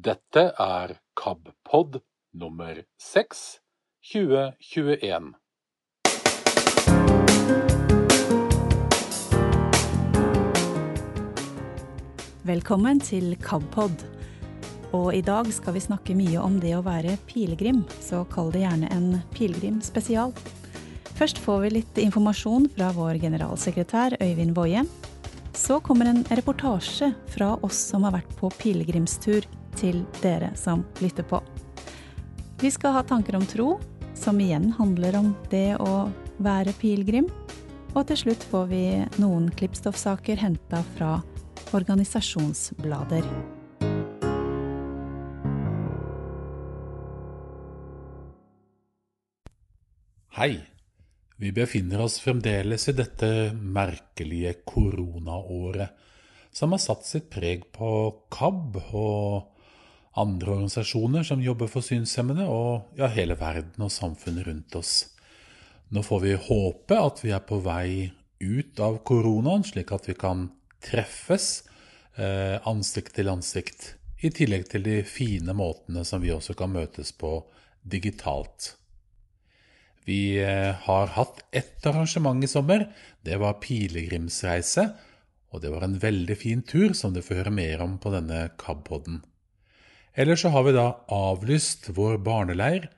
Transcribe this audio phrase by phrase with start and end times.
[0.00, 1.98] Dette er KABpod
[2.40, 3.40] nummer 6
[4.12, 5.26] 2021.
[12.48, 14.06] Velkommen til KABpod.
[14.96, 18.64] Og i dag skal vi snakke mye om det å være pilegrim, så kall det
[18.64, 20.32] gjerne en pilegrim spesial.
[21.20, 24.88] Først får vi litt informasjon fra vår generalsekretær Øyvind Woie.
[25.52, 29.44] Så kommer en reportasje fra oss som har vært på pilegrimstur,
[29.78, 31.42] til dere som lytter på.
[32.60, 33.78] Vi skal ha tanker om tro,
[34.14, 36.10] som igjen handler om det å
[36.44, 37.30] være pilegrim.
[37.94, 38.84] Og til slutt får vi
[39.18, 41.16] noen klippstoffsaker henta fra
[41.74, 43.26] organisasjonsblader.
[50.40, 50.60] Hei!
[51.40, 55.88] Vi befinner oss fremdeles i dette merkelige koronaåret,
[56.52, 57.88] som har satt sitt preg på
[58.28, 59.59] KAB og
[60.18, 64.94] andre organisasjoner som jobber for synshemmede, og ja, hele verden og samfunnet rundt oss.
[65.90, 70.16] Nå får vi håpe at vi er på vei ut av koronaen, slik at vi
[70.18, 70.48] kan
[70.82, 71.48] treffes
[72.16, 77.12] eh, ansikt til ansikt, i tillegg til de fine måtene som vi også kan møtes
[77.16, 77.38] på
[77.82, 78.74] digitalt.
[80.04, 82.88] Vi eh, har hatt ett arrangement i sommer.
[83.22, 84.88] Det var pilegrimsreise.
[85.50, 88.48] Og det var en veldig fin tur, som du får høre mer om på denne
[88.60, 89.20] KAB-podden.
[90.14, 92.88] Ellers så har vi da avlyst vår barneleir,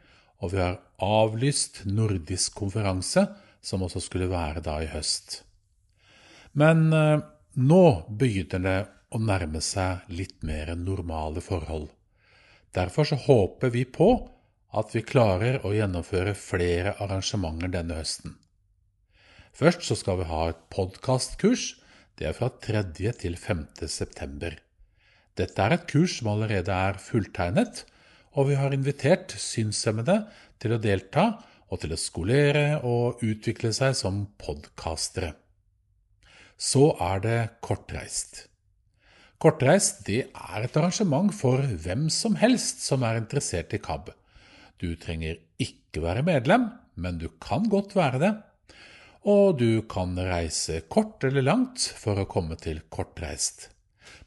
[0.42, 3.27] og vi har avlyst nordisk konferanse,
[3.62, 5.42] som også skulle være da i høst.
[6.58, 7.22] Men eh,
[7.54, 8.78] nå begynner det
[9.12, 11.91] å nærme seg litt mer normale forhold.
[12.72, 14.08] Derfor så håper vi på
[14.72, 18.38] at vi klarer å gjennomføre flere arrangementer denne høsten.
[19.52, 21.74] Først så skal vi ha et podkastkurs.
[22.16, 22.86] Det er fra 3.
[23.20, 23.66] til 5.
[23.84, 24.56] september.
[25.38, 27.86] Dette er et kurs som allerede er fulltegnet,
[28.36, 30.19] og vi har invitert synshemmede
[30.61, 31.27] til å delta
[31.72, 35.32] og til å skolere og utvikle seg som podkastere.
[36.60, 38.47] Så er det kortreist.
[39.43, 44.12] Kortreist det er et arrangement for hvem som helst som er interessert i KAB.
[44.78, 48.32] Du trenger ikke være medlem, men du kan godt være det.
[49.26, 53.72] Og du kan reise kort eller langt for å komme til kortreist.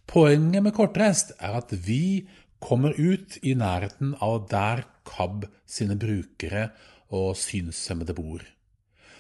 [0.09, 2.27] Poenget med kortreist er at vi
[2.63, 6.69] kommer ut i nærheten av der KAB sine brukere
[7.13, 8.41] og synshemmede bor.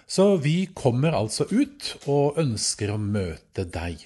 [0.07, 4.03] Så vi kommer altså ut og ønsker å møte deg.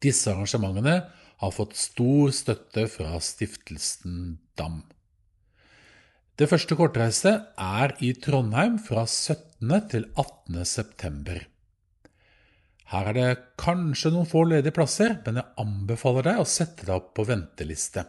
[0.00, 0.96] Disse arrangementene
[1.40, 4.80] har fått stor støtte fra stiftelsen DAM.
[6.40, 9.68] Det første kortreiset er i Trondheim fra 17.
[9.92, 10.64] til 18.
[10.64, 11.42] september.
[12.90, 13.26] Her er det
[13.60, 18.02] kanskje noen få ledige plasser, men jeg anbefaler deg å sette deg opp på venteliste.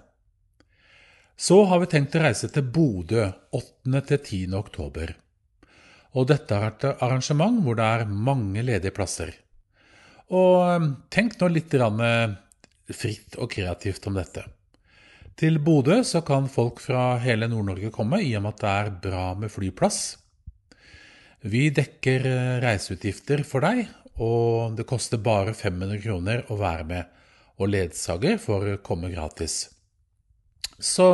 [1.37, 3.27] Så har vi tenkt å reise til Bodø
[3.57, 4.01] 8.
[4.09, 4.55] til 10.
[4.57, 5.13] oktober.
[6.17, 9.31] Og dette er et arrangement hvor det er mange ledige plasser.
[10.31, 11.77] Og eh, tenk nå litt
[12.91, 14.43] fritt og kreativt om dette.
[15.37, 18.91] Til Bodø så kan folk fra hele Nord-Norge komme, i og med at det er
[19.05, 20.01] bra med flyplass.
[21.41, 23.87] Vi dekker eh, reiseutgifter for deg,
[24.19, 27.22] og det koster bare 500 kroner å være med,
[27.61, 29.69] og ledsager får komme gratis.
[30.81, 31.07] Så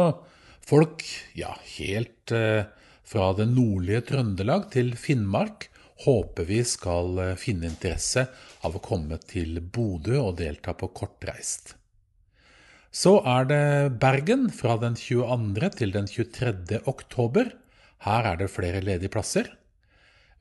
[0.66, 1.04] folk,
[1.36, 2.68] ja, helt eh,
[3.08, 5.70] fra det nordlige Trøndelag til Finnmark
[6.06, 8.28] håper vi skal eh, finne interesse
[8.68, 11.76] av å komme til Bodø og delta på kortreist.
[12.92, 13.64] Så er det
[14.02, 15.70] Bergen fra den 22.
[15.78, 16.82] til den 23.
[16.90, 17.52] oktober.
[18.08, 19.52] Her er det flere ledige plasser.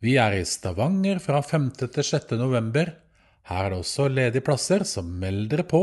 [0.05, 1.71] Vi er i Stavanger fra 5.
[1.81, 2.35] til 6.
[2.37, 2.91] november.
[3.49, 5.81] Her er det også ledige plasser, så meld dere på.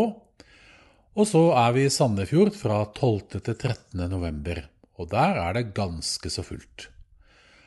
[1.17, 3.39] Og så er vi i Sandefjord fra 12.
[3.39, 4.03] til 13.
[4.11, 4.67] november.
[5.01, 6.89] Og der er det ganske så fullt.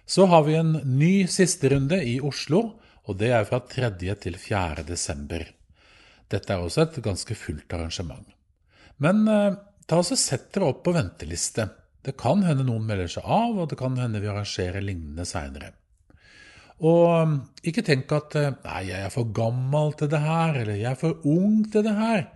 [0.06, 2.76] Så har vi en ny siste runde i Oslo,
[3.10, 3.90] og det er fra 3.
[4.14, 4.84] til 4.
[4.86, 5.48] desember.
[6.30, 8.26] Dette er også et ganske fullt arrangement.
[9.02, 11.66] Men eh, ta og sett dere opp på venteliste.
[12.06, 15.72] Det kan hende noen melder seg av, og det kan hende vi arrangerer lignende seinere.
[16.84, 17.36] Og eh,
[17.70, 21.00] ikke tenk at eh, 'nei, jeg er for gammel til det her', eller 'jeg er
[21.00, 22.26] for ung til det her'.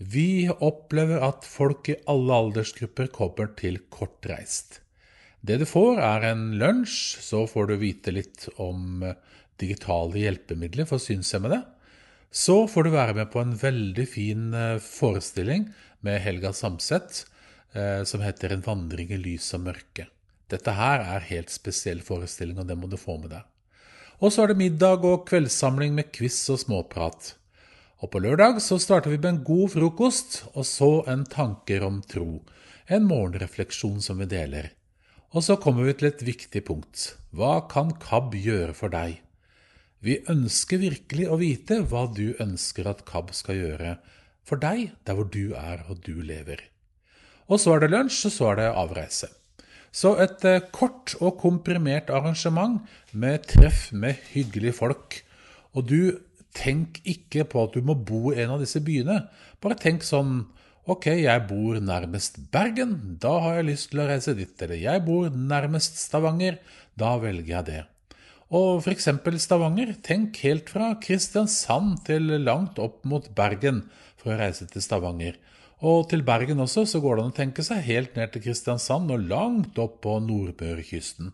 [0.00, 4.80] Vi opplever at folk i alle aldersgrupper kommer til kortreist.
[5.40, 9.16] Det du får, er en lunsj, så får du vite litt om eh,
[9.60, 11.64] digitale hjelpemidler for synshemmede.
[12.30, 17.24] Så får du være med på en veldig fin eh, forestilling med Helga Samset
[17.70, 20.08] som heter 'En vandring i lys og mørke'.
[20.50, 23.44] Dette her er helt spesiell forestilling, og det må du få med deg.
[24.20, 27.34] Og så er det middag og kveldssamling med quiz og småprat.
[28.00, 32.02] Og på lørdag så starter vi med en god frokost, og så en tanker om
[32.04, 32.42] tro.
[32.88, 34.72] En morgenrefleksjon som vi deler.
[35.32, 37.14] Og så kommer vi til et viktig punkt.
[37.32, 39.20] Hva kan KAB gjøre for deg?
[40.04, 43.96] Vi ønsker virkelig å vite hva du ønsker at KAB skal gjøre
[44.44, 46.64] for deg der hvor du er og du lever.
[47.48, 49.28] Og så er det lunsj, og så er det avreise.
[49.90, 52.78] Så et eh, kort og komprimert arrangement
[53.12, 55.20] med treff med hyggelige folk.
[55.74, 56.00] Og du
[56.56, 59.24] tenk ikke på at du må bo i en av disse byene.
[59.62, 60.44] Bare tenk sånn
[60.90, 64.54] Ok, jeg bor nærmest Bergen, da har jeg lyst til å reise dit.
[64.64, 66.56] Eller jeg bor nærmest Stavanger,
[66.98, 67.82] da velger jeg det.
[68.50, 69.06] Og f.eks.
[69.44, 69.92] Stavanger.
[70.02, 73.84] Tenk helt fra Kristiansand til langt opp mot Bergen
[74.18, 75.38] for å reise til Stavanger.
[75.80, 79.12] Og til Bergen også så går det an å tenke seg helt ned til Kristiansand
[79.14, 81.32] og langt opp på Nordmørekysten.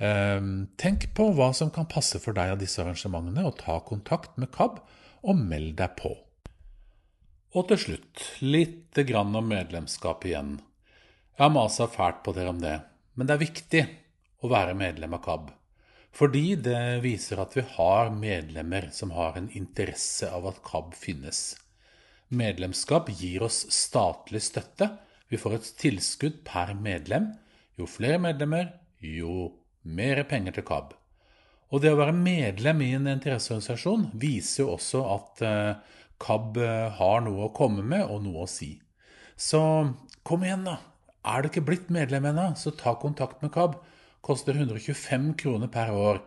[0.00, 4.38] Ehm, tenk på hva som kan passe for deg av disse arrangementene, og ta kontakt
[4.40, 4.80] med KAB
[5.22, 6.14] og meld deg på.
[7.52, 10.56] Og til slutt, litt grann om medlemskap igjen.
[11.36, 12.78] Jeg har masa fælt på dere om det,
[13.14, 13.82] men det er viktig
[14.42, 15.50] å være medlem av KAB.
[16.12, 21.52] Fordi det viser at vi har medlemmer som har en interesse av at KAB finnes.
[22.32, 24.88] Medlemskap gir oss statlig støtte.
[25.28, 27.30] Vi får et tilskudd per medlem.
[27.76, 28.70] Jo flere medlemmer,
[29.00, 29.50] jo
[29.82, 30.94] mer penger til KAB.
[31.72, 36.88] Og det å være medlem i en interesseorganisasjon viser jo også at eh, KAB eh,
[36.98, 38.74] har noe å komme med og noe å si.
[39.36, 39.60] Så
[40.24, 40.78] kom igjen, da.
[41.28, 43.76] Er du ikke blitt medlem ennå, så ta kontakt med KAB.
[44.22, 46.20] Koster 125 kroner per år.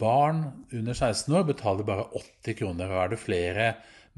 [0.00, 2.90] Barn under 16 år betaler bare 80 kroner.
[2.90, 3.70] Og er det flere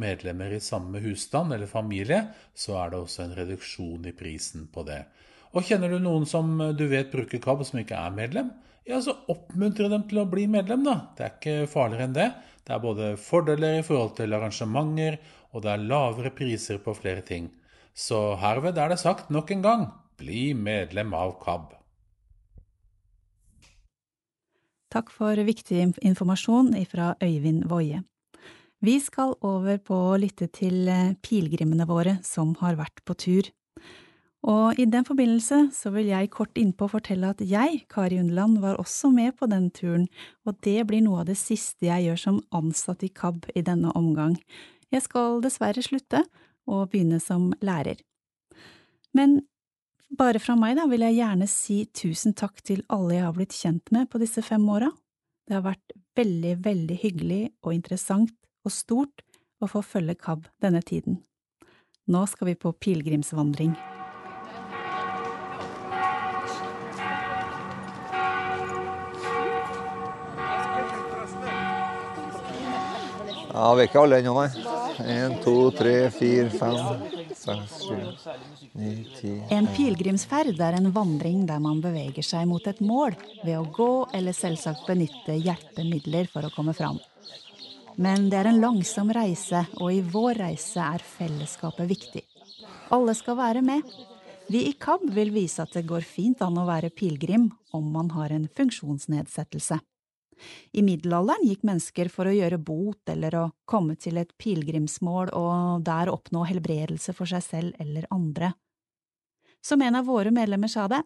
[0.03, 4.85] medlemmer i samme husstand eller familie, så er det også en reduksjon i prisen på
[4.89, 5.05] det.
[5.53, 8.51] Og kjenner du noen som du vet bruker KAB, som ikke er medlem,
[8.89, 10.97] ja, så oppmuntre dem til å bli medlem, da.
[11.15, 12.29] Det er ikke farligere enn det.
[12.67, 15.19] Det er både fordeler i forhold til arrangementer,
[15.53, 17.51] og det er lavere priser på flere ting.
[17.95, 19.87] Så herved er det sagt nok en gang
[20.19, 21.71] bli medlem av KAB.
[24.93, 28.03] Takk for viktig informasjon fra Øyvind Woie.
[28.83, 33.51] Vi skal over på å lytte til eh, pilegrimene våre som har vært på tur.
[34.43, 38.81] Og i den forbindelse så vil jeg kort innpå fortelle at jeg, Kari Underland, var
[38.83, 40.09] også med på den turen,
[40.43, 43.95] og det blir noe av det siste jeg gjør som ansatt i KAB i denne
[43.95, 44.35] omgang.
[44.91, 46.25] Jeg skal dessverre slutte
[46.67, 48.03] og begynne som lærer.
[49.15, 49.45] Men
[50.11, 53.55] bare fra meg, da, vil jeg gjerne si tusen takk til alle jeg har blitt
[53.55, 54.91] kjent med på disse fem åra.
[55.47, 58.35] Det har vært veldig, veldig hyggelig og interessant
[58.65, 59.25] og stort
[59.63, 61.21] å få følge KAB denne tiden.
[62.11, 63.77] Nå skal vi på pilegrimsvandring.
[73.53, 74.49] Ja, vi er ikke alle ennå, nei.
[75.13, 76.79] Én, to, tre, fire, fem,
[77.37, 77.97] seks, sju,
[78.79, 83.57] ni, ti En pilegrimsferd er en vandring der man beveger seg mot et mål ved
[83.59, 87.01] å gå eller selvsagt benytte hjelpemidler for å komme fram.
[88.01, 92.23] Men det er en langsom reise, og i vår reise er fellesskapet viktig.
[92.93, 93.85] Alle skal være med.
[94.49, 98.11] Vi i KAB vil vise at det går fint an å være pilegrim om man
[98.17, 99.79] har en funksjonsnedsettelse.
[100.73, 105.85] I middelalderen gikk mennesker for å gjøre bot eller å komme til et pilegrimsmål og
[105.87, 108.53] der oppnå helbredelse for seg selv eller andre.
[109.63, 111.05] Som en av våre medlemmer sa det,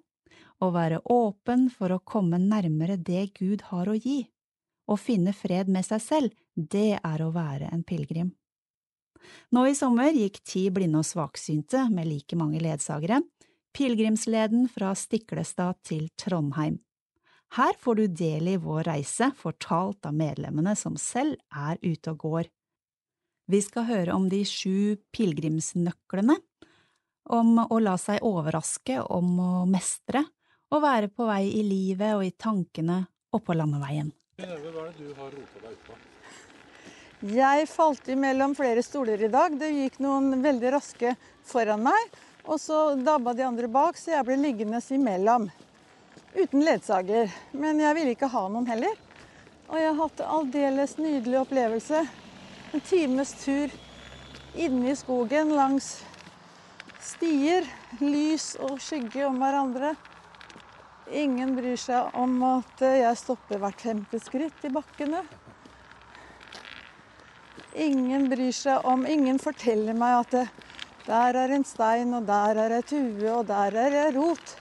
[0.65, 4.23] å være åpen for å komme nærmere det Gud har å gi.
[4.87, 8.31] Å finne fred med seg selv, det er å være en pilegrim.
[9.51, 13.21] Nå i sommer gikk ti blinde og svaksynte, med like mange ledsagere,
[13.77, 16.79] pilegrimsleden fra Stiklestad til Trondheim.
[17.57, 22.23] Her får du del i vår reise, fortalt av medlemmene som selv er ute og
[22.25, 22.49] går.
[23.47, 26.39] Vi skal høre om de sju pilegrimsnøklene,
[27.31, 30.25] om å la seg overraske, om å mestre,
[30.75, 34.11] og være på vei i livet og i tankene og på landeveien.
[34.37, 36.09] Hva er det du har rota deg ut?
[37.33, 39.55] Jeg falt imellom flere stoler i dag.
[39.57, 41.15] Det gikk noen veldig raske
[41.49, 45.47] foran meg, og så dabba de andre bak, så jeg ble liggende imellom
[46.35, 47.33] uten ledsager.
[47.57, 49.01] Men jeg ville ikke ha noen heller.
[49.71, 52.03] Og jeg har hatt en aldeles nydelig opplevelse.
[52.77, 53.73] En times tur
[54.53, 55.95] inne i skogen langs
[57.01, 57.65] stier.
[58.05, 59.95] Lys og skygge om hverandre.
[61.07, 65.21] Ingen bryr seg om at jeg stopper hvert femte skritt i bakkene.
[67.79, 70.47] Ingen bryr seg om Ingen forteller meg at det,
[71.07, 74.57] der er en stein, og der er ei tue, og der er ei rot.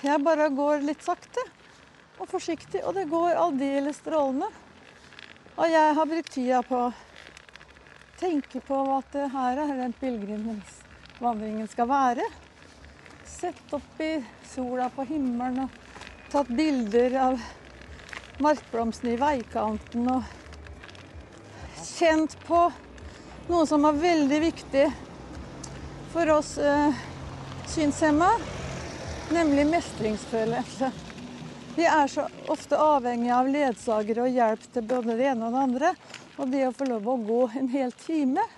[0.00, 1.44] Jeg bare går litt sakte
[2.16, 4.48] og forsiktig, og det går aldeles strålende.
[5.56, 6.94] Og jeg har brukt tida på å
[8.16, 12.24] tenke på at her er den pilegrimsvandringen skal være.
[13.40, 14.24] Sett opp i
[14.54, 15.72] sola på himmelen og
[16.32, 17.42] tatt bilder av
[18.40, 20.30] markblomstene i veikanten og
[21.84, 22.62] kjent på
[23.50, 24.86] noe som er veldig viktig
[26.14, 27.04] for oss eh,
[27.74, 28.30] synshemma,
[29.36, 30.92] nemlig mestringsfølelse.
[31.76, 35.64] Vi er så ofte avhengig av ledsagere og hjelp til både det ene og det
[35.68, 35.94] andre.
[36.40, 38.48] Og det å få lov å gå en hel time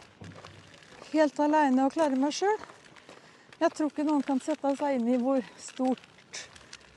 [1.11, 2.69] helt aleine og klare meg sjøl
[3.59, 6.43] Jeg tror ikke noen kan sette seg inn i hvor stort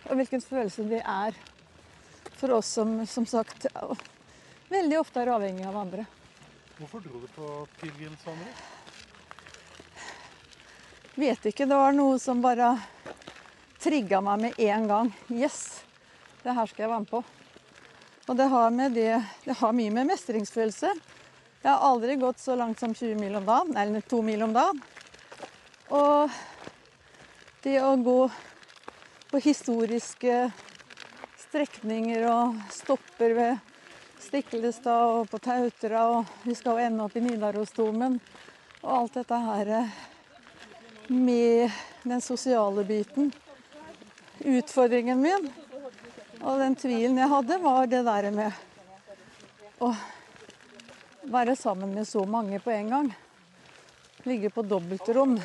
[0.09, 1.37] og hvilken følelse det er
[2.37, 3.65] for oss som som sagt
[4.69, 6.05] veldig ofte er avhengig av andre.
[6.77, 7.47] Hvorfor dro du på
[7.81, 8.53] pilegrimsvandring?
[11.21, 11.67] Vet ikke.
[11.67, 12.71] Det var noe som bare
[13.81, 15.11] trigga meg med en gang.
[15.29, 15.83] Yes,
[16.41, 17.23] det her skal jeg være med på.
[18.29, 19.11] Og det har, med det,
[19.43, 20.93] det har mye med mestringsfølelse.
[21.61, 24.53] Jeg har aldri gått så langt som 20 mil om dagen, eller to mil om
[24.55, 24.81] dagen.
[25.91, 26.31] Og
[27.61, 28.29] det å gå
[29.29, 30.37] på historiske
[31.43, 33.67] strekninger og stopper ved
[34.21, 38.17] Stiklestad og på Tautra, og vi skal jo ende opp i Nidarosdomen.
[38.81, 39.71] Og alt dette her
[41.07, 41.69] med
[42.01, 43.29] den sosiale biten.
[44.41, 45.49] Utfordringen min
[46.41, 49.91] og den tvilen jeg hadde, var det der med å
[51.29, 53.11] være sammen med så mange på en gang.
[54.25, 55.37] Ligge på dobbeltrom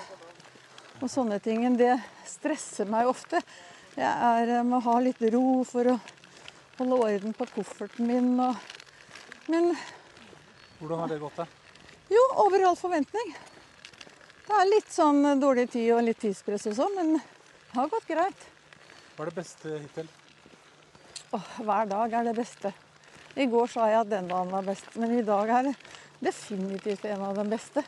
[1.01, 1.65] og sånne ting.
[1.77, 1.95] Det
[2.29, 3.41] stresser meg ofte.
[3.97, 5.99] Jeg er, må ha litt ro for å
[6.79, 8.35] holde orden på kofferten min.
[8.41, 8.57] Og,
[9.49, 9.73] men
[10.81, 11.47] Hvordan har det gått, da?
[12.13, 13.33] jo, over all forventning.
[14.47, 18.07] Det er litt sånn dårlig tid og litt tidspress og sånn, men det har gått
[18.09, 18.45] greit.
[19.17, 20.11] Hva er det beste hittil?
[21.35, 22.71] Åh, hver dag er det beste.
[23.37, 25.75] I går sa jeg at den dagen var best, men i dag er det
[26.25, 27.83] definitivt en av de beste.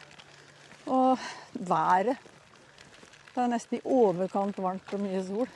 [0.89, 1.21] Og
[1.69, 2.19] været.
[3.39, 5.51] Det er nesten i overkant varmt og mye sol.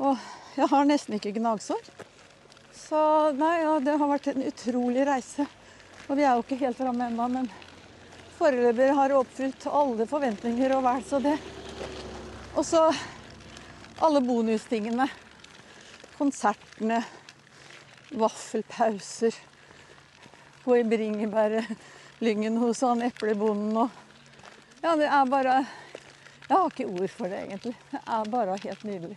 [0.00, 0.20] Og
[0.56, 1.88] jeg har nesten ikke gnagsår.
[2.72, 3.00] Så
[3.36, 5.44] nei, ja, det har vært en utrolig reise.
[6.06, 7.50] Og vi er jo ikke helt framme ennå, men
[8.38, 11.34] foreløpig har oppfylt alle forventninger og vel så det.
[12.54, 12.86] Og så
[14.00, 15.10] alle bonustingene
[16.16, 17.02] konsertene,
[18.24, 19.36] vaffelpauser.
[20.64, 24.00] I bringebærlyngen hos han eplebonden og
[24.80, 25.60] Ja, det er bare
[26.50, 27.76] Jeg har ikke ord for det, egentlig.
[27.92, 29.16] Det er bare helt nydelig.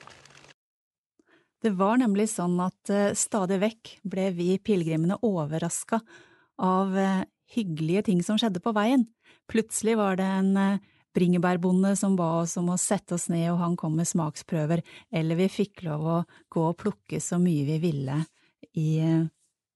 [1.63, 5.97] Det var nemlig sånn at eh, stadig vekk ble vi pilegrimene overraska
[6.61, 7.23] av eh,
[7.55, 9.07] hyggelige ting som skjedde på veien.
[9.49, 10.81] Plutselig var det en eh,
[11.17, 15.39] bringebærbonde som ba oss om å sette oss ned, og han kom med smaksprøver, eller
[15.39, 16.23] vi fikk lov å
[16.53, 18.19] gå og plukke så mye vi ville
[18.77, 18.89] i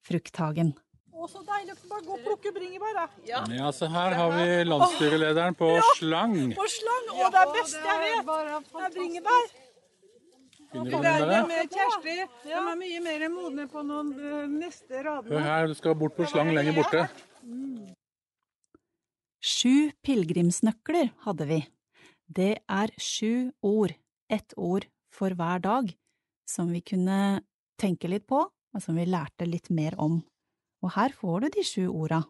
[0.05, 0.75] frukthagen.
[1.17, 3.05] Å, så deilig å bare gå og plukke bringebær, da.
[3.25, 3.39] Ja.
[3.50, 6.36] Ja, så her har vi landsstyrelederen på slang.
[6.53, 7.07] På slang.
[7.15, 8.27] Å, det er best jeg vet.
[8.27, 9.47] Det er bringebær.
[10.67, 12.15] Finner Det er det med Kjersti.
[12.43, 14.12] De er mye mer modne på noen
[14.59, 15.33] neste radene.
[15.33, 17.07] Hør her, du skal bort på slang lenger borte.
[19.47, 21.62] Sju pilegrimsnøkler hadde vi.
[22.27, 23.95] Det er sju ord,
[24.29, 25.93] ett ord for hver dag,
[26.45, 27.39] som vi kunne
[27.79, 30.19] tenke litt på, og som vi lærte litt mer om.
[30.86, 32.22] Og her får du de sju orda.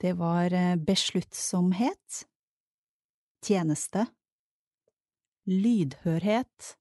[0.00, 2.24] Det var eh, besluttsomhet,
[3.44, 4.06] tjeneste,
[5.48, 6.72] lydhørhet,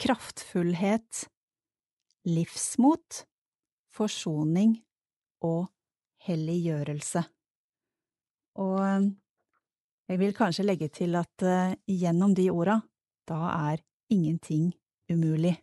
[0.00, 1.24] kraftfullhet,
[2.26, 3.24] livsmot,
[3.94, 4.78] forsoning
[5.46, 5.68] og
[6.26, 7.24] helliggjørelse.
[8.60, 9.10] Og eh,
[10.10, 12.80] jeg vil kanskje legge til at eh, gjennom de orda,
[13.30, 14.72] da er ingenting
[15.10, 15.54] umulig.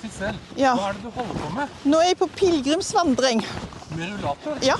[0.00, 0.74] Sissel, Ja.
[0.76, 1.68] hva er det du holder på med?
[1.84, 3.44] Nå er jeg på pilegrimsvandring.
[3.96, 4.58] Med rullator?
[4.62, 4.76] Ja.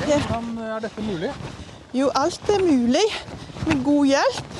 [0.00, 1.32] Hvordan er dette mulig?
[1.94, 3.06] Jo, alt er mulig
[3.66, 4.52] med god hjelp.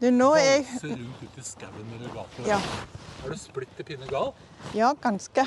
[0.00, 2.46] Du, nå er jeg Danse rundt ute i skauen med rullator.
[2.46, 2.58] Ja.
[3.24, 4.32] Er du splitter pinne gal?
[4.74, 5.46] Ja, ganske.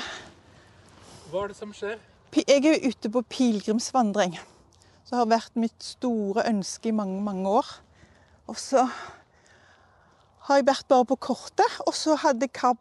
[1.30, 1.98] Hva er det som skjer?
[2.34, 4.38] Jeg er ute på pilegrimsvandring.
[5.10, 7.66] Det har vært mitt store ønske i mange, mange år.
[8.50, 8.84] Og så
[10.50, 12.80] har jeg vært bare på kortet, og så hadde KAB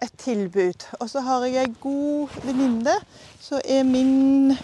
[0.00, 0.86] et tilbud.
[1.02, 2.94] Og så har jeg ei god venninne
[3.42, 4.54] som er min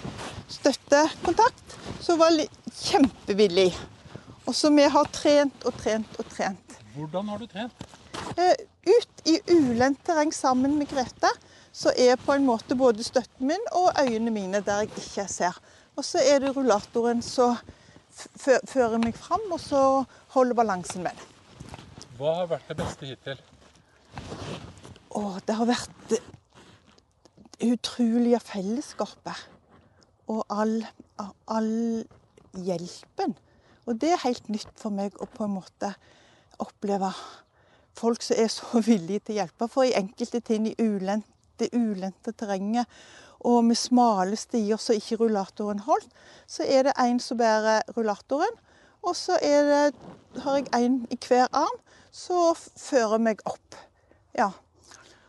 [0.48, 2.38] støttekontakt, som var
[2.70, 3.72] kjempevillig.
[4.48, 6.78] Og så vi har trent og trent og trent.
[6.94, 7.84] Hvordan har du trent?
[8.38, 8.56] Eh,
[8.88, 11.30] ut i ulendt terreng sammen med Grete,
[11.74, 15.60] så er på en måte både støtten min og øynene mine der jeg ikke ser.
[15.96, 17.58] Og så er det rullatoren som
[18.70, 20.04] fører meg fram, og så
[20.36, 21.33] holder balansen med det.
[22.14, 23.40] Hva har vært det beste hittil?
[25.14, 26.20] Å, det har vært det
[27.66, 29.40] utrolige fellesskapet.
[30.30, 30.78] Og all
[31.50, 32.04] all
[32.54, 33.34] hjelpen.
[33.84, 35.90] Og det er helt nytt for meg å på en måte
[36.62, 37.10] oppleve
[37.98, 39.68] folk som er så villige til å hjelpe.
[39.70, 42.90] For i enkelte ting i ulente ulendte terrenget
[43.44, 46.08] og med smale stier som ikke rullatoren holdt,
[46.46, 48.54] så er det en som bærer rullatoren.
[49.04, 49.92] Og så det,
[50.40, 51.83] har jeg en i hver arm
[52.14, 53.80] som fører meg opp.
[54.38, 54.52] Ja.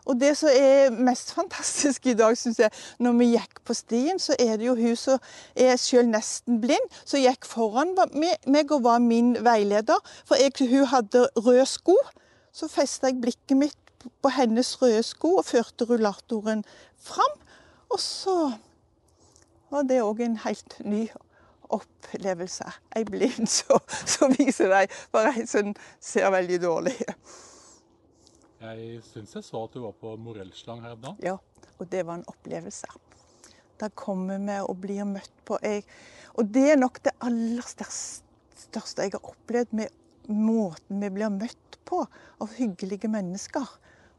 [0.05, 2.69] Og det som er mest fantastisk i dag, syns jeg,
[3.01, 5.23] når vi gikk på stien, så er det jo hun som
[5.57, 9.97] er sjøl nesten blind, som gikk foran meg og var min veileder.
[10.29, 11.97] For jeg, hun hadde røde sko.
[12.53, 13.81] Så festa jeg blikket mitt
[14.21, 16.61] på hennes røde sko og førte rullatoren
[17.01, 17.39] fram.
[17.89, 18.37] Og så
[19.73, 21.07] var det òg en helt ny
[21.73, 22.67] opplevelse.
[22.95, 26.95] Ei blind som viser deg for ei som ser veldig dårlig.
[28.65, 31.13] Jeg syns jeg så at du var på morellslang her da.
[31.23, 31.35] Ja,
[31.77, 32.89] og det var en opplevelse.
[33.79, 35.83] Da kommer vi og blir møtt på jeg,
[36.35, 39.91] Og det er nok det aller største jeg har opplevd med
[40.27, 42.01] måten vi blir møtt på
[42.41, 43.67] av hyggelige mennesker.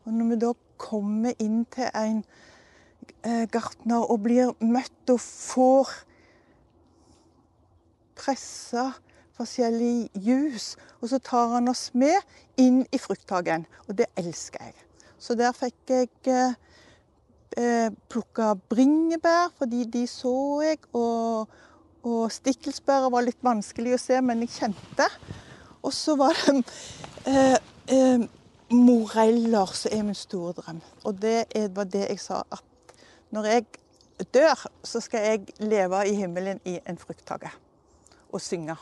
[0.07, 2.23] Og når vi da kommer inn til en
[3.25, 5.93] eh, gartner og blir møtt og får
[8.16, 8.90] pressa
[9.37, 10.75] forskjellig jus.
[11.00, 12.16] Og så tar han oss med
[12.61, 14.76] inn i frukthagen, og det elsker jeg.
[15.18, 16.56] Så der fikk jeg eh,
[17.56, 20.80] eh plukka bringebær, fordi de så jeg.
[20.92, 21.49] Og,
[22.06, 25.08] og stikkelsbær var litt vanskelig å se, men jeg kjente.
[25.82, 26.62] Og så var det
[27.26, 27.58] eh,
[27.92, 28.28] eh,
[28.70, 30.80] moreller som er min store drøm.
[31.04, 32.64] Og det var det jeg sa, at
[33.30, 33.66] når jeg
[34.32, 37.52] dør, så skal jeg leve i himmelen i en frukthage
[38.37, 38.76] og synge.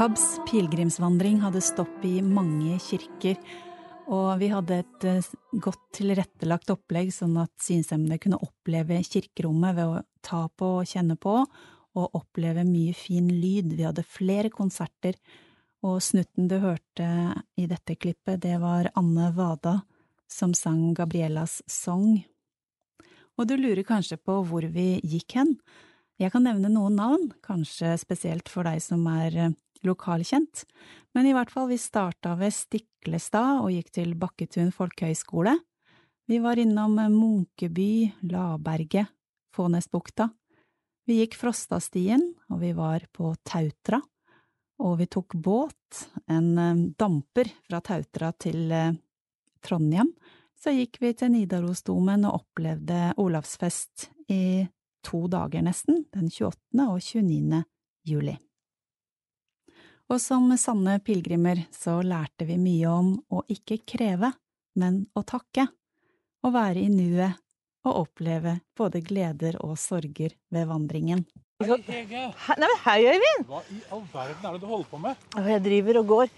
[0.00, 3.34] KABs pilegrimsvandring hadde stopp i mange kirker,
[4.08, 5.26] og vi hadde et eh,
[5.60, 11.18] godt tilrettelagt opplegg sånn at synshemmede kunne oppleve kirkerommet ved å ta på og kjenne
[11.20, 11.34] på,
[12.00, 13.76] og oppleve mye fin lyd.
[13.76, 15.20] Vi hadde flere konserter,
[15.84, 17.12] og snutten du hørte
[17.60, 19.82] i dette klippet, det var Anne Vada
[20.32, 22.22] som sang Gabriellas Song.
[23.36, 25.58] Og du lurer kanskje på hvor vi gikk hen?
[26.16, 30.64] Jeg kan nevne noen navn, kanskje spesielt for deg som er eh, lokalkjent,
[31.14, 35.56] men i hvert fall, vi starta ved Stiklestad og gikk til Bakketun folkehøgskole.
[36.30, 39.10] Vi var innom Munkeby, Laberget,
[39.56, 40.28] Fånesbukta.
[41.06, 43.98] Vi gikk Frostastien, og vi var på Tautra,
[44.80, 48.92] og vi tok båt, en eh, damper fra Tautra til eh,
[49.64, 50.12] Trondheim.
[50.60, 54.68] Så gikk vi til Nidarosdomen og opplevde Olavsfest i
[55.02, 56.86] to dager nesten, den 28.
[56.86, 57.64] og 29.
[58.06, 58.36] juli.
[60.10, 64.32] Og som sanne pilegrimer så lærte vi mye om å ikke kreve,
[64.74, 65.68] men å takke,
[66.42, 67.38] å være i nuet
[67.86, 71.22] og oppleve både gleder og sorger ved vandringen.
[71.62, 71.78] Hei,
[72.58, 73.46] Nei, hei, Øyvind!
[73.46, 75.22] Hva i all verden er det du holder på med?
[75.46, 76.34] Jeg driver og går.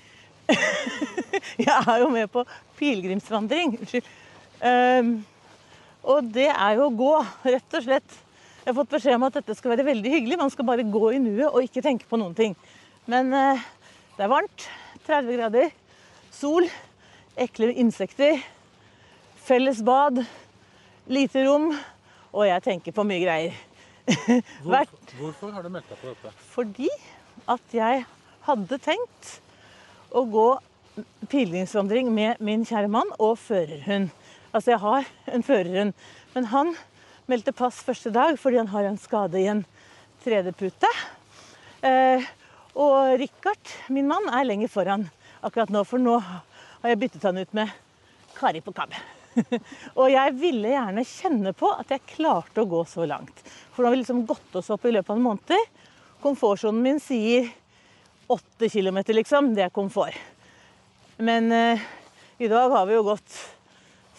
[1.68, 2.44] jeg er jo med på
[2.76, 3.78] pilegrimsvandring.
[3.78, 4.12] Unnskyld.
[4.60, 5.14] Um,
[6.12, 7.14] og det er jo å gå,
[7.46, 8.20] rett og slett.
[8.62, 10.40] Jeg har fått beskjed om at dette skal være veldig hyggelig.
[10.42, 12.58] Man skal bare gå i nuet og ikke tenke på noen ting.
[13.10, 13.62] Men eh,
[14.16, 14.66] det er varmt.
[15.06, 15.70] 30 grader.
[16.30, 16.68] Sol.
[17.40, 18.38] Ekle insekter.
[19.42, 20.22] Felles bad.
[21.10, 21.72] Lite rom.
[22.32, 23.56] Og jeg tenker på mye greier.
[24.66, 26.30] Hvorfor, hvorfor har du meldt deg på dette?
[26.50, 26.88] Fordi
[27.50, 28.00] at jeg
[28.48, 29.28] hadde tenkt
[30.10, 30.46] å gå
[31.30, 34.10] pilegrimsvandring med min kjære mann og førerhund.
[34.52, 35.94] Altså, jeg har en førerhund.
[36.34, 36.74] Men han
[37.30, 39.62] meldte pass første dag fordi han har en skade i en
[40.24, 40.90] 3D-pute.
[41.86, 42.26] Eh,
[42.72, 45.08] Og Richard, min mann, er lenger foran
[45.44, 47.72] akkurat nå, for nå har jeg byttet han ut med
[48.38, 48.94] Kari på KAB.
[50.00, 53.42] og jeg ville gjerne kjenne på at jeg klarte å gå så langt.
[53.72, 55.72] For nå har vi liksom gått oss opp i løpet av en måned.
[56.22, 57.50] Komfortsonen min sier
[58.32, 59.52] 8 km, liksom.
[59.56, 60.16] Det er komfort.
[61.20, 61.82] Men uh,
[62.40, 63.36] i dag har vi jo gått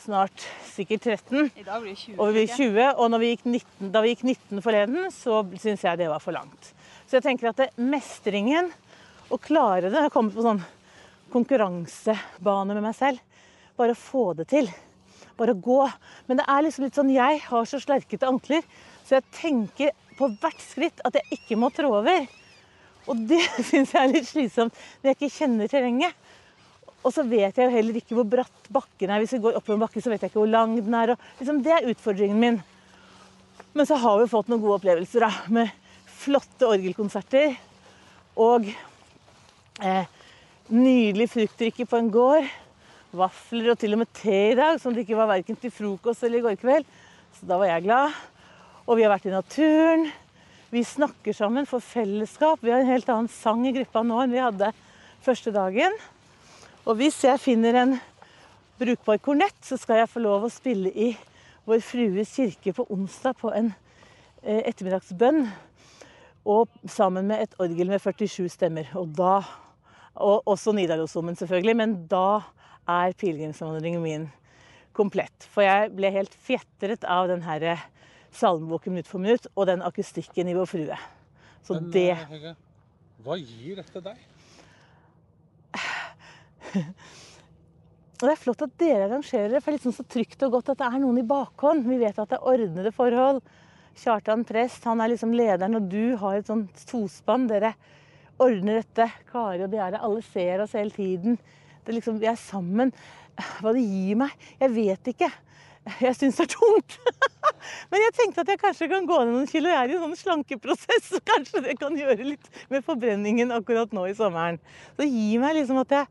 [0.03, 1.49] snart sikkert 13.
[1.55, 2.19] I dag blir det 20.
[2.19, 6.01] Og vi blir 20, og vi 19, da vi gikk 19 forleden, så syns jeg
[6.03, 6.73] det var for langt.
[7.13, 8.71] Så jeg tenker at det, mestringen,
[9.29, 10.63] å klare det Jeg har på sånn
[11.29, 13.19] konkurransebane med meg selv.
[13.77, 14.65] Bare få det til.
[15.37, 15.75] Bare gå.
[16.25, 18.65] Men det er liksom litt sånn Jeg har så slerkete ankler,
[19.05, 22.25] så jeg tenker på hvert skritt at jeg ikke må trå over.
[23.05, 24.73] Og det syns jeg er litt slitsomt
[25.03, 26.17] når jeg ikke kjenner terrenget.
[27.05, 29.21] Og så vet jeg jo heller ikke hvor bratt bakken er.
[29.21, 31.13] Hvis vi går opp en bakke, så vet jeg ikke hvor lang den er.
[31.37, 32.59] Liksom, det er utfordringen min.
[33.77, 35.82] Men så har vi fått noen gode opplevelser da, med
[36.23, 37.55] flotte orgelkonserter.
[38.39, 38.67] Og
[39.83, 40.09] eh,
[40.73, 42.49] nydelig fruktdrikke på en gård.
[43.13, 46.25] Vafler og til og med te i dag, som det ikke var verken til frokost
[46.25, 46.87] eller i går kveld.
[47.37, 48.15] Så da var jeg glad.
[48.87, 50.07] Og vi har vært i naturen.
[50.73, 52.63] Vi snakker sammen for fellesskap.
[52.63, 54.71] Vi har en helt annen sang i gruppa nå enn vi hadde
[55.21, 55.93] første dagen.
[56.83, 57.93] Og hvis jeg finner en
[58.81, 61.13] brukbar kornett, så skal jeg få lov å spille i
[61.63, 63.69] Vår Frues kirke på onsdag på en
[64.41, 65.45] eh, ettermiddagsbønn.
[66.45, 68.89] Og sammen med et orgel med 47 stemmer.
[68.99, 69.41] Og da
[70.13, 71.75] Og også Nidarosdomen, selvfølgelig.
[71.75, 72.41] Men da
[72.87, 74.27] er pilegrimsvandringen min
[74.93, 75.47] komplett.
[75.49, 77.81] For jeg ble helt fjetret av den her
[78.33, 80.99] salmeboken minutt for minutt og den akustikken i Vår Frue.
[81.63, 82.53] Så Men, det eh, Hege,
[83.23, 84.21] hva gir dette deg?
[88.23, 90.53] Og det er flott at dere arrangerer det, for det er liksom så trygt og
[90.55, 91.83] godt at det er noen i bakhånd.
[91.89, 93.41] Vi vet at det er ordnede forhold.
[93.99, 97.45] Kjartan prest, han er liksom lederen, og du har et sånt tospann.
[97.49, 97.73] Dere
[98.41, 99.09] ordner dette.
[99.29, 101.37] Kari og Bjære, alle ser oss hele tiden.
[101.85, 102.93] Det liksom, Vi er sammen.
[103.59, 104.33] Hva det gir meg?
[104.59, 105.29] Jeg vet ikke.
[105.99, 106.97] Jeg syns det er tungt.
[107.91, 109.71] Men jeg tenkte at jeg kanskje kan gå ned noen kilo.
[109.71, 113.93] Jeg er i en sånn slankeprosess, så kanskje det kan gjøre litt med forbrenningen akkurat
[113.95, 114.59] nå i sommeren.
[114.97, 116.05] Så gir meg liksom at jeg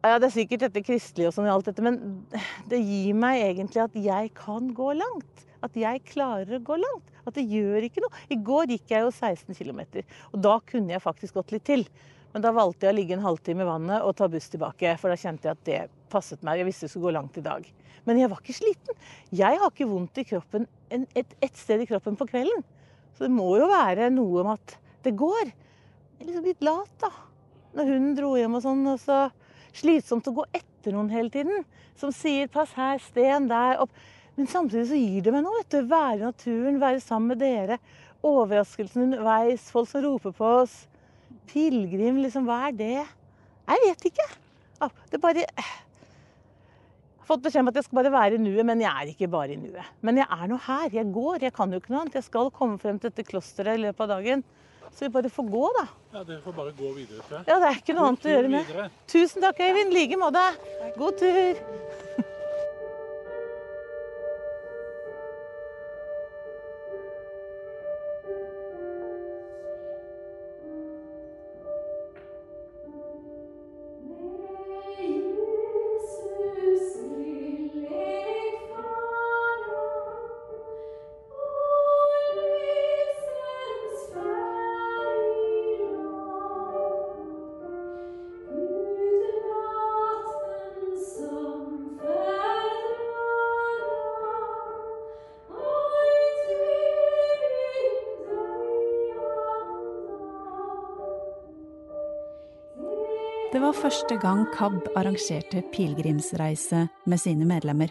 [0.00, 1.98] ja, Det er sikkert dette kristelige og sånn alt dette, men
[2.70, 5.46] det gir meg egentlig at jeg kan gå langt.
[5.60, 7.10] At jeg klarer å gå langt.
[7.28, 8.22] At det gjør ikke noe.
[8.32, 9.82] I går gikk jeg jo 16 km,
[10.32, 11.84] og da kunne jeg faktisk gått litt til.
[12.32, 15.12] Men da valgte jeg å ligge en halvtime i vannet og ta buss tilbake, for
[15.12, 15.80] da kjente jeg at det
[16.12, 16.60] passet meg.
[16.60, 17.66] Jeg visste jeg skulle gå langt i dag.
[18.06, 19.00] Men jeg var ikke sliten.
[19.36, 22.64] Jeg har ikke vondt i kroppen en, et, sted i kroppen på kvelden.
[23.16, 25.50] Så det må jo være noe med at det går.
[25.50, 27.10] Jeg er liksom litt lat, da.
[27.76, 29.18] Når hun dro hjem og sånn, og så
[29.76, 31.64] slitsomt å gå etter noen hele tiden.
[31.96, 33.80] Som sier 'pass her, sten der'.
[33.80, 33.90] Opp.
[34.36, 35.58] Men samtidig så gir det meg noe.
[35.58, 35.82] vet du.
[35.86, 37.78] Være i naturen, være sammen med dere.
[38.22, 40.86] Overraskelsen underveis, folk som roper på oss.
[41.46, 42.44] Pilegrim, liksom.
[42.44, 43.06] Hva er det?
[43.68, 44.26] Jeg vet ikke.
[45.10, 45.52] Det bare Jeg
[47.20, 49.30] har fått beskjed om at jeg skal bare være i nuet, men jeg er ikke
[49.30, 49.84] bare i nuet.
[50.00, 50.88] Men jeg er nå her.
[50.90, 51.42] Jeg går.
[51.42, 52.14] Jeg kan jo ikke noe annet.
[52.14, 54.42] Jeg skal komme frem til dette klosteret i løpet av dagen.
[54.96, 55.86] Så vi bare får gå, da.
[56.12, 57.46] Ja, Dere får bare gå videre, tror jeg.
[57.48, 58.66] Ja, det er ikke noe annet å gjøre med.
[58.66, 58.88] videre.
[59.08, 59.92] Tusen takk, Øyvind.
[59.94, 60.42] I like måte.
[60.98, 61.62] God tur.
[103.80, 107.88] Første gang KAB arrangerte pilegrimsreise med sine medlemmer.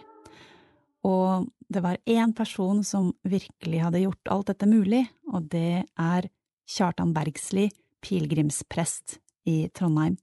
[1.08, 6.30] Og det var én person som virkelig hadde gjort alt dette mulig, og det er
[6.70, 7.70] Kjartan Bergsli,
[8.06, 9.18] pilegrimsprest
[9.50, 10.20] i Trondheim.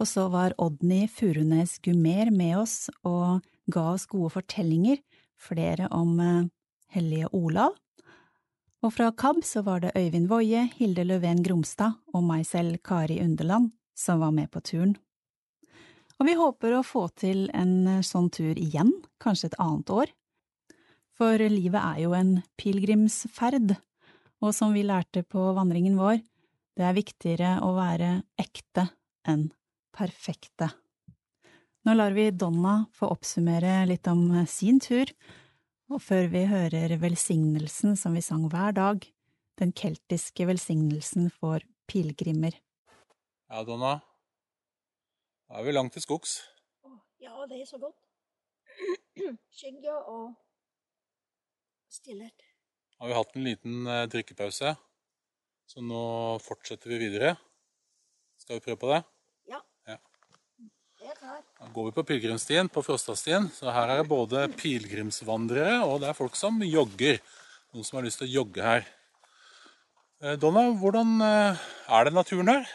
[0.00, 5.02] Og så var Odny Furunes Gumer med oss og ga oss gode fortellinger,
[5.36, 6.50] flere om eh,
[6.96, 7.76] hellige Olav.
[8.84, 13.20] Og fra KAB så var det Øyvind Woie, Hilde Løven Gromstad og meg selv, Kari
[13.20, 14.96] Underland, som var med på turen.
[16.20, 20.12] Og vi håper å få til en eh, sånn tur igjen, kanskje et annet år.
[21.14, 23.76] For livet er jo en pilegrimsferd,
[24.42, 26.20] og som vi lærte på vandringen vår,
[26.74, 28.88] det er viktigere å være ekte
[29.30, 29.48] enn
[29.94, 30.72] perfekte.
[31.84, 35.10] Nå lar vi Donna få oppsummere litt om sin tur,
[35.92, 39.04] og før vi hører velsignelsen som vi sang hver dag,
[39.60, 42.56] den keltiske velsignelsen for pilegrimer.
[43.50, 43.98] Ja, Donna.
[45.48, 46.38] Da er vi langt til skogs.
[47.20, 47.98] Ja, det er så godt.
[49.58, 50.32] Skygge og
[51.92, 52.46] stillhet.
[52.98, 54.74] Har vi hatt en liten eh, drikkepause,
[55.68, 56.04] så nå
[56.44, 57.34] fortsetter vi videre.
[58.40, 59.00] Skal vi prøve på det?
[59.50, 59.60] Ja.
[59.88, 59.98] Ja.
[61.00, 61.48] Det er klart.
[61.60, 63.50] Da går vi på pilegrimsstien, på Frostastien.
[63.52, 67.20] Så her er det både pilegrimsvandrere og det er folk som jogger.
[67.74, 68.88] Noen som har lyst til å jogge her.
[70.24, 72.74] Eh, Donna, hvordan eh, er det naturen her?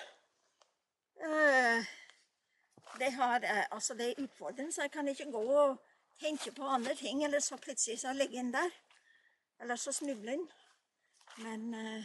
[2.99, 5.77] Det, har, eh, altså det er utfordrende, så jeg kan ikke gå og
[6.19, 7.23] tenke på andre ting.
[7.23, 8.69] Eller så plutselig så ligger en der.
[9.61, 10.47] Eller så snubler en.
[11.37, 12.03] Men eh,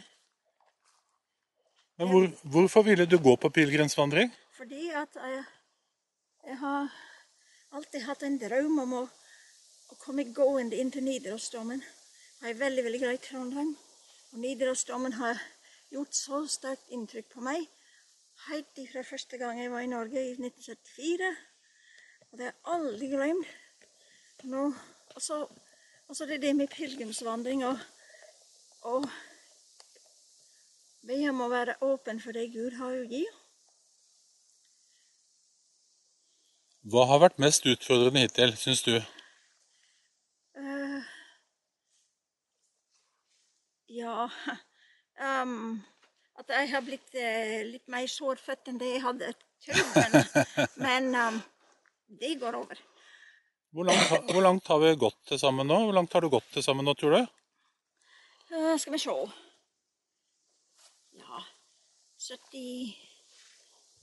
[1.97, 4.33] Men hvor, hvorfor ville du gå på pilegrimsvandring?
[4.57, 5.43] fordi at jeg,
[6.47, 6.91] jeg har
[7.71, 9.01] alltid hatt en drøm om å,
[9.91, 11.83] å komme gående inn til Nidarosdomen.
[12.41, 13.73] Jeg er veldig, veldig glad i Trondheim.
[14.31, 15.41] Og Nidarosdomen har
[15.91, 17.67] gjort så sterkt inntrykk på meg
[18.49, 21.35] helt fra første gang jeg var i Norge i 1974.
[22.31, 23.53] Og det har jeg aldri glemt.
[24.43, 24.65] Nå,
[25.15, 25.45] og så
[26.07, 27.79] og så det er det med pilegrimsvandring og,
[28.81, 29.07] og
[31.07, 33.23] be om å være åpen for det Gud har å gi.
[36.85, 38.93] Hva har vært mest utfordrende hittil, syns du?
[40.53, 41.01] Uh,
[43.89, 44.29] ja
[45.25, 45.81] ehm,
[46.35, 49.29] At jeg har blitt eh, litt mer sårfødt enn det jeg hadde
[49.63, 49.95] trodd.
[49.95, 51.37] Men, men um,
[52.21, 52.81] det går over.
[53.75, 55.77] Hvor langt, har- hvor langt har vi gått til sammen nå?
[55.87, 57.21] Hvor langt har du gått til sammen nå, tror du?
[58.51, 59.15] Uh, skal vi se
[61.19, 61.39] Ja
[62.25, 62.93] 70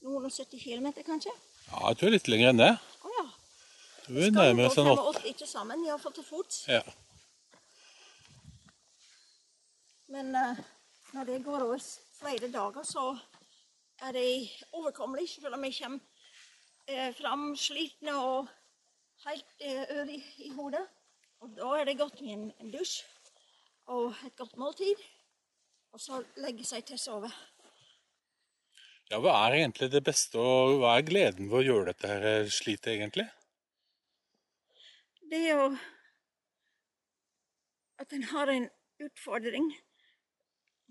[0.02, 1.30] Noen og 70 kilometer, kanskje?
[1.68, 2.72] Ja, jeg tror litt lenger enn det.
[3.06, 3.24] Å ja.
[4.08, 5.20] Vi Skal vi oss gå en åtte.
[5.22, 6.64] 85 ikke sammen, iallfall til fots.
[6.68, 6.82] Ja.
[10.12, 10.58] Men uh,
[11.14, 11.80] når det går over
[12.22, 13.04] flere dager, så
[14.02, 15.28] er det overkommelig.
[15.28, 16.00] Selv om jeg kommer
[16.86, 18.50] eh, fram slitne og
[19.26, 20.84] helt eh, ør i, i hodet.
[21.42, 23.02] Og da er det godt med en, en dusj
[23.90, 25.02] og et godt måltid.
[25.92, 27.32] Og så legge seg til å sove.
[29.10, 32.28] ja, hva er egentlig det beste, og hva er gleden ved å gjøre dette her
[32.30, 33.26] eh, slitet, egentlig?
[35.28, 35.66] Det er jo
[38.00, 38.66] at en har en
[39.02, 39.68] utfordring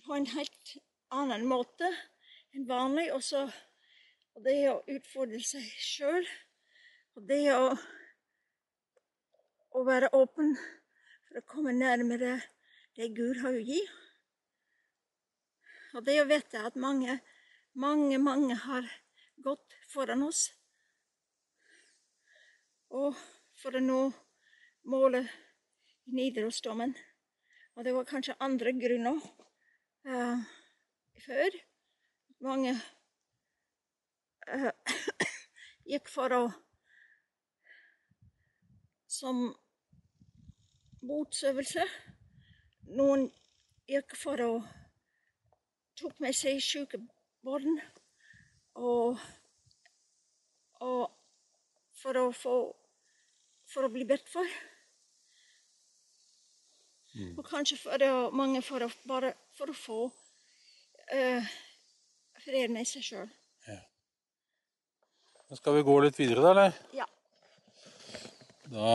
[0.05, 0.77] på en helt
[1.15, 1.89] annen måte
[2.55, 3.09] enn vanlig.
[3.15, 3.45] Og, så,
[4.35, 6.27] og det å utfordre seg sjøl.
[7.17, 7.71] Og det å,
[9.75, 10.55] å være åpen
[11.27, 12.37] for å komme nærmere
[12.95, 13.81] det Gud har å gi.
[15.95, 17.17] Og det å vite at mange,
[17.75, 18.87] mange, mange har
[19.43, 20.45] gått foran oss.
[22.91, 23.15] Og
[23.59, 24.01] for å nå
[24.91, 25.27] målet
[26.07, 26.95] i Nidarosdomen.
[27.75, 29.19] Og det var kanskje andre grunner
[30.07, 30.43] eh,
[31.25, 31.57] før.
[32.41, 32.73] Mange
[34.49, 34.71] uh,
[35.91, 36.43] gikk for å
[39.11, 39.41] Som
[41.03, 41.83] botsøvelse.
[42.95, 43.25] Noen
[43.91, 44.51] gikk for å
[45.99, 47.01] tok med seg syke
[47.43, 47.75] barn.
[48.79, 49.19] Og,
[50.79, 51.01] og
[52.01, 52.55] for å få
[53.71, 54.47] for å bli bedt for.
[57.35, 59.99] Og kanskje for å, mange for å, bare for å få
[61.11, 61.53] eh,
[62.45, 63.29] fred med seg sjøl.
[65.51, 66.75] Skal vi gå litt videre, da, eller?
[66.95, 67.05] Ja.
[68.71, 68.91] Da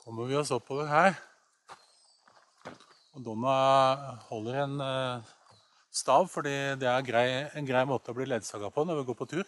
[0.00, 1.18] kommer vi oss oppover her.
[3.12, 3.56] Og Donna
[4.30, 5.28] holder en eh,
[5.92, 9.18] stav, fordi det er grei, en grei måte å bli ledsaga på når vi går
[9.20, 9.44] på tur.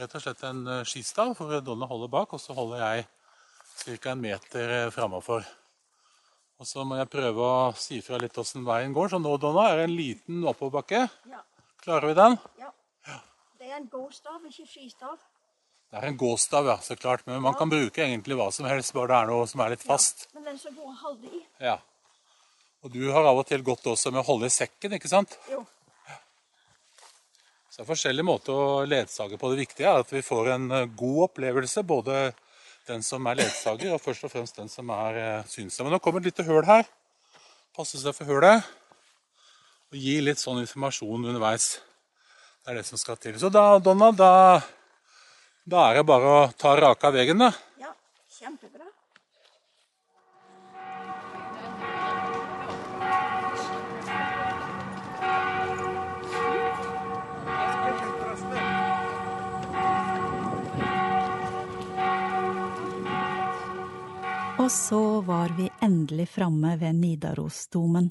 [0.00, 3.06] Rett og slett en eh, skistav, for Donna holder bak, og så holder jeg
[4.00, 4.16] ca.
[4.16, 5.46] en meter framafor.
[6.62, 9.10] Og så må jeg prøve å si fra litt åssen veien går.
[9.10, 11.06] Så nå, Donna, er det en liten oppoverbakke.
[11.30, 11.42] Ja.
[11.84, 12.38] Klarer vi den?
[12.62, 12.70] ja.
[13.64, 15.16] Det er en gåstav, ikke skistav.
[15.88, 17.22] Det er en gåstav, ja, så klart.
[17.26, 19.82] Men man kan bruke egentlig hva som helst, bare det er noe som er litt
[19.82, 20.26] fast.
[20.26, 21.40] Ja, Men den som går i.
[21.64, 21.78] Ja.
[22.84, 25.38] Og du har av og til gått også med å holde i sekken, ikke sant?
[25.48, 25.62] Jo.
[27.70, 29.48] Så det er forskjellige måter å ledsage på.
[29.50, 32.18] Det viktige er at vi får en eh, god opplevelse, både
[32.88, 35.70] den som er ledsager, og først og fremst den som er synsom.
[35.70, 35.92] synshemmet.
[35.94, 36.84] Nå kommer et lite høl her.
[37.76, 38.64] Passe seg for hølet.
[39.92, 41.80] Og gi litt sånn informasjon underveis.
[42.64, 43.38] Det er det som skal til.
[43.40, 44.60] Så da, Donna, da,
[45.64, 47.50] da er det bare å ta raka veien, da.
[47.80, 47.92] Ja,
[48.38, 48.83] kjempebra.
[64.64, 68.10] Og så var vi endelig framme ved Nidarosdomen.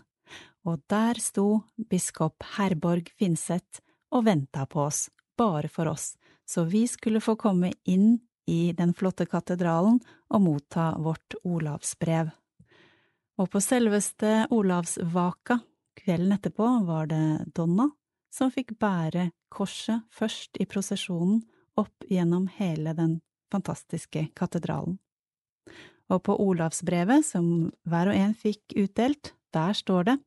[0.64, 6.14] og der sto biskop Herborg Finseth og venta på oss, bare for oss,
[6.46, 9.98] så vi skulle få komme inn i den flotte katedralen
[10.30, 12.30] og motta vårt Olavsbrev.
[13.38, 15.58] Og på selveste Olavsvaka,
[16.06, 17.90] kvelden etterpå, var det Donna
[18.30, 21.42] som fikk bære korset først i prosesjonen
[21.82, 25.00] opp gjennom hele den fantastiske katedralen.
[26.12, 30.18] Og på Olavsbrevet, som hver og en fikk utdelt, der står det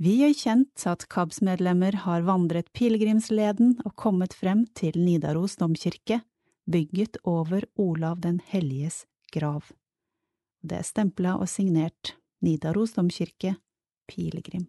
[0.00, 6.22] Vi gjør kjent at KABS-medlemmer har vandret pilegrimsleden og kommet frem til Nidaros domkirke,
[6.70, 9.64] bygget over Olav den helliges grav.
[10.62, 13.56] Det er stempla og signert Nidaros domkirke,
[14.08, 14.68] pilegrim.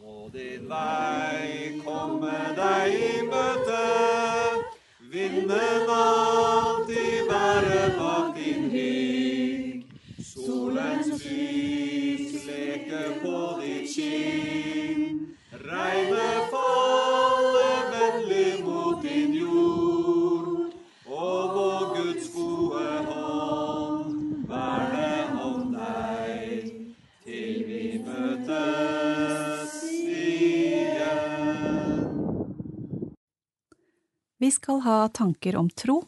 [0.00, 3.80] Må din vei komme deg i møte,
[5.12, 5.50] vinden
[5.88, 9.84] alltid være bak din rygg.
[10.22, 15.34] Solens lys leker på ditt kinn,
[15.66, 17.39] regnet faller
[34.40, 35.98] Vi skal ha tanker om tro,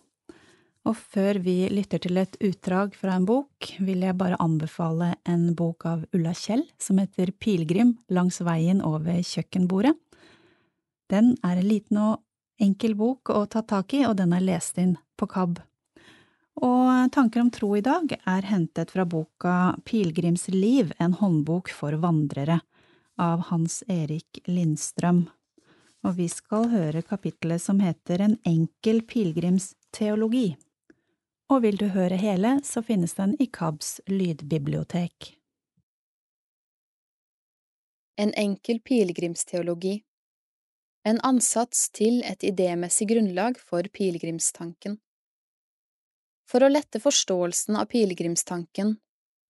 [0.88, 5.50] og før vi lytter til et utdrag fra en bok, vil jeg bare anbefale en
[5.58, 9.92] bok av Ulla Kjell som heter Pilegrim langs veien over kjøkkenbordet.
[11.12, 12.22] Den er en liten og
[12.56, 15.60] enkel bok å ta tak i, og den er lest inn på KAB.
[16.64, 22.00] Og Tanker om tro i dag er hentet fra boka Pilegrims liv, en håndbok for
[22.00, 22.62] vandrere,
[23.20, 25.26] av Hans Erik Lindstrøm.
[26.02, 30.56] Og vi skal høre kapittelet som heter En enkel pilegrims teologi.
[31.52, 35.36] Og vil du høre hele, så finnes den i KABs lydbibliotek.
[38.16, 40.02] En enkel pilegrimsteologi
[41.04, 45.00] En ansats til et idémessig grunnlag for pilegrimstanken.
[46.46, 48.92] For å lette forståelsen av pilegrimstanken,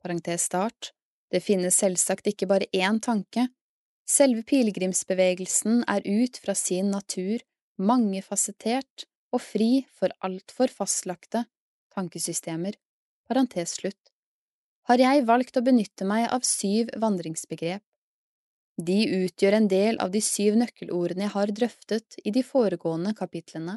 [0.01, 0.93] parentes start,
[1.29, 3.49] det finnes selvsagt ikke bare én tanke,
[4.09, 7.43] selve pilegrimsbevegelsen er ut fra sin natur
[7.79, 11.47] mangefasettert og fri for altfor fastlagte
[11.93, 12.77] tankesystemer,
[13.29, 14.12] parentes slutt,
[14.88, 17.83] har jeg valgt å benytte meg av syv vandringsbegrep.
[18.83, 23.77] De utgjør en del av de syv nøkkelordene jeg har drøftet i de foregående kapitlene.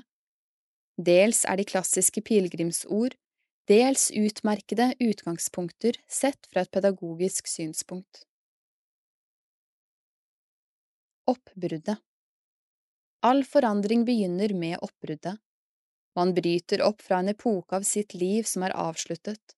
[0.95, 3.17] Dels er de klassiske pilegrimsord,
[3.67, 8.23] dels utmerkede utgangspunkter sett fra et pedagogisk synspunkt.
[11.27, 11.97] Oppbruddet
[13.25, 15.39] All forandring begynner med oppbruddet.
[16.15, 19.55] Man bryter opp fra en epoke av sitt liv som er avsluttet.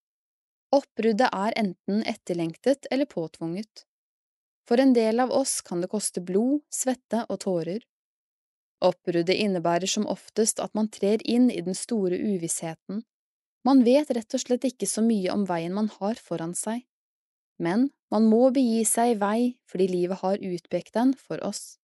[0.71, 3.83] Oppbruddet er enten etterlengtet eller påtvunget.
[4.67, 7.83] For en del av oss kan det koste blod, svette og tårer.
[8.79, 13.03] Oppbruddet innebærer som oftest at man trer inn i den store uvissheten.
[13.67, 16.87] Man vet rett og slett ikke så mye om veien man har foran seg.
[17.57, 19.39] Men man må begi seg i vei
[19.69, 21.77] fordi livet har utpekt den for oss.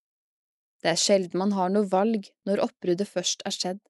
[0.83, 3.81] Det er sjelden man har noe valg når oppbruddet først er skjedd.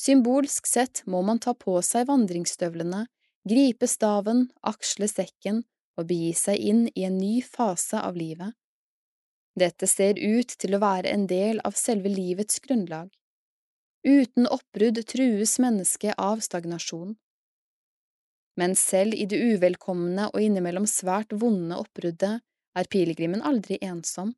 [0.00, 3.04] Symbolsk sett må man ta på seg vandringsstøvlene,
[3.48, 5.62] gripe staven, aksle sekken
[6.00, 8.56] og begi seg inn i en ny fase av livet.
[9.60, 13.10] Dette ser ut til å være en del av selve livets grunnlag.
[14.06, 17.16] Uten oppbrudd trues mennesket av stagnasjon.
[18.60, 22.42] Men selv i det uvelkomne og innimellom svært vonde oppbruddet
[22.76, 24.34] er pilegrimen aldri ensom.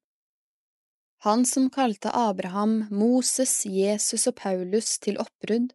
[1.26, 5.70] Han som kalte Abraham, Moses, Jesus og Paulus til oppbrudd,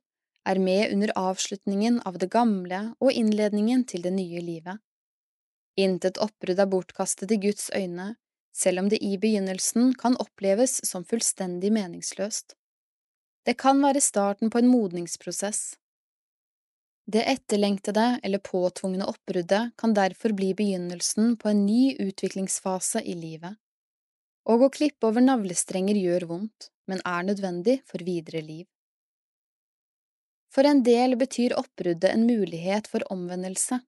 [0.47, 4.79] er med under avslutningen av det gamle og innledningen til det nye livet.
[5.79, 8.15] Intet oppbrudd er bortkastet i Guds øyne,
[8.55, 12.55] selv om det i begynnelsen kan oppleves som fullstendig meningsløst.
[13.45, 15.77] Det kan være starten på en modningsprosess.
[17.07, 23.55] Det etterlengtede eller påtvungne oppbruddet kan derfor bli begynnelsen på en ny utviklingsfase i livet.
[24.47, 28.67] Og å klippe over navlestrenger gjør vondt, men er nødvendig for videre liv.
[30.51, 33.79] For en del betyr oppbruddet en mulighet for omvendelse,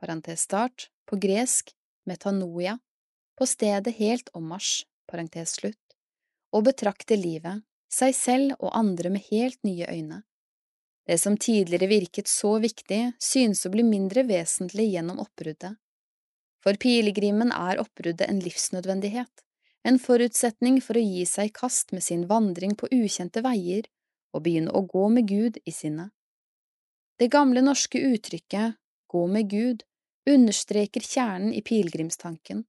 [0.00, 1.72] parentes start, på gresk
[2.08, 2.78] metanoia,
[3.36, 5.96] på stedet helt ommarsj, parentes slutt,
[6.54, 10.24] og betrakte livet, seg selv og andre med helt nye øyne.
[11.04, 15.76] Det som tidligere virket så viktig, synes å bli mindre vesentlig gjennom oppbruddet.
[16.64, 19.42] For pilegrimen er oppbruddet en livsnødvendighet,
[19.84, 23.84] en forutsetning for å gi seg i kast med sin vandring på ukjente veier
[24.32, 26.08] og begynne å gå med Gud i sinnet.
[27.20, 28.80] Det gamle norske uttrykket
[29.14, 29.82] Gå med Gud
[30.26, 32.64] understreker kjernen i pilegrimstanken.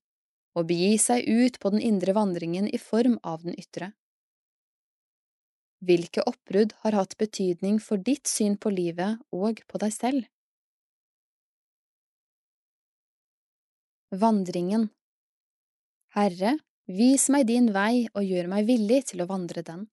[0.56, 3.90] og begi seg ut på den indre vandringen i form av den ytre.
[5.84, 10.30] Hvilke oppbrudd har hatt betydning for ditt syn på livet og på deg selv?
[14.16, 14.90] Vandringen
[16.16, 16.56] Herre,
[16.88, 19.88] vis meg din vei og gjør meg villig til å vandre den.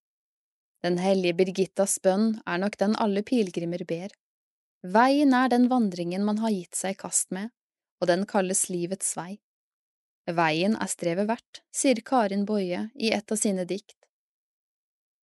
[0.83, 4.15] Den hellige Birgittas bønn er nok den alle pilegrimer ber.
[4.83, 7.51] Veien er den vandringen man har gitt seg i kast med,
[8.03, 9.39] og den kalles livets vei.
[10.27, 14.02] Veien er strevet verdt, sier Karin Boje i et av sine dikt.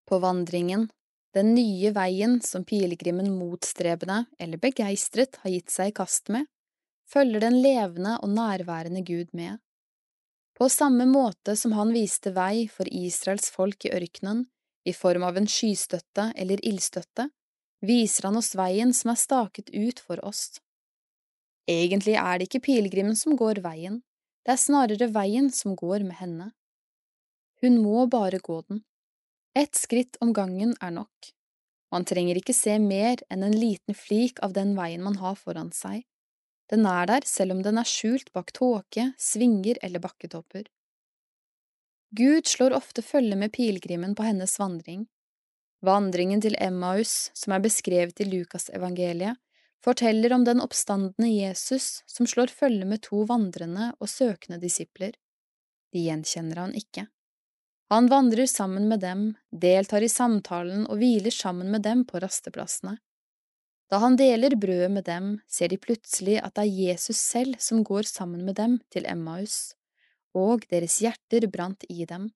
[0.08, 0.88] På vandringen,
[1.36, 6.46] den nye veien som pilegrimen motstrebende eller begeistret har gitt seg i kast med,
[7.08, 9.58] følger den levende og nærværende Gud med.
[10.56, 14.46] På samme måte som han viste vei for Israels folk i ørkenen,
[14.88, 17.28] i form av en skystøtte eller ildstøtte,
[17.84, 20.58] viser han oss veien som er staket ut for oss.
[21.68, 24.00] Egentlig er det ikke pilegrimen som går veien,
[24.48, 26.52] det er snarere veien som går med henne.
[27.60, 28.80] Hun må bare gå den.
[29.58, 31.32] Ett skritt om gangen er nok.
[31.90, 35.72] Man trenger ikke se mer enn en liten flik av den veien man har foran
[35.74, 36.04] seg.
[36.70, 40.68] Den er der selv om den er skjult bak tåke, svinger eller bakketopper.
[42.14, 45.08] Gud slår ofte følge med pilegrimen på hennes vandring.
[45.84, 49.42] Vandringen til Emmaus, som er beskrevet i Lukasevangeliet,
[49.82, 55.18] forteller om den oppstandende Jesus som slår følge med to vandrende og søkende disipler.
[55.90, 57.08] De gjenkjenner han ikke.
[57.88, 62.98] Han vandrer sammen med dem, deltar i samtalen og hviler sammen med dem på rasteplassene.
[63.88, 67.80] Da han deler brødet med dem, ser de plutselig at det er Jesus selv som
[67.80, 69.72] går sammen med dem til Emmaus,
[70.36, 72.28] og deres hjerter brant i dem,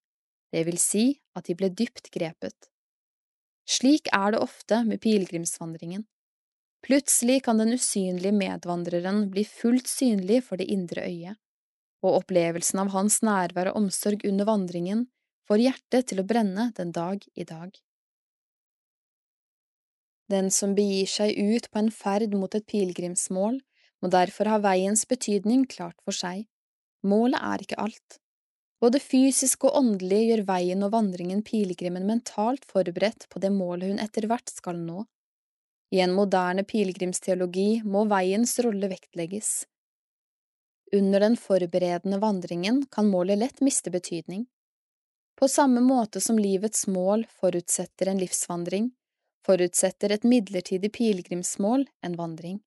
[0.53, 1.05] det vil si
[1.37, 2.73] at de ble dypt grepet.
[3.69, 6.07] Slik er det ofte med pilegrimsvandringen.
[6.83, 11.37] Plutselig kan den usynlige medvandreren bli fullt synlig for det indre øyet,
[12.03, 15.11] og opplevelsen av hans nærvær og omsorg under vandringen
[15.53, 17.75] får hjertet til å brenne den dag i dag.
[20.33, 23.59] Den som begir seg ut på en ferd mot et pilegrimsmål,
[24.01, 26.47] må derfor ha veiens betydning klart for seg.
[27.05, 28.17] Målet er ikke alt.
[28.83, 34.01] Både fysisk og åndelig gjør veien og vandringen pilegrimen mentalt forberedt på det målet hun
[34.03, 35.05] etter hvert skal nå.
[35.93, 39.53] I en moderne pilegrimsteologi må veiens rolle vektlegges.
[40.97, 44.47] Under den forberedende vandringen kan målet lett miste betydning.
[45.35, 48.91] På samme måte som livets mål forutsetter en livsvandring,
[49.47, 52.61] forutsetter et midlertidig pilegrimsmål en vandring.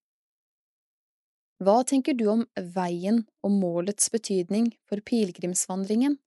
[1.63, 2.43] Hva tenker du om
[2.75, 6.17] veien og målets betydning for pilegrimsvandringen?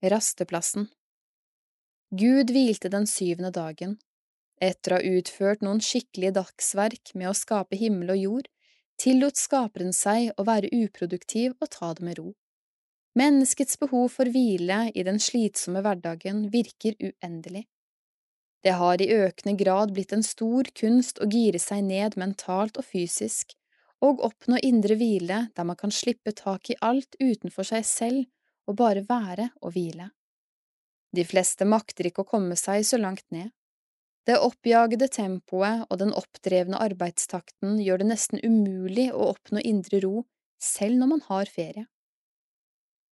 [0.00, 0.88] Rasteplassen
[2.16, 3.98] Gud hvilte den syvende dagen.
[4.60, 8.48] Etter å ha utført noen skikkelige dagsverk med å skape himmel og jord,
[9.00, 12.32] tillot skaperen seg å være uproduktiv og ta det med ro.
[13.18, 17.64] Menneskets behov for hvile i den slitsomme hverdagen virker uendelig.
[18.62, 22.86] Det har i økende grad blitt en stor kunst å gire seg ned mentalt og
[22.86, 23.56] fysisk,
[24.04, 28.76] og oppnå indre hvile der man kan slippe tak i alt utenfor seg selv og
[28.80, 30.10] bare være og hvile.
[31.16, 33.50] De fleste makter ikke å komme seg så langt ned.
[34.28, 40.26] Det oppjagede tempoet og den oppdrevne arbeidstakten gjør det nesten umulig å oppnå indre ro
[40.60, 41.86] selv når man har ferie.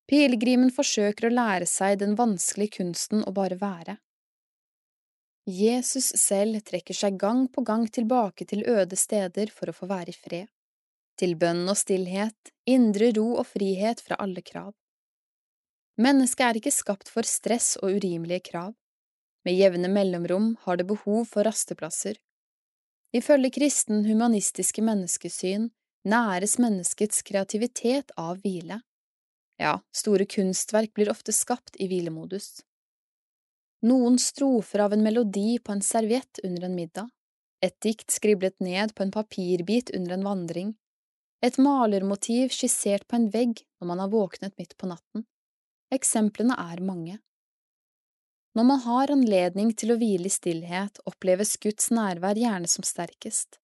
[0.09, 3.99] Pilegrimen forsøker å lære seg den vanskelige kunsten å bare være.
[5.49, 10.13] Jesus selv trekker seg gang på gang tilbake til øde steder for å få være
[10.13, 10.49] i fred,
[11.17, 14.75] til bønn og stillhet, indre ro og frihet fra alle krav.
[15.99, 18.75] Mennesket er ikke skapt for stress og urimelige krav.
[19.45, 22.16] Med jevne mellomrom har det behov for rasteplasser.
[23.14, 25.70] Ifølge kristen humanistiske menneskesyn
[26.09, 28.80] næres menneskets kreativitet av hvile.
[29.59, 32.61] Ja, store kunstverk blir ofte skapt i hvilemodus.
[33.86, 37.09] Noen strofer av en melodi på en serviett under en middag,
[37.62, 40.74] et dikt skriblet ned på en papirbit under en vandring,
[41.43, 45.24] et malermotiv skissert på en vegg når man har våknet midt på natten.
[45.95, 47.18] Eksemplene er mange.
[48.59, 53.61] Når man har anledning til å hvile i stillhet, oppleves Guds nærvær gjerne som sterkest.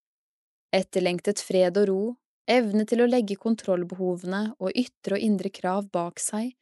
[0.70, 2.02] Etterlengtet fred og ro
[2.46, 6.52] Evne til å legge kontrollbehovene og ytre og indre krav bak seg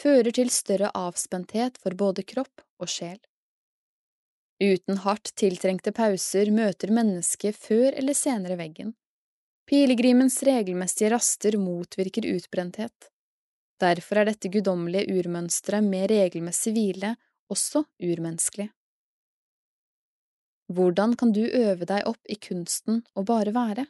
[0.00, 3.16] fører til større avspenthet for både kropp og sjel.
[4.60, 8.92] Uten hardt tiltrengte pauser møter mennesket før eller senere veggen.
[9.64, 13.08] Pilegrimens regelmessige raster motvirker utbrenthet.
[13.80, 17.14] Derfor er dette guddommelige urmønsteret med regelmessig hvile
[17.52, 18.70] også urmenneskelig.
[20.70, 23.86] Hvordan kan du øve deg opp i kunsten å bare være?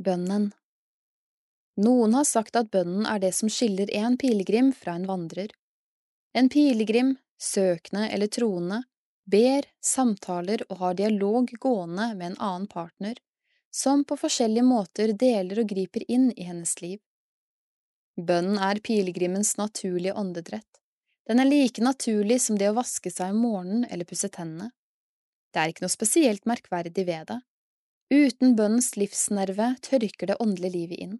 [0.00, 0.52] Bønnen
[1.84, 5.50] Noen har sagt at bønnen er det som skiller en pilegrim fra en vandrer.
[6.32, 8.80] En pilegrim, søkende eller troende,
[9.24, 13.18] ber, samtaler og har dialog gående med en annen partner,
[13.74, 17.00] som på forskjellige måter deler og griper inn i hennes liv.
[18.14, 20.68] Bønnen er pilegrimens naturlige åndedrett.
[21.28, 24.70] Den er like naturlig som det å vaske seg om morgenen eller pusse tennene.
[25.54, 27.38] Det er ikke noe spesielt merkverdig ved det.
[28.12, 31.14] Uten bønnens livsnerve tørker det åndelige livet inn.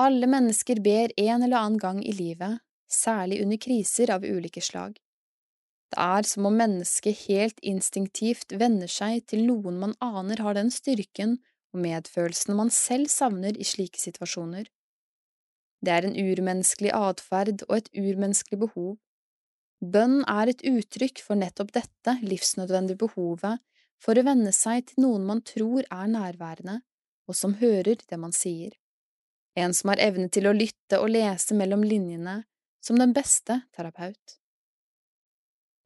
[0.00, 2.58] Alle mennesker ber en eller annen gang i livet,
[2.90, 4.96] særlig under kriser av ulike slag.
[5.90, 10.70] Det er som om mennesket helt instinktivt venner seg til noen man aner har den
[10.74, 11.38] styrken
[11.74, 14.68] og medfølelsen man selv savner i slike situasjoner.
[15.80, 18.98] Det er en urmenneskelig atferd og et urmenneskelig behov.
[19.80, 23.62] Bønn er et uttrykk for nettopp dette livsnødvendige behovet
[24.00, 26.80] for å venne seg til noen man tror er nærværende,
[27.28, 28.74] og som hører det man sier.
[29.56, 32.42] En som har evne til å lytte og lese mellom linjene,
[32.80, 34.36] som den beste terapeut.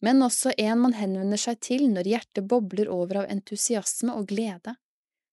[0.04, 4.76] Men også en man henvender seg til når hjertet bobler over av entusiasme og glede,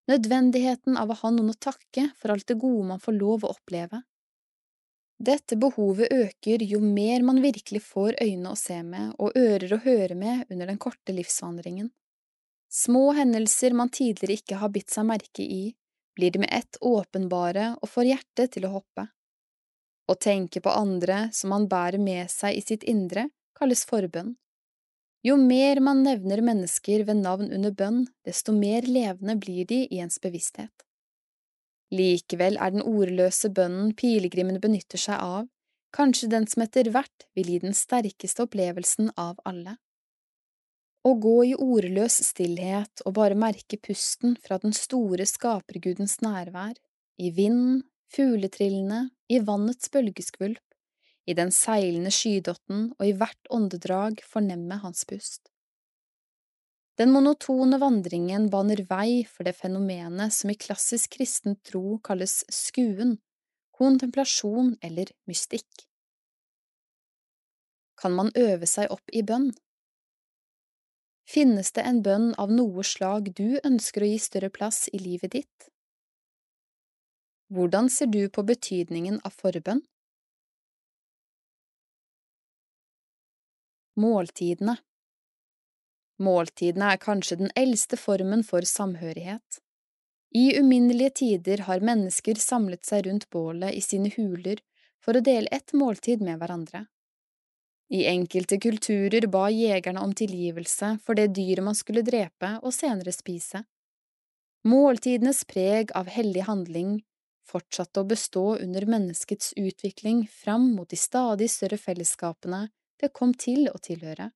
[0.10, 3.52] nødvendigheten av å ha noen å takke for alt det gode man får lov å
[3.56, 4.02] oppleve.
[5.22, 9.84] Dette behovet øker jo mer man virkelig får øyne å se med og ører å
[9.84, 11.92] høre med under den korte livsvandringen.
[12.74, 15.76] Små hendelser man tidligere ikke har bitt seg merke i,
[16.18, 19.06] blir det med ett åpenbare og får hjertet til å hoppe.
[20.10, 24.34] Å tenke på andre som man bærer med seg i sitt indre, kalles forbønn.
[25.22, 30.02] Jo mer man nevner mennesker ved navn under bønn, desto mer levende blir de i
[30.02, 30.74] ens bevissthet.
[31.92, 35.48] Likevel er den ordløse bønnen pilegrimen benytter seg av,
[35.92, 39.76] kanskje den som etter hvert vil gi den sterkeste opplevelsen av alle.
[41.04, 46.76] Å gå i ordløs stillhet og bare merke pusten fra den store skapergudens nærvær,
[47.18, 47.82] i vinden,
[48.14, 50.64] fugletrillene, i vannets bølgeskvulp,
[51.28, 55.51] i den seilende skydotten og i hvert åndedrag fornemme hans pust.
[57.02, 63.16] Den monotone vandringen baner vei for det fenomenet som i klassisk kristen tro kalles skuen,
[63.74, 65.88] kontemplasjon eller mystikk.
[67.98, 69.48] Kan man øve seg opp i bønn?
[71.26, 75.34] Finnes det en bønn av noe slag du ønsker å gi større plass i livet
[75.40, 75.72] ditt?
[77.50, 79.82] Hvordan ser du på betydningen av forbønn?
[83.98, 84.78] Måltidene
[86.22, 89.62] Måltidene er kanskje den eldste formen for samhørighet.
[90.38, 94.62] I uminnelige tider har mennesker samlet seg rundt bålet i sine huler
[95.04, 96.86] for å dele ett måltid med hverandre.
[97.92, 103.12] I enkelte kulturer ba jegerne om tilgivelse for det dyret man skulle drepe og senere
[103.12, 103.66] spise.
[104.64, 107.02] Måltidenes preg av hellig handling
[107.52, 112.68] fortsatte å bestå under menneskets utvikling fram mot de stadig større fellesskapene
[113.02, 114.30] det kom til å tilhøre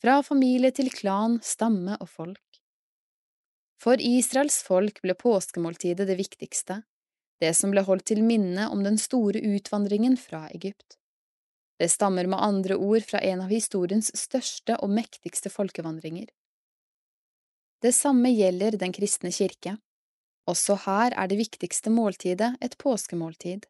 [0.00, 2.60] fra familie til klan, stamme og folk.
[3.80, 6.82] For Israels folk ble påskemåltidet det viktigste,
[7.40, 10.98] det som ble holdt til minne om den store utvandringen fra Egypt.
[11.80, 16.28] Det stammer med andre ord fra en av historiens største og mektigste folkevandringer.
[17.80, 19.78] Det samme gjelder den kristne kirke.
[20.44, 23.64] Også her er det viktigste måltidet et påskemåltid.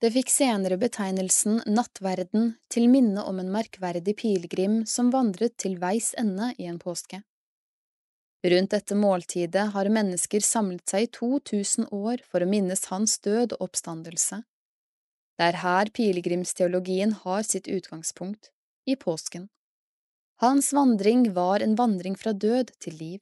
[0.00, 6.10] Det fikk senere betegnelsen nattverden til minne om en merkverdig pilegrim som vandret til veis
[6.20, 7.22] ende i en påske.
[8.44, 13.56] Rundt dette måltidet har mennesker samlet seg i 2000 år for å minnes hans død
[13.56, 14.42] og oppstandelse.
[15.36, 18.52] Det er her pilegrimsteologien har sitt utgangspunkt,
[18.86, 19.48] i påsken.
[20.44, 23.20] Hans vandring var en vandring fra død til liv.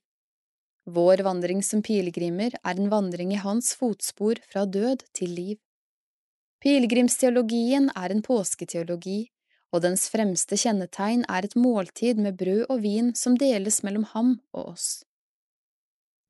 [0.91, 5.59] Vår vandring som pilegrimer er en vandring i hans fotspor fra død til liv.
[6.65, 9.27] Pilegrimsteologien er en påsketeologi,
[9.75, 14.31] og dens fremste kjennetegn er et måltid med brød og vin som deles mellom ham
[14.55, 14.87] og oss.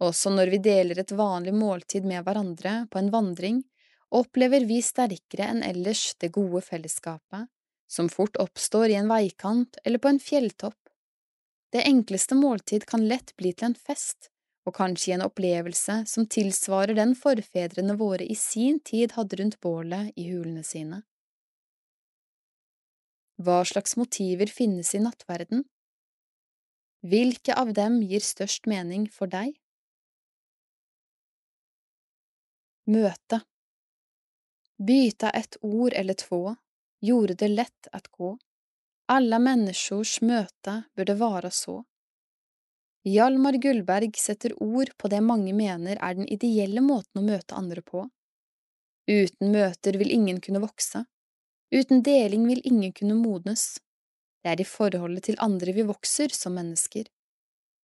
[0.02, 3.62] Også når vi deler et vanlig måltid med hverandre på en vandring,
[4.10, 7.46] opplever vi sterkere enn ellers det gode fellesskapet,
[7.86, 10.80] som fort oppstår i en veikant eller på en fjelltopp.
[11.70, 14.33] Det enkleste måltid kan lett bli til en fest,
[14.64, 19.60] og kanskje i en opplevelse som tilsvarer den forfedrene våre i sin tid hadde rundt
[19.60, 21.02] bålet i hulene sine.
[23.44, 25.64] Hva slags motiver finnes i nattverden?
[27.04, 29.58] Hvilke av dem gir størst mening for deg?
[32.88, 33.42] Møte
[34.76, 36.56] Byta ett ord eller två,
[37.00, 38.38] gjorde det lett att gå.
[39.06, 41.84] Alla människors möte burde vara så.
[43.04, 47.82] Hjalmar Gullberg setter ord på det mange mener er den ideelle måten å møte andre
[47.84, 48.06] på.
[49.04, 51.02] Uten møter vil ingen kunne vokse,
[51.68, 53.74] uten deling vil ingen kunne modnes.
[54.40, 57.10] Det er i forholdet til andre vi vokser som mennesker.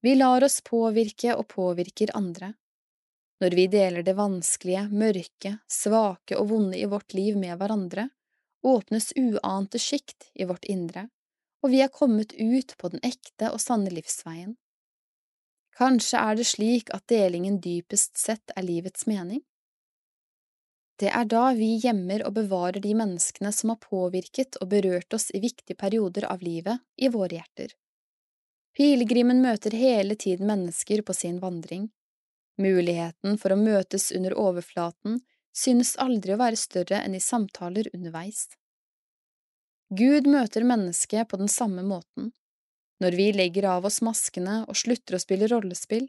[0.01, 2.55] Vi lar oss påvirke og påvirker andre.
[3.45, 8.09] Når vi deler det vanskelige, mørke, svake og vonde i vårt liv med hverandre,
[8.64, 11.11] åpnes uante sjikt i vårt indre,
[11.61, 14.57] og vi er kommet ut på den ekte og sanne livsveien.
[15.81, 19.41] Kanskje er det slik at delingen dypest sett er livets mening?
[21.01, 25.31] Det er da vi gjemmer og bevarer de menneskene som har påvirket og berørt oss
[25.33, 27.72] i viktige perioder av livet, i våre hjerter.
[28.76, 31.89] Pilegrimen møter hele tiden mennesker på sin vandring.
[32.61, 35.22] Muligheten for å møtes under overflaten
[35.57, 38.51] synes aldri å være større enn i samtaler underveis.
[39.97, 42.35] Gud møter mennesket på den samme måten,
[43.01, 46.09] når vi legger av oss maskene og slutter å spille rollespill,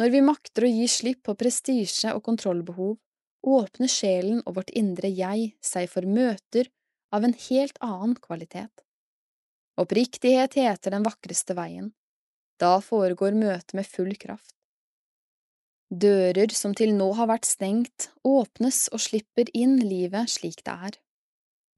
[0.00, 2.98] når vi makter å gi slipp på prestisje og kontrollbehov,
[3.46, 6.68] åpner sjelen og vårt indre jeg seg for møter
[7.12, 8.84] av en helt annen kvalitet.
[9.80, 11.92] Oppriktighet heter den vakreste veien.
[12.60, 14.54] Da foregår møtet med full kraft.
[15.90, 20.98] Dører som til nå har vært stengt, åpnes og slipper inn livet slik det er.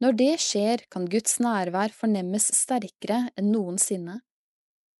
[0.03, 4.18] Når det skjer, kan Guds nærvær fornemmes sterkere enn noensinne.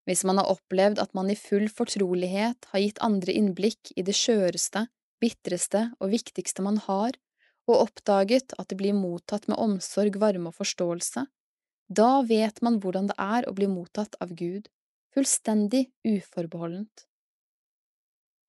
[0.09, 4.17] Hvis man har opplevd at man i full fortrolighet har gitt andre innblikk i det
[4.19, 4.89] skjøreste,
[5.23, 7.15] bitreste og viktigste man har,
[7.71, 11.27] og oppdaget at det blir mottatt med omsorg, varme og forståelse,
[11.93, 14.69] da vet man hvordan det er å bli mottatt av Gud,
[15.15, 17.07] fullstendig uforbeholdent.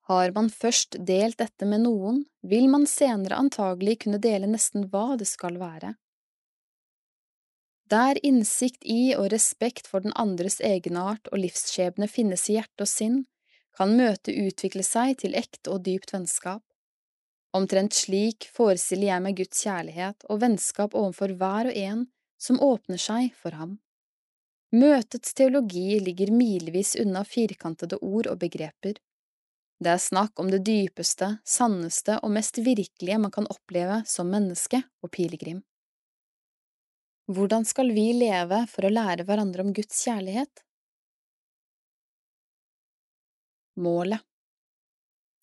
[0.10, 5.14] Har man først delt dette med noen, vil man senere antagelig kunne dele nesten hva
[5.20, 5.94] det skal være.
[7.94, 12.90] Der innsikt i og respekt for den andres egenart og livsskjebne finnes i hjerte og
[12.90, 13.20] sinn,
[13.78, 16.64] kan møtet utvikle seg til ekte og dypt vennskap.
[17.54, 22.06] Omtrent slik forestiller jeg meg Guds kjærlighet og vennskap overfor hver og en
[22.42, 23.76] som åpner seg for ham.
[24.74, 28.98] Møtets teologi ligger milevis unna firkantede ord og begreper.
[29.84, 34.82] Det er snakk om det dypeste, sanneste og mest virkelige man kan oppleve som menneske
[35.04, 35.62] og pilegrim.
[37.32, 40.64] Hvordan skal vi leve for å lære hverandre om Guds kjærlighet?
[43.80, 44.20] Målet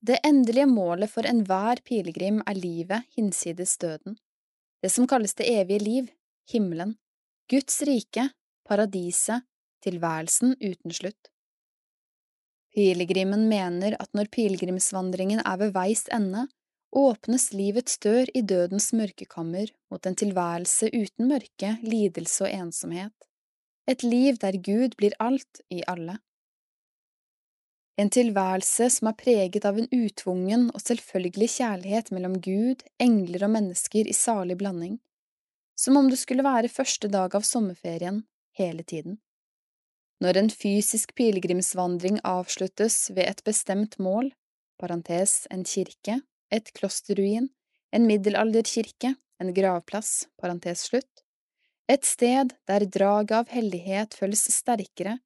[0.04, 4.18] Det endelige målet for enhver pilegrim er livet hinsides døden,
[4.84, 6.12] det som kalles det evige liv,
[6.52, 6.98] himmelen,
[7.48, 8.28] Guds rike,
[8.68, 9.48] paradiset,
[9.80, 11.32] tilværelsen uten slutt.
[12.76, 16.44] Pilegrimen mener at når pilegrimsvandringen er ved veis ende,
[16.92, 23.14] åpnes livets dør i dødens mørkekammer mot en tilværelse uten mørke, lidelse og ensomhet,
[23.86, 26.18] et liv der Gud blir alt i alle.
[28.00, 33.52] En tilværelse som er preget av en utvungen og selvfølgelig kjærlighet mellom Gud, engler og
[33.56, 34.98] mennesker i salig blanding,
[35.76, 38.22] som om det skulle være første dag av sommerferien,
[38.56, 39.18] hele tiden.
[40.20, 44.32] Når en fysisk pilegrimsvandring avsluttes ved et bestemt mål,
[44.80, 46.20] parentes en kirke,
[46.54, 47.48] et klosterruin,
[47.92, 51.24] en middelalderkirke, en gravplass, parentes slutt,
[51.90, 55.16] et sted der draget av hellighet føles sterkere,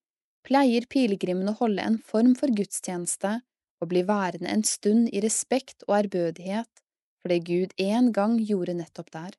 [0.44, 3.38] pleier pilegrimen å holde en form for gudstjeneste
[3.82, 6.84] og bli værende en stund i respekt og ærbødighet
[7.20, 9.36] for det Gud en gang gjorde nettopp der.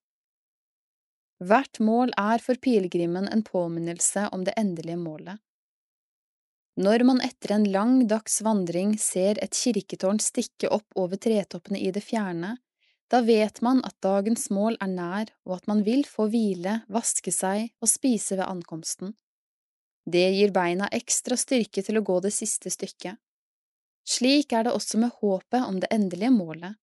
[1.45, 5.41] Hvert mål er for pilegrimen en påminnelse om det endelige målet.
[6.75, 11.91] Når man etter en lang dags vandring ser et kirketårn stikke opp over tretoppene i
[11.95, 12.57] det fjerne,
[13.07, 17.31] da vet man at dagens mål er nær og at man vil få hvile, vaske
[17.31, 19.13] seg og spise ved ankomsten.
[20.05, 23.15] Det gir beina ekstra styrke til å gå det siste stykket.
[24.05, 26.75] Slik er det også med håpet om det endelige målet.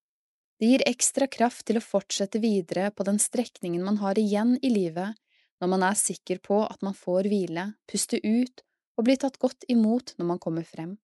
[0.58, 4.72] Det gir ekstra kraft til å fortsette videre på den strekningen man har igjen i
[4.72, 5.18] livet,
[5.60, 8.64] når man er sikker på at man får hvile, puste ut
[8.96, 10.96] og blir tatt godt imot når man kommer frem.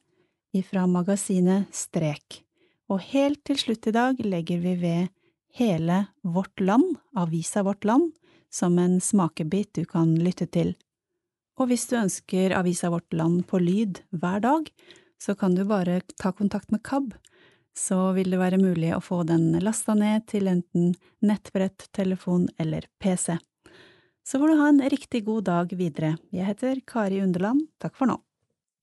[0.55, 2.43] ifra magasinet Strek.
[2.91, 5.13] Og helt til slutt i dag legger vi ved
[5.59, 8.13] hele Vårt Land, avisa Vårt Land,
[8.51, 10.75] som en smakebit du kan lytte til.
[11.59, 14.71] Og hvis du ønsker avisa Vårt Land på lyd hver dag,
[15.23, 17.15] så kan du bare ta kontakt med KAB
[17.75, 20.95] så vil det være mulig å få den lasta ned til enten
[21.27, 23.37] nettbrett, telefon eller PC.
[24.25, 26.15] Så får du ha en riktig god dag videre.
[26.33, 28.21] Jeg heter Kari Underland, takk for nå.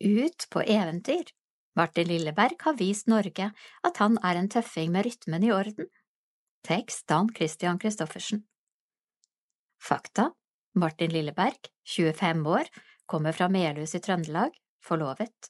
[0.04, 1.32] Ut på eventyr.
[1.78, 3.48] Martin Lilleberg har vist Norge
[3.88, 5.88] at han er en tøffing med rytmen i orden.
[6.68, 8.44] Tekst Dan Christian Christoffersen.
[9.82, 10.34] Fakta
[10.76, 12.68] Martin Lilleberg, 25 år,
[13.10, 14.54] kommer fra Melhus i Trøndelag,
[14.84, 15.50] forlovet.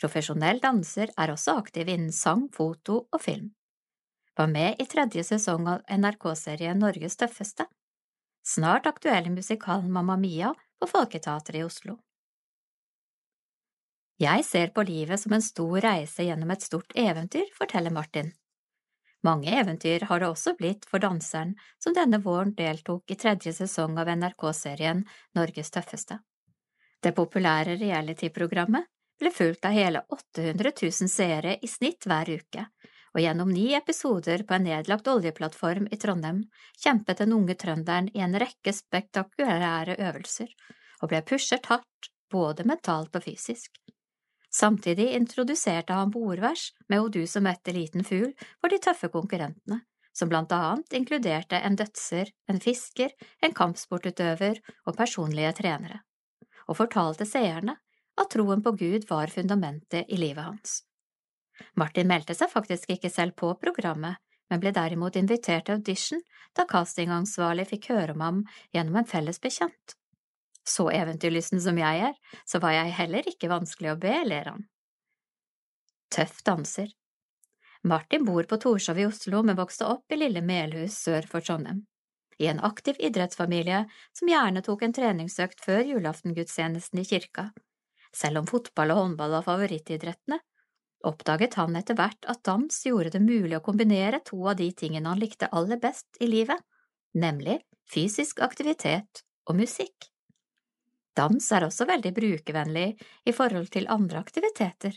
[0.00, 3.52] Profesjonell danser er også aktiv innen sang, foto og film.
[4.36, 7.64] Var med i tredje sesong av NRK-serien Norges tøffeste.
[8.44, 11.96] Snart aktuell i musikalen Mamma Mia på Folketeatret i Oslo.
[14.20, 18.30] Jeg ser på livet som en stor reise gjennom et stort eventyr, forteller Martin.
[19.24, 23.96] Mange eventyr har det også blitt for danseren som denne våren deltok i tredje sesong
[24.00, 25.02] av NRK-serien
[25.36, 26.20] Norges tøffeste.
[27.00, 28.88] Det populære reality-programmet
[29.20, 32.66] ble fulgt av hele 800 000 seere i snitt hver uke,
[33.16, 36.42] og gjennom ni episoder på en nedlagt oljeplattform i Trondheim
[36.82, 40.52] kjempet den unge trønderen i en rekke spektakulære øvelser
[41.00, 43.78] og ble pushet hardt, både mentalt og fysisk.
[44.52, 49.82] Samtidig introduserte han bordvers med O du som etter liten fugl for de tøffe konkurrentene,
[50.16, 53.12] som blant annet inkluderte en dødser, en fisker,
[53.44, 56.00] en kampsportutøver og personlige trenere,
[56.66, 57.76] og fortalte seerne
[58.20, 60.80] at troen på Gud var fundamentet i livet hans.
[61.74, 64.16] Martin meldte seg faktisk ikke selv på programmet,
[64.50, 66.22] men ble derimot invitert til audition
[66.56, 68.42] da castingansvarlig fikk høre om ham
[68.74, 69.96] gjennom en felles bekjent.
[70.66, 72.14] Så eventyrlysten som jeg er,
[72.44, 74.64] så var jeg heller ikke vanskelig å be, ler han.
[76.10, 76.92] Tøff danser
[77.86, 81.84] Martin bor på Torshov i Oslo, men vokste opp i lille Melhus sør for Trondheim.
[82.38, 87.46] I en aktiv idrettsfamilie som gjerne tok en treningsøkt før julaftengudstjenesten i kirka,
[88.16, 90.40] selv om fotball og håndball var favorittidrettene,
[91.06, 95.12] oppdaget han etter hvert at dans gjorde det mulig å kombinere to av de tingene
[95.12, 96.58] han likte aller best i livet,
[97.14, 97.60] nemlig
[97.92, 100.10] fysisk aktivitet og musikk.
[101.16, 102.88] Dans er også veldig brukervennlig
[103.24, 104.96] i forhold til andre aktiviteter.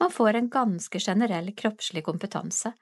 [0.00, 2.74] Man får en ganske generell kroppslig kompetanse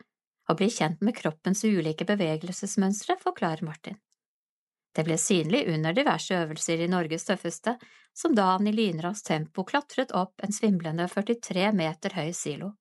[0.50, 3.96] og blir kjent med kroppens ulike bevegelsesmønstre, forklarer Martin.
[4.94, 7.76] Det ble synlig under diverse øvelser i Norges tøffeste,
[8.14, 12.74] som da han i lynraskt tempo klatret opp en svimlende 43 meter høy silo.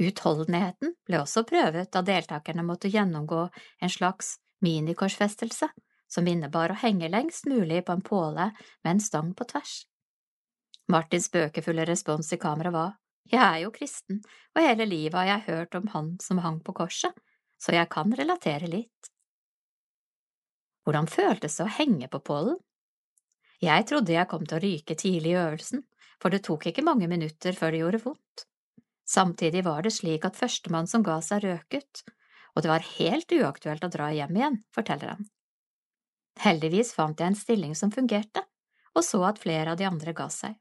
[0.00, 3.42] Utholdenheten ble også prøvet da deltakerne måtte gjennomgå
[3.82, 5.68] en slags minikorsfestelse,
[6.08, 8.50] som innebar å henge lengst mulig på en påle
[8.84, 9.82] med en stang på tvers.
[10.92, 12.92] Martins spøkefulle respons i kamera var
[13.30, 14.22] Jeg er jo kristen,
[14.54, 17.12] og hele livet har jeg hørt om han som hang på korset,
[17.58, 19.11] så jeg kan relatere litt.
[20.82, 22.58] Hvordan føltes det å henge på pollen?
[23.62, 25.84] Jeg trodde jeg kom til å ryke tidlig i øvelsen,
[26.22, 28.46] for det tok ikke mange minutter før det gjorde vondt.
[29.06, 32.02] Samtidig var det slik at førstemann som ga seg, røk ut,
[32.54, 35.28] og det var helt uaktuelt å dra hjem igjen, forteller han.
[36.42, 38.42] Heldigvis fant jeg en stilling som fungerte,
[38.96, 40.56] og så at flere av de andre ga seg.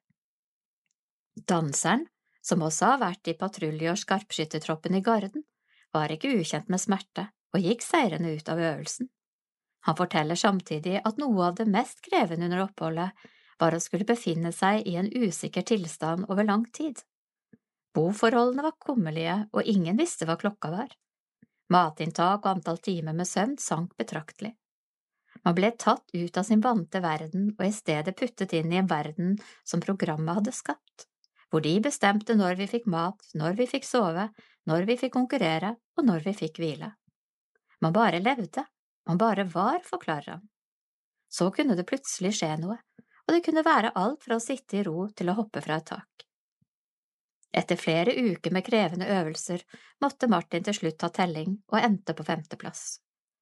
[1.48, 2.06] Danseren,
[2.44, 5.46] som også har vært i patrulje- og skarpskyttertroppen i Garden,
[5.94, 9.10] var ikke ukjent med smerte og gikk seirende ut av øvelsen.
[9.88, 13.30] Han forteller samtidig at noe av det mest krevende under oppholdet
[13.62, 17.02] var å skulle befinne seg i en usikker tilstand over lang tid.
[17.96, 20.94] Boforholdene var kummerlige, og ingen visste hva klokka var.
[21.72, 24.54] Matinntak og antall timer med søvn sank betraktelig.
[25.46, 28.90] Man ble tatt ut av sin vante verden og i stedet puttet inn i en
[28.90, 31.08] verden som programmet hadde skapt,
[31.50, 34.28] hvor de bestemte når vi fikk mat, når vi fikk sove,
[34.70, 36.92] når vi fikk konkurrere og når vi fikk hvile.
[37.82, 38.66] Man bare levde,
[39.12, 40.50] man bare var, forklarer han.
[41.30, 42.78] Så kunne det plutselig skje noe,
[43.28, 45.88] og det kunne være alt fra å sitte i ro til å hoppe fra et
[45.92, 46.26] tak.
[47.52, 49.66] Etter flere uker med krevende øvelser
[50.04, 53.02] måtte Martin til slutt ta telling og endte på femteplass.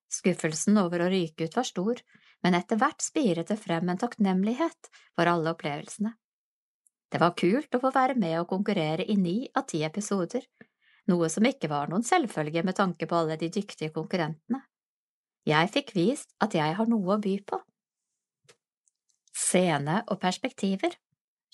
[0.10, 2.02] Skuffelsen over å ryke ut var stor,
[2.42, 6.16] men etter hvert spiret det frem en takknemlighet for alle opplevelsene.
[7.10, 10.50] Det var kult å få være med og konkurrere i ni av ti episoder,
[11.10, 14.64] noe som ikke var noen selvfølge med tanke på alle de dyktige konkurrentene.
[15.48, 17.62] Jeg fikk vist at jeg har noe å by på.
[19.36, 20.98] Scene og perspektiver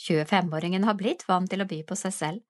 [0.02, 2.44] 25-åringen har blitt vant til å by på seg selv.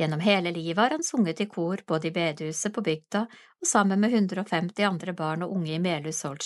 [0.00, 4.00] Gjennom hele livet har han sunget i kor både i bedehuset på bygda og sammen
[4.00, 6.38] med 150 andre barn og unge i Melhus Soul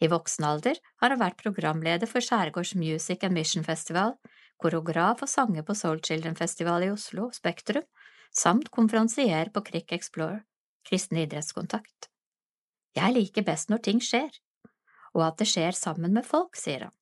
[0.00, 4.14] I voksen alder har han vært programleder for Skjærgårds Music and Mission Festival,
[4.58, 7.84] koreograf og sanger på Soul Children Festival i Oslo, Spektrum,
[8.32, 10.44] samt konferansier på Crick Explore,
[10.86, 12.09] kristen idrettskontakt.
[12.96, 14.30] Jeg liker best når ting skjer,
[15.14, 16.96] og at det skjer sammen med folk, sier han.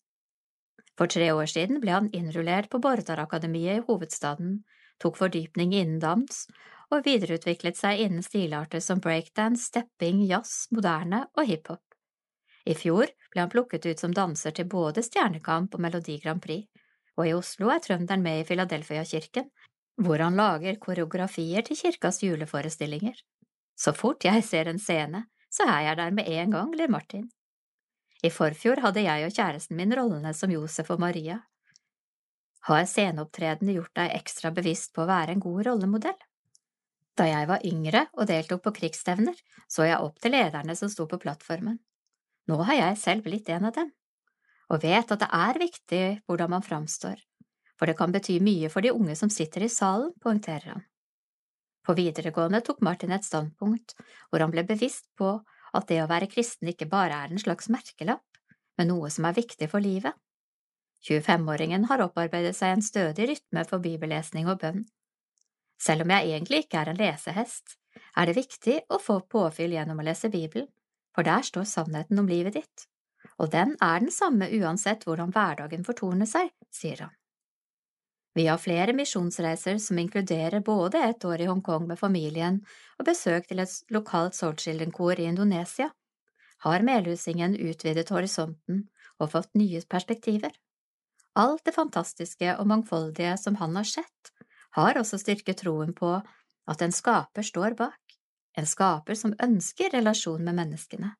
[0.98, 4.64] For tre år siden ble han innrullert på Bordarakademiet i hovedstaden,
[4.98, 6.46] tok fordypning innen dans
[6.90, 11.84] og videreutviklet seg innen stilarter som breakdance, stepping, jazz, moderne og hiphop.
[12.68, 16.66] I fjor ble han plukket ut som danser til både Stjernekamp og Melodi Grand Prix,
[17.18, 19.48] og i Oslo er trønderen med i Philadelphia-kirken,
[20.02, 23.16] hvor han lager koreografier til kirkas juleforestillinger.
[23.78, 25.24] Så fort jeg ser en scene,
[25.58, 27.26] så er jeg der med en gang, ler Martin.
[28.22, 31.40] I forfjor hadde jeg og kjæresten min rollene som Josef og Maria.
[32.68, 36.18] Har sceneopptredene gjort deg ekstra bevisst på å være en god rollemodell?
[37.18, 41.06] Da jeg var yngre og deltok på krigsstevner, så jeg opp til lederne som sto
[41.10, 41.78] på plattformen.
[42.50, 43.90] Nå har jeg selv blitt en av dem,
[44.70, 47.18] og vet at det er viktig hvordan man framstår,
[47.78, 50.86] for det kan bety mye for de unge som sitter i salen, poengterer han.
[51.88, 53.94] På videregående tok Martin et standpunkt
[54.28, 55.38] hvor han ble bevisst på
[55.72, 58.26] at det å være kristen ikke bare er en slags merkelapp,
[58.76, 60.12] men noe som er viktig for livet.
[61.08, 64.82] 25-åringen har opparbeidet seg en stødig rytme for bibellesning og bønn.
[65.80, 67.78] Selv om jeg egentlig ikke er en lesehest,
[68.18, 70.68] er det viktig å få påfyll gjennom å lese Bibelen,
[71.16, 72.84] for der står sannheten om livet ditt,
[73.38, 77.16] og den er den samme uansett hvordan hverdagen fortoner seg, sier han.
[78.34, 82.60] Vi har flere misjonsreiser som inkluderer både et år i Hongkong med familien
[82.98, 85.90] og besøk til et lokalt Soul Children-kor i Indonesia.
[86.66, 90.52] Har melhusingen utvidet horisonten og fått nye perspektiver?
[91.38, 94.32] Alt det fantastiske og mangfoldige som han har sett,
[94.76, 96.16] har også styrket troen på
[96.68, 98.18] at en skaper står bak,
[98.58, 101.14] en skaper som ønsker relasjon med menneskene.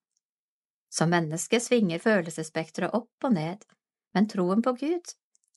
[0.91, 3.65] Som menneske svinger følelsesspekteret opp og ned,
[4.15, 5.15] men troen på Gud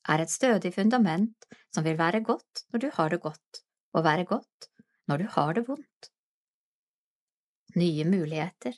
[0.10, 3.62] er et stødig fundament som vil være godt når du har det godt,
[3.93, 4.70] og være godt
[5.08, 6.12] når du har det vondt.
[7.76, 8.76] Nye muligheter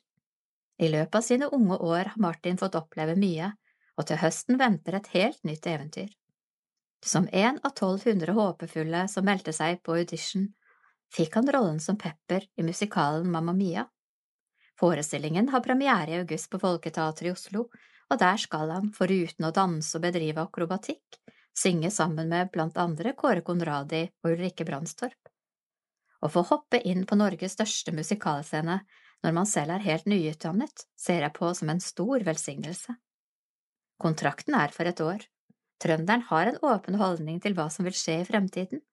[0.78, 3.54] I løpet av sine unge år har Martin fått oppleve mye,
[3.98, 6.12] og til høsten venter et helt nytt eventyr.
[7.06, 10.48] Som en av 1200 håpefulle som meldte seg på audition,
[11.14, 13.86] fikk han rollen som Pepper i musikalen Mamma Mia.
[14.80, 17.68] Forestillingen har premiere i august på Folketeatret i Oslo,
[18.14, 21.18] og der skal han, foruten å danse og bedrive akrobatikk,
[21.58, 25.18] synge sammen med blant andre Kåre Konradi og Ulrikke Brandstorp.
[26.24, 28.80] Å få hoppe inn på Norges største musikalscene
[29.24, 32.96] når man selv er helt nyutdannet, ser jeg på som en stor velsignelse.
[34.04, 35.26] Kontrakten er for et år.
[35.84, 38.84] Trønderen har en åpen holdning til hva som vil skje i fremtiden.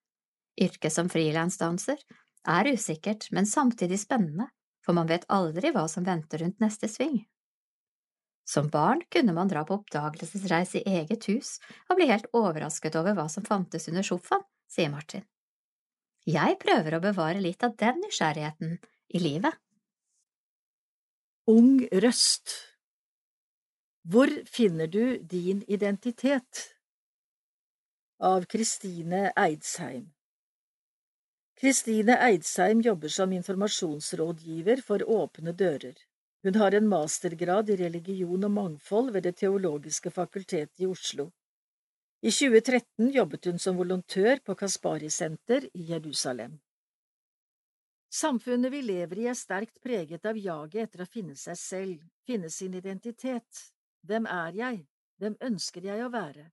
[0.61, 2.01] Yrket som frilansdanser
[2.47, 4.49] er usikkert, men samtidig spennende,
[4.83, 7.21] for man vet aldri hva som venter rundt neste sving.
[8.47, 11.57] Som barn kunne man dra på oppdagelsesreis i eget hus
[11.89, 15.23] og bli helt overrasket over hva som fantes under sofaen, sier Martin.
[16.27, 18.77] Jeg prøver å bevare litt av den nysgjerrigheten
[19.13, 19.55] i livet.
[21.49, 22.53] Ung røst
[24.05, 26.67] Hvor finner du din identitet?
[28.21, 30.11] Av Kristine Eidsheim
[31.57, 35.97] Kristine Eidsheim jobber som informasjonsrådgiver for Åpne dører.
[36.43, 41.29] Hun har en mastergrad i religion og mangfold ved Det teologiske fakultetet i Oslo.
[42.21, 46.59] I 2013 jobbet hun som volontør på Kaspari-senter i Jerusalem.
[48.13, 52.49] Samfunnet vi lever i er sterkt preget av jaget etter å finne seg selv, finne
[52.49, 53.61] sin identitet.
[54.01, 54.81] Hvem er jeg?
[55.21, 56.49] Hvem ønsker jeg å være?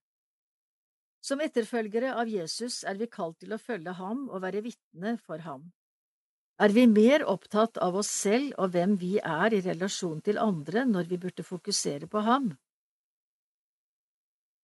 [1.19, 5.41] Som etterfølgere av Jesus er vi kalt til å følge ham og være vitne for
[5.43, 5.67] ham.
[6.59, 10.83] Er vi mer opptatt av oss selv og hvem vi er i relasjon til andre
[10.87, 12.49] når vi burde fokusere på ham?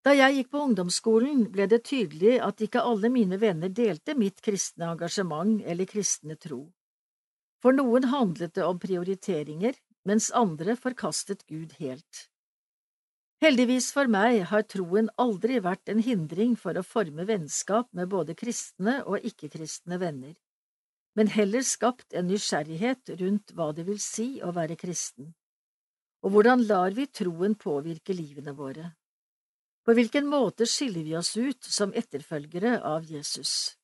[0.04, 4.43] Da jeg gikk på ungdomsskolen, ble det tydelig at ikke alle mine venner delte mitt
[4.43, 6.60] kristne engasjement eller kristne tro.
[7.64, 12.28] For noen handlet det om prioriteringer, mens andre forkastet Gud helt.
[13.41, 18.36] Heldigvis for meg har troen aldri vært en hindring for å forme vennskap med både
[18.38, 20.36] kristne og ikke-kristne venner,
[21.16, 25.32] men heller skapt en nysgjerrighet rundt hva det vil si å være kristen,
[26.26, 28.91] og hvordan lar vi troen påvirke livene våre?
[29.86, 33.76] På hvilken måte skiller vi oss ut som etterfølgere av Jesus?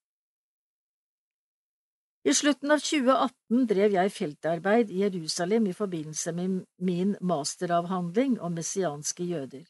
[2.25, 8.57] I slutten av 2018 drev jeg feltarbeid i Jerusalem i forbindelse med min masteravhandling om
[8.57, 9.63] messianske jøder.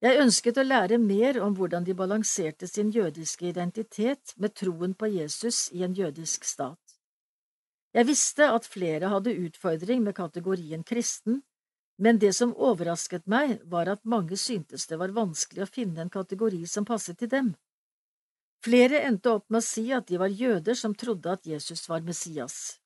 [0.00, 5.10] Jeg ønsket å lære mer om hvordan de balanserte sin jødiske identitet med troen på
[5.12, 6.96] Jesus i en jødisk stat.
[7.92, 11.42] Jeg visste at flere hadde utfordring med kategorien kristen,
[12.00, 16.12] men det som overrasket meg, var at mange syntes det var vanskelig å finne en
[16.12, 17.52] kategori som passet til dem.
[18.64, 22.00] Flere endte opp med å si at de var jøder som trodde at Jesus var
[22.00, 22.80] Messias.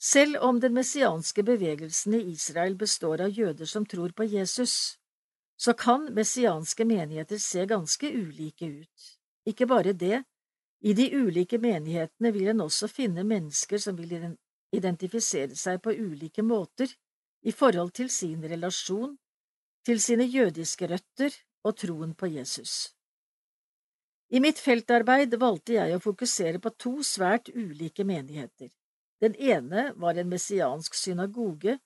[0.00, 4.96] Selv om den messianske bevegelsen i Israel består av jøder som tror på Jesus,
[5.56, 9.10] så kan messianske menigheter se ganske ulike ut.
[9.46, 10.22] Ikke bare det,
[10.80, 14.36] i de ulike menighetene vil en også finne mennesker som vil
[14.74, 16.90] identifisere seg på ulike måter
[17.44, 19.16] i forhold til sin relasjon,
[19.84, 21.34] til sine jødiske røtter
[21.64, 22.94] og troen på Jesus.
[24.34, 28.72] I mitt feltarbeid valgte jeg å fokusere på to svært ulike menigheter.
[29.20, 31.78] Den ene var en messiansk synagoge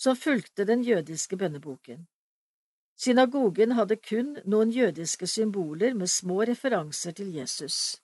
[0.00, 2.06] som fulgte den jødiske bønneboken.
[3.00, 7.96] Synagogen hadde kun noen jødiske symboler med små referanser til Jesus.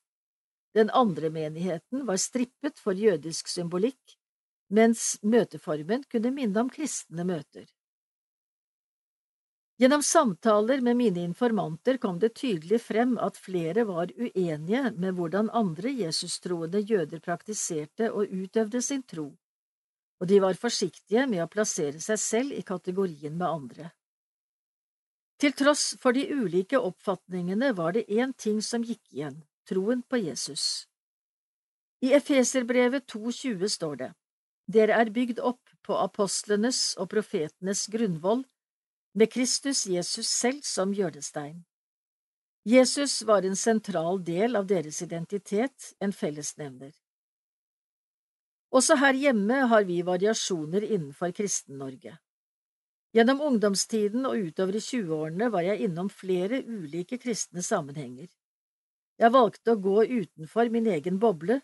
[0.72, 4.14] Den andre menigheten var strippet for jødisk symbolikk,
[4.72, 7.66] mens møteformen kunne minne om kristne møter.
[9.76, 15.52] Gjennom samtaler med mine informanter kom det tydelig frem at flere var uenige med hvordan
[15.52, 19.28] andre jesustroende jøder praktiserte og utøvde sin tro,
[20.20, 23.92] og de var forsiktige med å plassere seg selv i kategorien med andre.
[25.36, 30.16] Til tross for de ulike oppfatningene var det én ting som gikk igjen– troen på
[30.22, 30.86] Jesus.
[32.00, 34.10] I Efeserbrevet 2,20 står det,
[34.66, 38.44] Dere er bygd opp på apostlenes og profetenes grunnvoll
[39.14, 41.64] med Kristus Jesus selv som hjørnestein.
[42.66, 46.90] Jesus var en sentral del av deres identitet, en fellesnevner.
[48.74, 52.16] Også her hjemme har vi variasjoner innenfor Kristen-Norge.
[53.14, 58.28] Gjennom ungdomstiden og utover i 20-årene var jeg innom flere ulike kristne sammenhenger.
[59.16, 61.60] Jeg valgte å gå utenfor min egen boble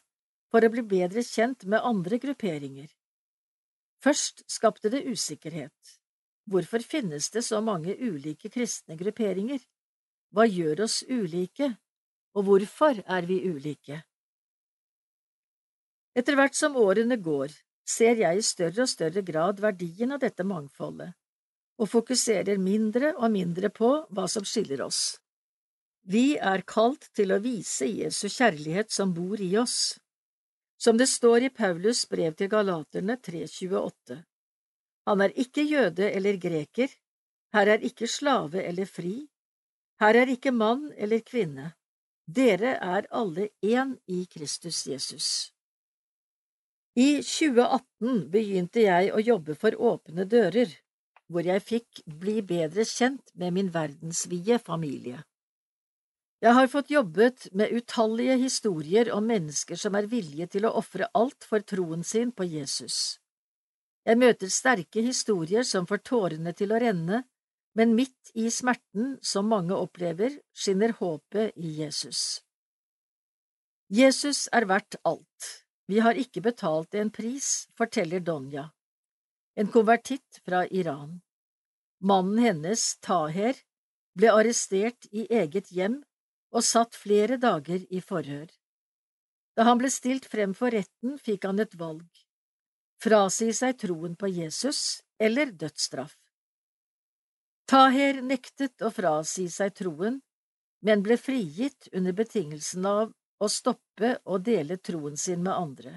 [0.52, 2.88] for å bli bedre kjent med andre grupperinger.
[4.02, 5.98] Først skapte det usikkerhet.
[6.50, 9.60] Hvorfor finnes det så mange ulike kristne grupperinger?
[10.32, 11.68] Hva gjør oss ulike,
[12.34, 14.00] og hvorfor er vi ulike?
[16.16, 17.52] Etter hvert som årene går,
[17.88, 21.12] ser jeg i større og større grad verdien av dette mangfoldet,
[21.80, 25.18] og fokuserer mindre og mindre på hva som skiller oss.
[26.02, 29.98] Vi er kalt til å vise Jesu kjærlighet som bor i oss.
[30.82, 34.18] Som det står i Paulus brev til Galaterne 328.
[35.06, 36.90] Han er ikke jøde eller greker,
[37.54, 39.28] her er ikke slave eller fri,
[40.02, 41.72] her er ikke mann eller kvinne,
[42.26, 45.52] dere er alle én i Kristus Jesus.
[46.98, 50.68] I 2018 begynte jeg å jobbe for Åpne dører,
[51.32, 55.22] hvor jeg fikk bli bedre kjent med min verdensvide familie.
[56.42, 61.06] Jeg har fått jobbet med utallige historier om mennesker som er villige til å ofre
[61.14, 63.18] alt for troen sin på Jesus.
[64.02, 67.22] Jeg møter sterke historier som får tårene til å renne,
[67.78, 72.42] men midt i smerten som mange opplever, skinner håpet i Jesus.
[73.92, 75.48] Jesus er verdt alt.
[75.86, 78.66] Vi har ikke betalt en pris, forteller Donja,
[79.54, 81.20] en konvertitt fra Iran.
[82.00, 83.56] Mannen hennes, Taher,
[84.18, 86.02] ble arrestert i eget hjem
[86.52, 88.50] og satt flere dager i forhør.
[89.56, 92.08] Da han ble stilt frem for retten, fikk han et valg
[93.02, 96.14] frasi seg troen på Jesus eller dødsstraff.
[97.70, 100.20] Taher nektet å frasi seg troen,
[100.86, 105.94] men ble frigitt under betingelsen av å stoppe å dele troen sin med andre.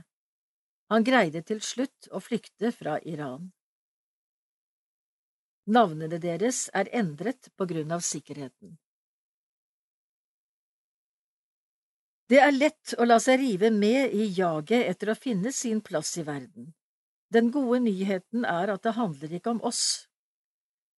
[0.93, 3.49] Han greide til slutt å flykte fra Iran.
[5.65, 8.75] Navnene deres er endret på grunn av sikkerheten.
[12.29, 16.15] Det er lett å la seg rive med i jaget etter å finne sin plass
[16.21, 16.71] i verden.
[17.33, 20.05] Den gode nyheten er at det handler ikke om oss.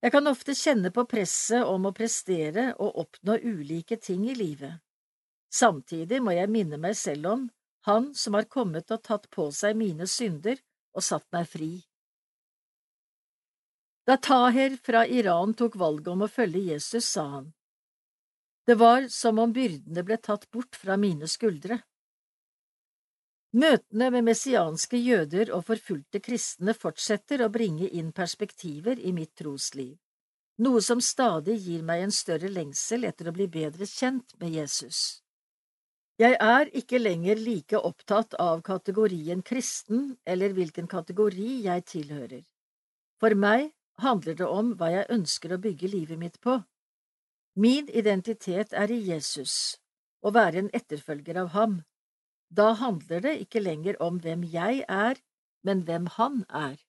[0.03, 4.83] Jeg kan ofte kjenne på presset om å prestere og oppnå ulike ting i livet.
[5.51, 7.47] Samtidig må jeg minne meg selv om
[7.87, 10.59] Han som har kommet og tatt på seg mine synder
[10.91, 11.69] og satt meg fri.
[14.07, 17.53] Da Taher fra Iran tok valget om å følge Jesus, sa han,
[18.67, 21.79] Det var som om byrdene ble tatt bort fra mine skuldre.
[23.55, 29.95] Møtene med messianske jøder og forfulgte kristne fortsetter å bringe inn perspektiver i mitt trosliv,
[30.59, 35.23] noe som stadig gir meg en større lengsel etter å bli bedre kjent med Jesus.
[36.17, 42.41] Jeg er ikke lenger like opptatt av kategorien kristen eller hvilken kategori jeg tilhører.
[43.21, 43.67] For meg
[44.01, 46.55] handler det om hva jeg ønsker å bygge livet mitt på.
[47.53, 49.77] Min identitet er i Jesus,
[50.25, 51.77] å være en etterfølger av ham.
[52.49, 55.21] Da handler det ikke lenger om hvem jeg er,
[55.61, 56.81] men hvem han er.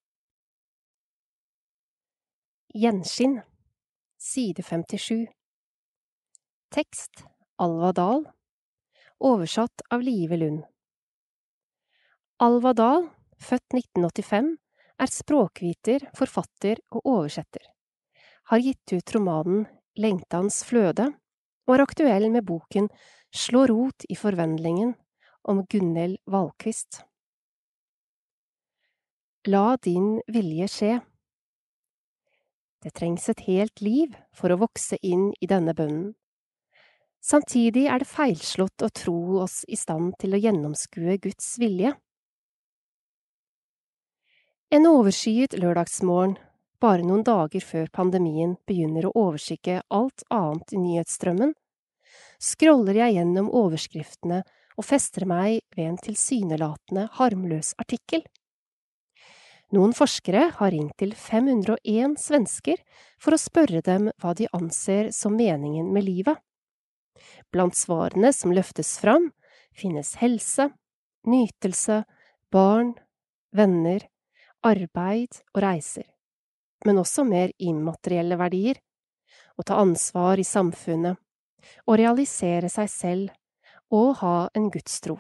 [2.73, 3.43] Gjenskinn,
[4.17, 5.29] side 57
[6.73, 7.25] Tekst
[7.61, 8.29] Alva Dahl
[9.21, 10.63] Oversatt av Live Lund
[12.37, 13.09] Alva Dahl,
[13.43, 14.51] født 1985,
[15.03, 17.65] er språkviter, forfatter og oversetter.
[18.53, 19.65] Har gitt ut romanen
[19.99, 21.09] Lengtans fløde,
[21.67, 22.87] og er aktuell med boken
[23.35, 24.95] Slå rot i forvandlingen
[25.51, 27.03] om Gunhild Valquist.
[29.51, 30.95] La din vilje skje.
[32.87, 36.15] Det trengs et helt liv for å vokse inn i denne bønnen.
[37.25, 41.95] Samtidig er det feilslått å tro oss i stand til å gjennomskue Guds vilje.
[44.71, 46.37] En overskyet lørdagsmorgen,
[46.79, 51.55] bare noen dager før pandemien begynner å overskygge alt annet i nyhetsstrømmen,
[52.39, 54.43] scroller jeg gjennom overskriftene
[54.79, 58.23] og fester meg ved en tilsynelatende harmløs artikkel.
[59.75, 62.79] Noen forskere har ringt til 501 svensker
[63.21, 66.39] for å spørre dem hva de anser som meningen med livet.
[67.53, 69.31] Blant svarene som løftes fram,
[69.73, 70.69] finnes helse,
[71.29, 72.03] nytelse,
[72.53, 72.95] barn,
[73.55, 74.05] venner,
[74.65, 76.07] arbeid og reiser,
[76.87, 78.81] men også mer immaterielle verdier,
[79.59, 81.19] å ta ansvar i samfunnet,
[81.87, 85.19] å realisere seg selv og ha en gudstro.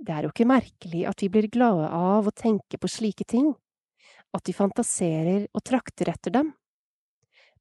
[0.00, 3.50] Det er jo ikke merkelig at vi blir glade av å tenke på slike ting,
[4.32, 6.52] at vi fantaserer og trakter etter dem,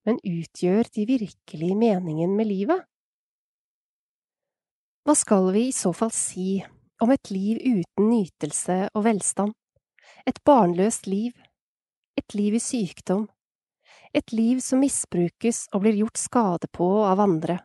[0.10, 2.82] men utgjør de virkelig meningen med livet?
[5.06, 6.60] Hva skal vi i så fall si
[7.02, 9.54] om et liv uten nytelse og velstand,
[10.26, 11.34] et barnløst liv,
[12.18, 13.28] et liv i sykdom,
[14.14, 17.60] et liv som misbrukes og blir gjort skade på av andre,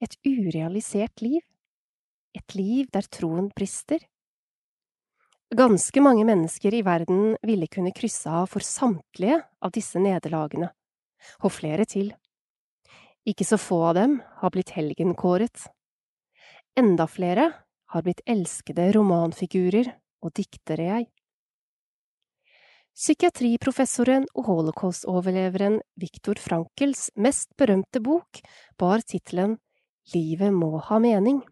[0.00, 1.44] et urealisert liv,
[2.36, 4.00] et liv der troen brister.
[5.56, 10.72] Ganske mange mennesker i verden ville kunne krysse av for samtlige av disse nederlagene,
[11.42, 12.12] og flere til.
[13.26, 15.66] Ikke så få av dem har blitt helgenkåret.
[16.78, 17.50] Enda flere
[17.92, 19.90] har blitt elskede romanfigurer
[20.22, 21.08] og diktere, jeg.
[22.96, 28.40] Psykiatriprofessoren og holocaust-overleveren Viktor Frankels mest berømte bok
[28.80, 29.58] bar tittelen
[30.14, 31.42] Livet må ha mening.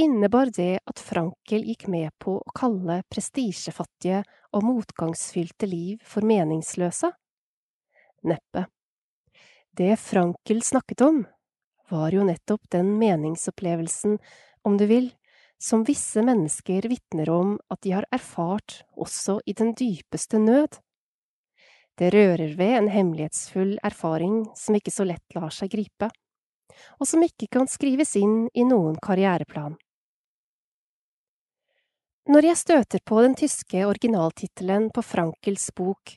[0.00, 4.22] Innebar det at Frankel gikk med på å kalle prestisjefattige
[4.56, 7.12] og motgangsfylte liv for meningsløse?
[8.28, 8.66] Neppe.
[9.76, 11.24] Det Frankel snakket om,
[11.90, 14.18] var jo nettopp den meningsopplevelsen,
[14.62, 15.10] om du vil,
[15.58, 20.80] som visse mennesker vitner om at de har erfart også i den dypeste nød.
[21.98, 26.10] Det rører ved en hemmelighetsfull erfaring som ikke så lett lar seg gripe
[26.98, 29.76] og som ikke kan skrives inn i noen karriereplan.
[32.30, 36.14] Når jeg støter på den tyske originaltittelen på Frankels bok,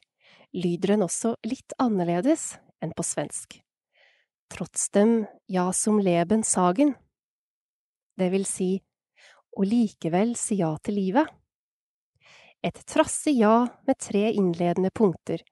[0.56, 3.60] lyder den også litt annerledes enn på svensk.
[4.52, 6.94] Trotzdem ja som leben sagen,
[8.16, 8.70] det vil si
[9.56, 11.28] å likevel si ja til livet.
[12.66, 15.44] Et trassig ja med tre innledende punkter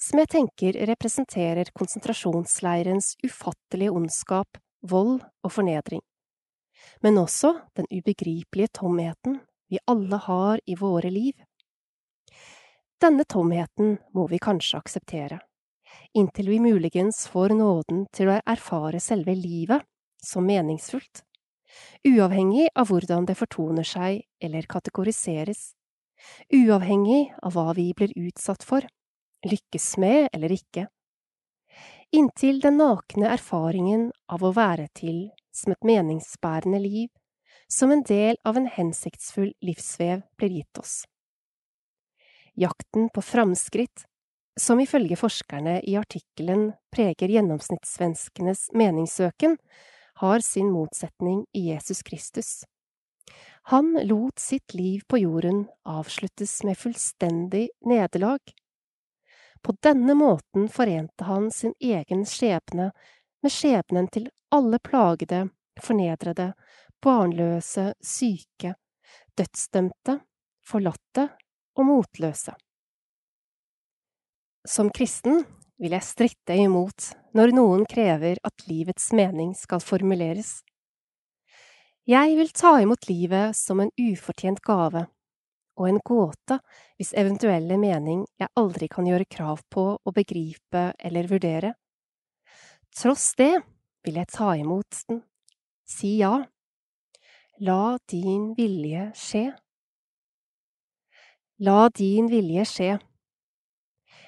[0.00, 6.02] som jeg tenker representerer konsentrasjonsleirens ufattelige ondskap, vold og fornedring,
[7.00, 9.38] men også den ubegripelige tomheten
[9.70, 11.32] vi alle har i våre liv.
[13.02, 15.40] Denne tomheten må vi kanskje akseptere,
[16.14, 19.82] inntil vi muligens får nåden til å erfare selve livet
[20.22, 21.24] som meningsfullt,
[22.06, 25.72] uavhengig av hvordan det fortoner seg eller kategoriseres,
[26.54, 28.86] uavhengig av hva vi blir utsatt for
[29.44, 30.86] lykkes med eller ikke,
[32.14, 37.10] inntil den nakne erfaringen av å være til som et meningsbærende liv,
[37.68, 41.02] som en del av en hensiktsfull livsvev blir gitt oss.
[42.54, 44.04] Jakten på framskritt,
[44.60, 49.56] som ifølge forskerne i artikkelen preger gjennomsnittssvenskenes meningssøken,
[50.22, 52.62] har sin motsetning i Jesus Kristus.
[53.62, 58.54] Han lot sitt liv på jorden avsluttes med fullstendig nederlag
[59.62, 62.90] På denne måten forente han sin egen skjebne
[63.42, 65.48] med skjebnen til alle plagede,
[65.80, 66.52] fornedrede,
[67.00, 68.74] barnløse, syke,
[69.34, 70.18] dødsdømte,
[70.60, 71.30] forlatte
[71.74, 72.54] og motløse.
[74.64, 75.42] Som kristen
[75.80, 80.62] vil jeg stritte imot når noen krever at livets mening skal formuleres.
[82.08, 85.06] Jeg vil ta imot livet som en ufortjent gave,
[85.80, 86.58] og en gåte
[86.98, 91.72] hvis eventuelle mening jeg aldri kan gjøre krav på å begripe eller vurdere.
[92.94, 93.54] Tross det
[94.04, 95.22] vil jeg ta imot den,
[95.88, 96.36] si ja.
[97.64, 99.48] La din vilje skje.
[101.64, 102.94] La din vilje skje.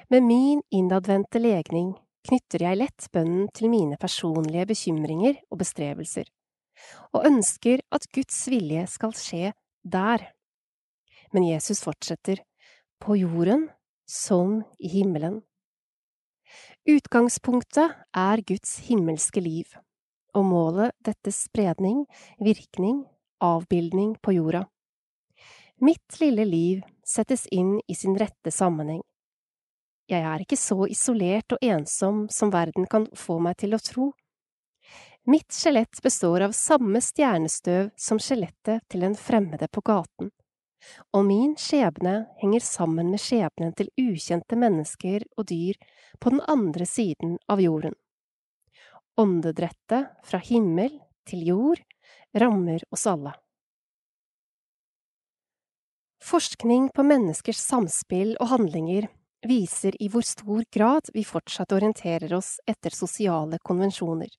[0.08, 1.90] Med min innadvendte legning
[2.24, 6.30] knytter jeg lett bønnen til mine personlige bekymringer og bestrebelser,
[7.12, 9.50] og ønsker at Guds vilje skal skje
[9.82, 10.22] der.
[11.34, 12.40] Men Jesus fortsetter,
[13.02, 13.66] på jorden
[14.08, 15.42] som i himmelen.
[16.88, 19.74] Utgangspunktet er Guds himmelske liv,
[20.32, 22.06] og målet dettes spredning,
[22.40, 23.02] virkning,
[23.42, 24.64] avbildning på jorda.
[25.80, 29.02] Mitt lille liv settes inn i sin rette sammenheng
[30.06, 34.12] jeg er ikke så isolert og ensom som verden kan få meg til å tro.
[35.26, 40.30] Mitt skjelett består av samme stjernestøv som skjelettet til en fremmede på gaten,
[41.10, 45.80] og min skjebne henger sammen med skjebnen til ukjente mennesker og dyr
[46.22, 47.96] på den andre siden av jorden.
[49.18, 51.82] Åndedrettet fra himmel til jord
[52.38, 53.34] rammer oss alle.
[56.26, 59.04] Forskning på menneskers samspill og handlinger
[59.46, 64.32] viser i hvor stor grad vi fortsatt orienterer oss etter sosiale konvensjoner.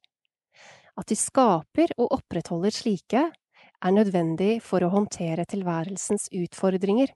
[1.00, 7.14] At vi skaper og opprettholder slike, er nødvendig for å håndtere tilværelsens utfordringer.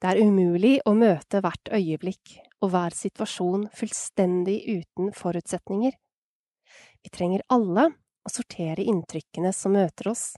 [0.00, 5.92] Det er umulig å møte hvert øyeblikk og hver situasjon fullstendig uten forutsetninger.
[7.04, 10.30] Vi trenger alle å sortere inntrykkene som møter oss.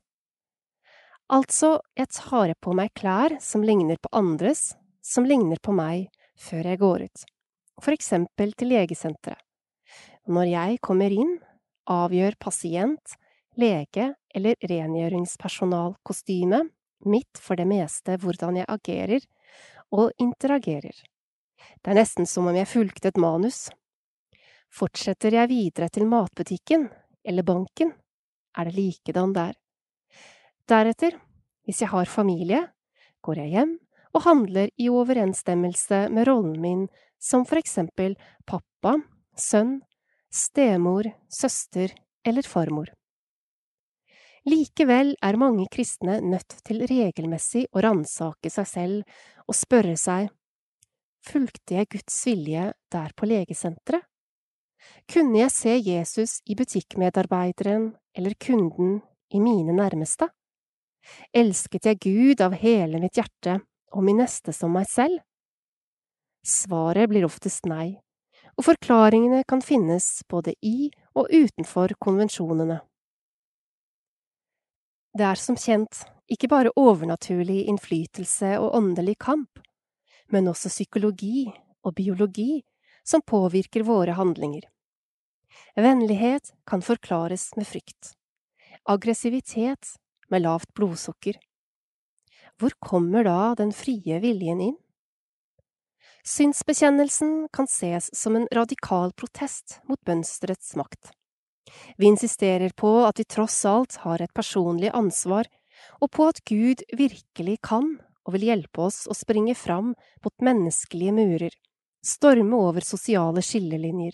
[1.31, 6.67] Altså, jeg tar på meg klær som ligner på andres, som ligner på meg, før
[6.73, 7.23] jeg går ut,
[7.79, 9.39] for eksempel til legesenteret.
[10.27, 11.39] Når jeg kommer inn,
[11.87, 13.15] avgjør pasient,
[13.59, 16.61] lege eller rengjøringspersonalkostyme
[17.07, 19.23] mitt for det meste hvordan jeg agerer
[19.95, 20.99] og interagerer.
[21.79, 23.71] Det er nesten som om jeg fulgte et manus.
[24.71, 26.91] Fortsetter jeg videre til matbutikken
[27.23, 27.95] eller banken,
[28.59, 29.60] er det likedan der.
[30.71, 31.17] Deretter,
[31.67, 32.61] hvis jeg har familie,
[33.27, 33.73] går jeg hjem
[34.15, 36.85] og handler i overensstemmelse med rollen min
[37.19, 38.15] som for eksempel
[38.47, 38.95] pappa,
[39.35, 39.81] sønn,
[40.31, 41.91] stemor, søster
[42.27, 42.93] eller farmor.
[44.47, 50.31] Likevel er mange kristne nødt til regelmessig å ransake seg selv og spørre seg
[51.27, 54.07] fulgte jeg Guds vilje der på legesenteret?
[55.11, 59.01] Kunne jeg se Jesus i butikkmedarbeideren eller kunden
[59.35, 60.31] i mine nærmeste?
[61.33, 63.61] Elsket jeg Gud av hele mitt hjerte
[63.95, 65.21] og min neste som meg selv?
[66.47, 67.99] Svaret blir oftest nei,
[68.57, 72.81] og forklaringene kan finnes både i og utenfor konvensjonene.
[75.17, 79.59] Det er som kjent ikke bare overnaturlig innflytelse og åndelig kamp,
[80.31, 81.49] men også psykologi
[81.83, 82.61] og biologi
[83.07, 84.69] som påvirker våre handlinger.
[85.75, 88.15] Vennlighet kan forklares med frykt,
[88.87, 89.97] aggressivitet
[90.31, 91.39] med lavt blodsukker,
[92.61, 94.77] hvor kommer da den frie viljen inn?
[96.29, 101.15] Synsbekjennelsen kan ses som en radikal protest mot mønsterets makt.
[101.97, 105.49] Vi insisterer på at vi tross alt har et personlig ansvar,
[106.05, 107.95] og på at Gud virkelig kan
[108.27, 109.95] og vil hjelpe oss å springe fram
[110.25, 111.55] mot menneskelige murer,
[112.05, 114.13] storme over sosiale skillelinjer,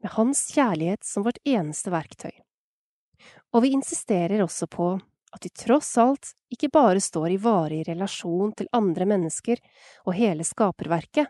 [0.00, 2.32] med Hans kjærlighet som vårt eneste verktøy.
[3.52, 4.94] Og vi insisterer også på
[5.34, 9.60] at de tross alt ikke bare står i varig relasjon til andre mennesker
[10.06, 11.28] og hele skaperverket,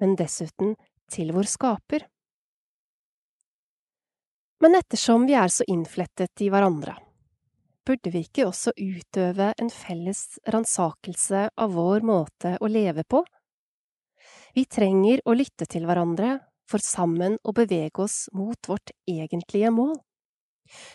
[0.00, 0.74] men dessuten
[1.10, 2.06] til vår skaper.
[4.60, 6.96] Men ettersom vi er så innflettet i hverandre,
[7.86, 13.22] burde vi ikke også utøve en felles ransakelse av vår måte å leve på?
[14.54, 16.36] Vi trenger å lytte til hverandre
[16.70, 19.96] for sammen å bevege oss mot vårt egentlige mål.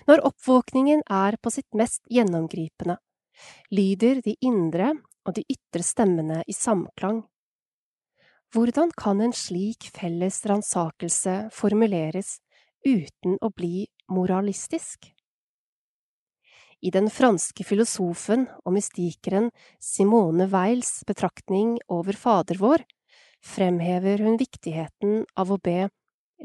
[0.08, 2.98] Når oppvåkningen er på sitt mest gjennomgripende,
[3.72, 4.94] lyder de indre
[5.26, 7.24] og de ytre stemmene i samklang.
[8.56, 12.38] Hvordan kan en slik felles ransakelse formuleres
[12.86, 15.10] uten å bli moralistisk?
[16.86, 19.50] I den franske filosofen og mystikeren
[19.82, 22.84] Simone Weils betraktning over Fader vår
[23.46, 25.90] fremhever hun viktigheten av å be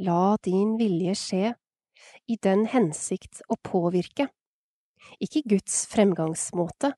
[0.01, 1.55] La din vilje skje,
[2.31, 4.29] i den hensikt å påvirke,
[5.19, 6.93] ikke Guds fremgangsmåte,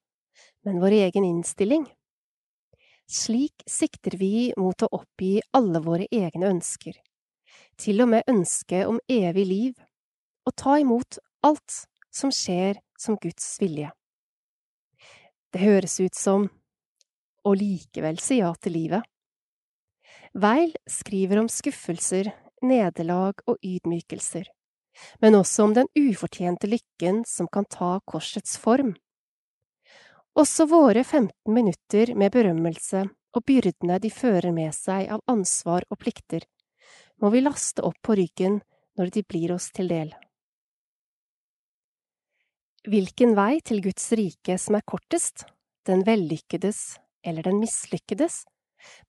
[0.66, 1.86] men vår egen innstilling.
[3.08, 6.94] Slik sikter vi mot å oppgi alle våre egne ønsker,
[7.80, 9.74] til og med ønsket om evig liv,
[10.46, 11.82] og ta imot alt
[12.12, 13.90] som skjer som Guds vilje.
[15.52, 16.46] Det høres ut som
[17.44, 19.04] å likevel si ja til livet.
[20.32, 22.30] Weil skriver om skuffelser,
[22.64, 24.46] nederlag og ydmykelser,
[25.20, 28.94] men også om den ufortjente lykken som kan ta korsets form.
[30.38, 36.00] Også våre 15 minutter med berømmelse og byrdene de fører med seg av ansvar og
[36.00, 36.44] plikter,
[37.20, 38.60] må vi laste opp på ryggen
[38.98, 40.12] når de blir oss til del.
[42.88, 45.44] Hvilken vei til Guds rike som er kortest,
[45.86, 48.42] den vellykkedes eller den mislykkedes,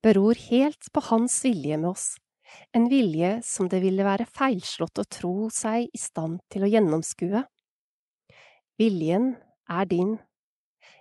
[0.03, 2.13] beror helt på Hans vilje med oss,
[2.75, 7.43] en vilje som det ville være feilslått å tro seg i stand til å gjennomskue.
[8.81, 9.33] Viljen
[9.69, 10.17] er din,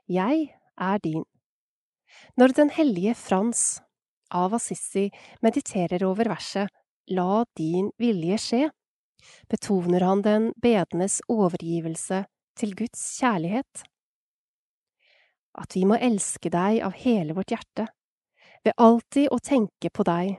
[0.07, 1.25] jeg er din.
[2.37, 3.81] Når den hellige Frans
[4.33, 5.09] av Assisi
[5.45, 6.71] mediterer over verset
[7.11, 8.67] La din vilje skje,
[9.51, 12.23] betoner han den bedenes overgivelse
[12.59, 13.83] til Guds kjærlighet.
[15.59, 17.89] At vi må elske deg av hele vårt hjerte,
[18.63, 20.39] ved alltid å tenke på deg,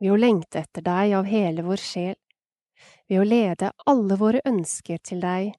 [0.00, 2.16] ved å lengte etter deg av hele vår sjel,
[3.08, 5.52] ved å lede alle våre ønsker til deg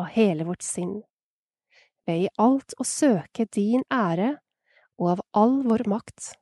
[0.00, 1.00] av hele vårt sinn,
[2.06, 4.36] ved i alt å søke din ære
[5.00, 6.34] og av all vår makt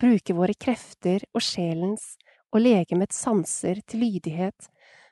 [0.00, 2.14] bruke våre krefter og sjelens
[2.52, 4.68] og legemets sanser til lydighet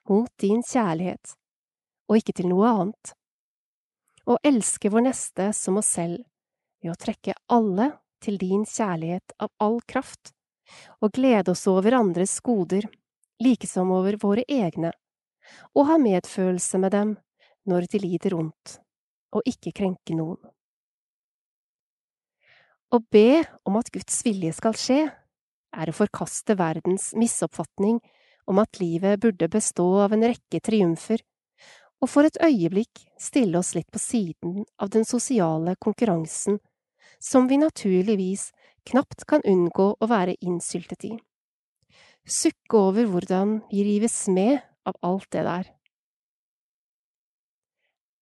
[0.08, 1.34] mot din kjærlighet,
[2.08, 3.14] og ikke til noe annet.
[4.28, 6.20] Og elske vår neste som oss selv,
[6.80, 7.90] ved å trekke alle
[8.24, 10.32] til din kjærlighet av all kraft,
[11.00, 12.86] og glede oss over andres goder,
[13.42, 14.92] like som over våre egne,
[15.74, 17.14] og ha medfølelse med dem
[17.68, 18.78] når de lider ondt,
[19.34, 20.40] og ikke krenke noen.
[22.94, 25.00] Å be om at Guds vilje skal skje,
[25.74, 27.98] er å forkaste verdens misoppfatning
[28.46, 31.24] om at livet burde bestå av en rekke triumfer
[32.04, 36.58] og for et øyeblikk stille oss litt på siden av den sosiale konkurransen,
[37.18, 38.50] som vi naturligvis
[38.90, 41.12] knapt kan unngå å være innsyltet i.
[42.24, 45.70] Sukke over hvordan vi rives med av alt det der.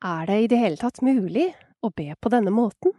[0.02, 1.52] Er det i det hele tatt mulig
[1.82, 2.94] å be på denne måten?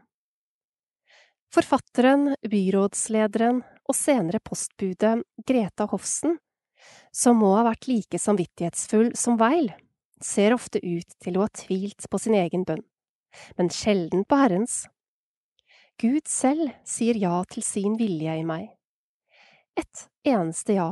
[1.54, 6.38] Forfatteren, byrådslederen og senere postbudet Greta Hofsen,
[7.12, 9.74] som må ha vært like samvittighetsfull som Weil,
[10.24, 12.82] ser ofte ut til å ha tvilt på sin egen bønn,
[13.60, 14.86] men sjelden på Herrens.
[16.02, 18.70] Gud selv sier ja til sin vilje i meg.
[19.78, 20.90] Et eneste ja,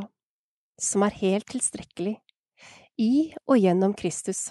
[0.82, 2.16] som er helt tilstrekkelig,
[3.02, 4.50] i og gjennom Kristus.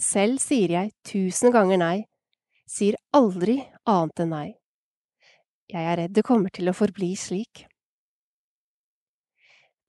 [0.00, 1.96] Selv sier jeg tusen ganger nei,
[2.66, 4.48] sier aldri annet enn nei.
[5.70, 7.64] Jeg er redd det kommer til å forbli slik.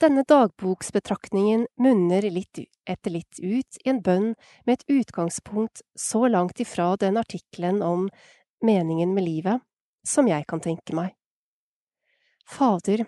[0.03, 4.33] Denne dagboksbetraktningen munner litt etter litt ut i en bønn
[4.67, 8.09] med et utgangspunkt så langt ifra den artikkelen om
[8.65, 9.63] meningen med livet
[10.05, 11.13] som jeg kan tenke meg.
[12.45, 13.05] Fader,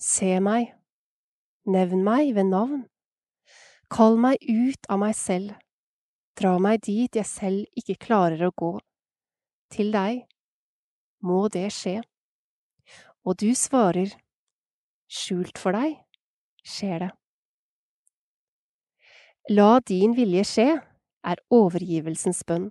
[0.00, 0.74] se meg,
[1.64, 2.82] nevn meg ved navn,
[3.88, 5.54] kall meg ut av meg selv,
[6.36, 8.72] dra meg dit jeg selv ikke klarer å gå,
[9.72, 10.24] til deg,
[11.24, 12.00] må det skje.
[13.24, 14.12] Og du svarer,
[15.08, 15.96] skjult for deg,
[16.64, 17.12] skjer det.
[19.52, 20.68] La din vilje skje
[21.24, 22.70] er overgivelsens bønn,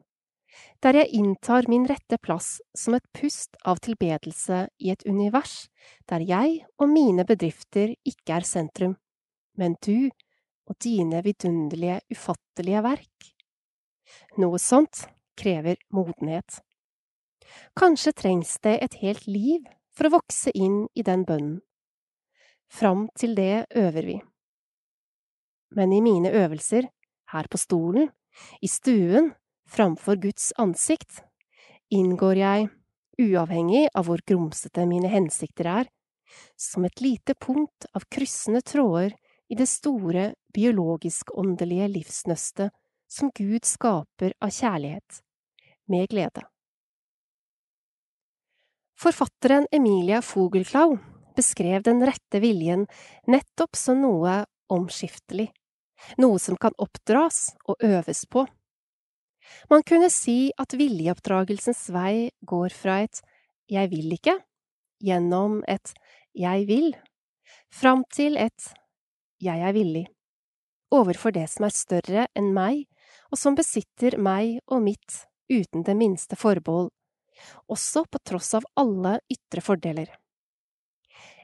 [0.84, 5.68] der jeg inntar min rette plass som et pust av tilbedelse i et univers
[6.10, 8.98] der jeg og mine bedrifter ikke er sentrum,
[9.58, 10.10] men du
[10.70, 13.32] og dine vidunderlige, ufattelige verk.
[14.40, 15.06] Noe sånt
[15.40, 16.62] krever modenhet.
[17.78, 21.60] Kanskje trengs det et helt liv for å vokse inn i den bønnen.
[22.74, 24.18] Fram til det øver vi.
[25.78, 26.88] Men i mine øvelser,
[27.34, 28.10] her på stolen,
[28.62, 29.32] i stuen,
[29.74, 31.24] framfor Guds ansikt,
[31.90, 32.70] inngår jeg,
[33.22, 35.90] uavhengig av hvor grumsete mine hensikter er,
[36.58, 39.14] som et lite punkt av kryssende tråder
[39.50, 42.74] i det store biologisk-åndelige livsnøstet
[43.10, 45.22] som Gud skaper av kjærlighet,
[45.90, 46.46] med glede.
[48.98, 50.96] Forfatteren Emilia Fogelklau
[51.36, 52.86] beskrev den rette viljen
[53.28, 54.44] nettopp som noe
[54.74, 55.50] omskiftelig,
[56.22, 58.46] noe som kan oppdras og øves på.
[59.72, 63.22] Man kunne si at viljeoppdragelsens vei går fra et
[63.72, 64.38] jeg vil ikke,
[65.04, 65.94] gjennom et
[66.38, 66.94] jeg vil,
[67.74, 68.72] fram til et
[69.44, 70.06] jeg er villig,
[70.94, 72.86] overfor det som er større enn meg,
[73.32, 76.92] og som besitter meg og mitt uten det minste forbehold,
[77.68, 80.10] også på tross av alle ytre fordeler.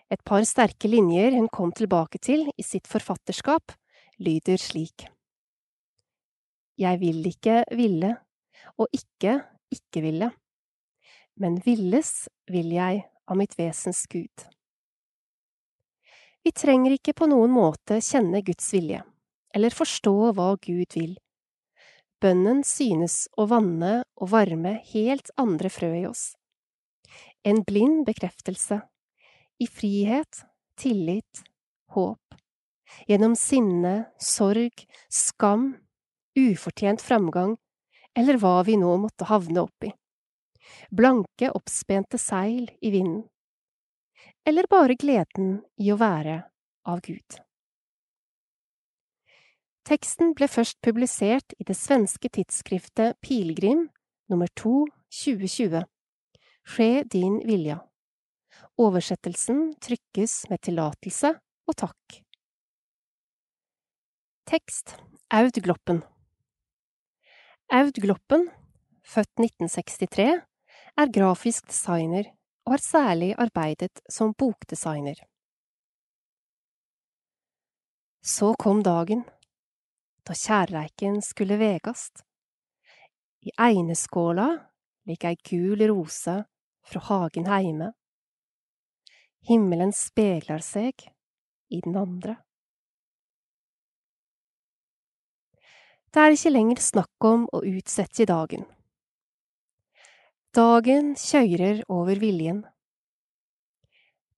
[0.10, 3.76] Et par sterke linjer hun kom tilbake til i sitt forfatterskap,
[4.18, 5.06] lyder slik.
[6.80, 8.14] Jeg vil ikke ville,
[8.80, 9.42] og ikke
[9.74, 10.30] ikke ville,
[11.40, 14.46] men villes vil jeg av mitt vesens Gud.
[16.44, 19.02] Vi trenger ikke på noen måte kjenne Guds vilje,
[19.56, 21.18] eller forstå hva Gud vil.
[22.24, 26.34] Bønnen synes å vanne og varme helt andre frø i oss.
[27.48, 28.82] En blind bekreftelse,
[29.60, 30.44] i frihet,
[30.80, 31.44] tillit,
[31.96, 32.40] håp,
[33.08, 35.74] gjennom sinne, sorg, skam,
[36.40, 37.58] ufortjent framgang,
[38.18, 39.92] eller hva vi nå måtte havne oppi.
[40.90, 43.24] Blanke, oppspente seil i vinden.
[44.46, 46.42] Eller bare gleden i å være
[46.90, 47.40] av Gud.
[49.90, 53.88] Teksten ble først publisert i det svenske tidsskriftet Pilgrim
[54.30, 55.82] nummer 2 2020.
[56.70, 57.80] Skje din vilja.
[58.78, 61.34] Oversettelsen trykkes med tillatelse
[61.70, 62.20] og takk.
[64.50, 64.96] Tekst
[65.34, 66.04] Aud Gloppen
[67.72, 68.48] Aud Gloppen,
[69.06, 70.24] født 1963,
[70.98, 72.32] er grafisk designer
[72.66, 75.22] og har særlig arbeidet som bokdesigner.
[78.26, 79.22] Så kom dagen
[80.26, 82.26] da kjærleiken skulle vegast.
[83.46, 84.50] I eineskåla
[85.06, 86.40] ligg ei gul rose
[86.90, 87.94] fra hagen heime.
[89.46, 91.06] Himmelen speglar seg
[91.70, 92.40] i den andre.
[96.10, 98.64] Det er ikke lenger snakk om å utsette dagen.
[100.58, 102.64] Dagen kjører over viljen.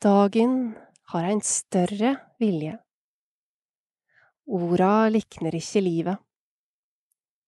[0.04, 0.58] Dagen
[1.14, 2.74] har ein større vilje.
[4.52, 6.20] Orda likner ikke livet,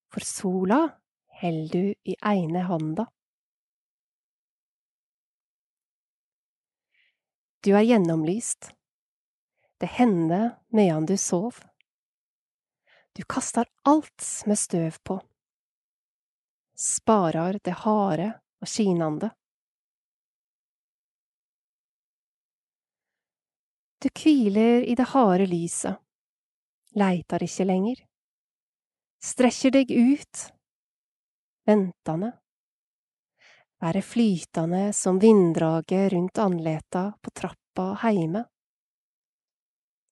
[0.08, 0.80] for sola
[1.42, 3.10] held du i eine handa.
[7.64, 8.72] Du er gjennomlyst.
[9.84, 11.60] Det hender medan du sov.
[13.14, 15.20] Du kastar alt med støv på.
[16.76, 18.32] Sparar det harde
[18.62, 19.30] og skinande.
[24.02, 26.04] Du kviler i det harde lyset
[26.98, 28.00] leitar ikke lenger,
[29.24, 30.46] strekker deg ut,
[31.68, 32.32] ventende,
[33.84, 38.46] være flytende som vinddraget rundt andleta på trappa heime.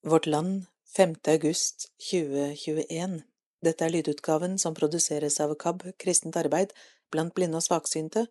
[0.01, 1.15] Vårt Land 5.
[1.27, 3.21] august 2021
[3.63, 6.73] Dette er lydutgaven som produseres av KAB Kristent Arbeid
[7.15, 8.25] blant blinde og svaksynte,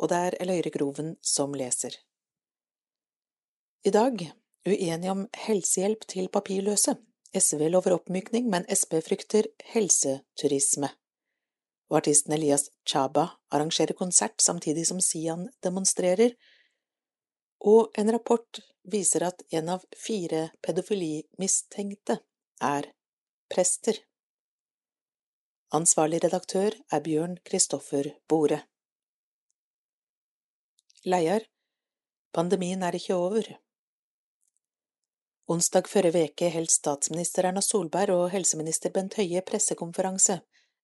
[0.00, 1.98] og det er Eløyre Groven som leser.
[3.84, 4.24] I dag
[4.64, 6.96] uenig om helsehjelp til papirløse.
[7.36, 10.94] SV lover oppmykning, men Sp frykter helseturisme.
[11.92, 16.38] Og artisten Elias Chaba arrangerer konsert samtidig som Sian demonstrerer.
[17.60, 22.18] Og en rapport viser at en av fire pedofilimistenkte
[22.62, 22.88] er
[23.52, 23.98] prester.
[25.72, 28.62] Ansvarlig redaktør er Bjørn Kristoffer Bore.
[31.04, 31.46] Leier
[32.32, 33.48] Pandemien er ikke over.
[35.52, 40.38] Onsdag førre veke held statsminister Erna Solberg og helseminister Bent Høie pressekonferanse,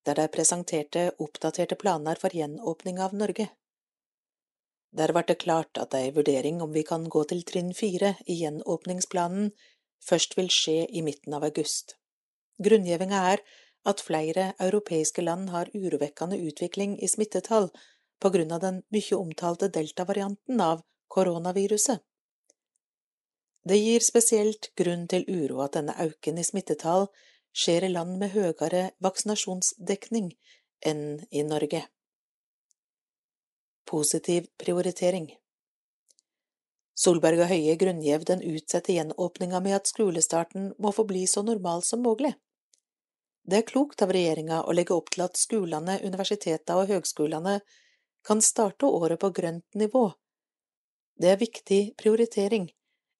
[0.04, 3.48] der de presenterte oppdaterte planer for gjenåpning av Norge.
[4.96, 8.38] Der ble det klart at ei vurdering om vi kan gå til trinn fire i
[8.40, 9.50] gjenåpningsplanen,
[10.08, 11.96] først vil skje i midten av august.
[12.64, 13.42] Grunngjevinga er
[13.86, 17.68] at flere europeiske land har urovekkende utvikling i smittetall
[18.20, 20.82] på grunn av den mye omtalte delta-varianten av
[21.14, 22.00] koronaviruset.
[23.68, 27.08] Det gir spesielt grunn til uro at denne auken i smittetall
[27.52, 30.32] skjer i land med høyere vaksinasjonsdekning
[30.86, 31.84] enn i Norge.
[33.88, 35.30] Positiv prioritering
[36.98, 41.80] Solberg og Høie grunngjev den utsatte gjenåpninga med at skolestarten må få bli så normal
[41.86, 42.34] som mulig.
[43.48, 47.54] Det er klokt av regjeringa å legge opp til at skolene, universitetene og høgskolene
[48.28, 50.04] kan starte året på grønt nivå.
[51.16, 52.68] Det er viktig prioritering,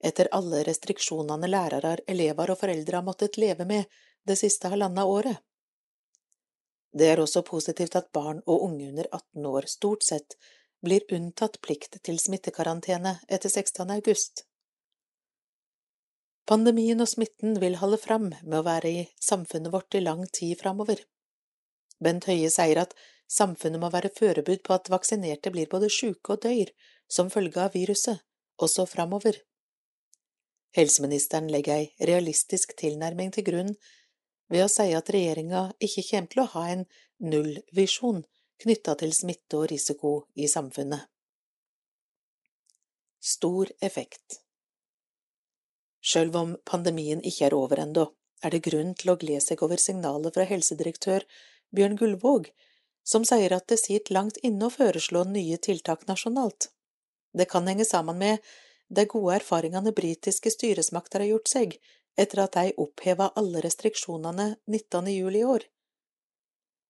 [0.05, 3.89] etter alle restriksjonene lærere, elever og foreldre har måttet leve med
[4.29, 5.41] det siste halvannet året.
[6.93, 10.37] Det er også positivt at barn og unge under 18 år stort sett
[10.85, 13.91] blir unntatt plikt til smittekarantene etter 16.
[13.91, 14.45] august.
[16.49, 20.57] Pandemien og smitten vil holde fram med å være i samfunnet vårt i lang tid
[20.63, 21.03] framover.
[22.01, 22.95] Bent Høie sier at
[23.29, 26.73] samfunnet må være forberedt på at vaksinerte blir både syke og dør
[27.11, 28.23] som følge av viruset,
[28.57, 29.37] også framover.
[30.77, 33.75] Helseministeren legger ei realistisk tilnærming til grunn
[34.53, 36.85] ved å si at regjeringa ikke kommer til å ha en
[37.19, 38.23] nullvisjon
[38.63, 41.07] knytta til smitte og risiko i samfunnet.
[43.19, 44.41] Stor effekt
[46.09, 48.07] Sjøl om pandemien ikke er over ennå,
[48.43, 51.27] er det grunn til å glede seg over signalet fra helsedirektør
[51.75, 52.49] Bjørn Gullvåg,
[53.03, 56.71] som sier at det sitter langt inne å foreslå nye tiltak nasjonalt.
[57.35, 58.45] Det kan henge sammen med
[58.89, 61.75] de gode erfaringene britiske styresmakter har gjort seg
[62.19, 65.11] etter at de oppheva alle restriksjonene 19.
[65.13, 65.67] juli i år.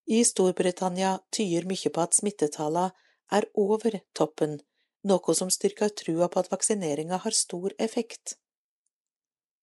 [0.08, 2.94] I Storbritannia tyder mye på at smittetallene
[3.36, 4.54] er over toppen,
[5.04, 8.38] noe som styrker trua på at vaksineringa har stor effekt.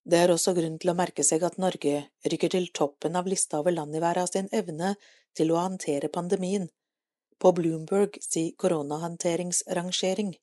[0.05, 3.57] Det er også grunn til å merke seg at Norge rykker til toppen av lista
[3.63, 4.93] over land i verden sin evne
[5.34, 6.69] til å håndtere pandemien,
[7.41, 10.35] på Bloomberg si koronahåndteringsrangering.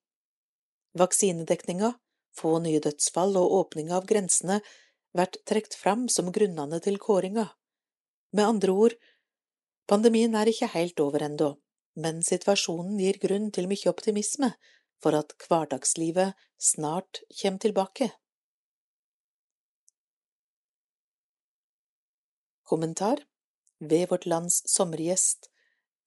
[0.98, 1.92] Vaksinedekninga,
[2.34, 4.58] få nye dødsfall og åpninga av grensene
[5.14, 7.46] vært trukket fram som grunnene til kåringa.
[8.34, 8.98] Med andre ord,
[9.90, 11.50] pandemien er ikke helt over ennå,
[11.94, 14.52] men situasjonen gir grunn til mye optimisme
[15.02, 18.10] for at hverdagslivet snart kommer tilbake.
[22.62, 23.24] Kommentar
[23.78, 25.50] Ved Vårt Lands sommergjest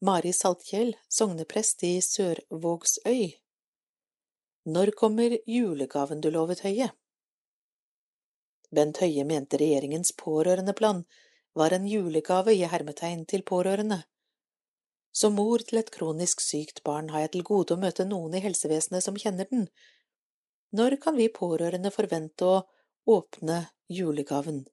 [0.02, 3.35] Mari Saltkjell, sogneprest i Sørvågsøy
[4.65, 6.88] når kommer julegaven du lovet Høie?
[8.73, 11.03] Bent Høie mente regjeringens pårørendeplan
[11.56, 14.02] var en julegave i hermetegn til pårørende.
[15.15, 18.44] Som mor til et kronisk sykt barn har jeg til gode å møte noen i
[18.44, 19.69] helsevesenet som kjenner den.
[20.76, 22.57] Når kan vi pårørende forvente å
[23.07, 24.65] åpne julegaven?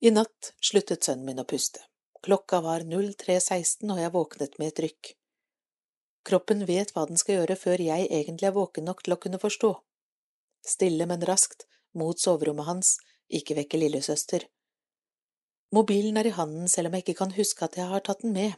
[0.00, 1.84] I natt sluttet sønnen min å puste.
[2.24, 5.12] Klokka var 03.16 og jeg våknet med et rykk.
[6.26, 9.40] Kroppen vet hva den skal gjøre før jeg egentlig er våken nok til å kunne
[9.40, 9.70] forstå.
[10.66, 12.96] Stille, men raskt, mot soverommet hans,
[13.30, 14.46] ikke vekke lillesøster.
[15.74, 18.34] Mobilen er i handen selv om jeg ikke kan huske at jeg har tatt den
[18.34, 18.56] med.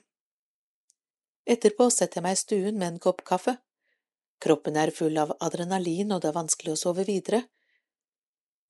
[1.45, 3.59] Etterpå setter jeg meg i stuen med en kopp kaffe.
[4.43, 7.45] Kroppen er full av adrenalin, og det er vanskelig å sove videre.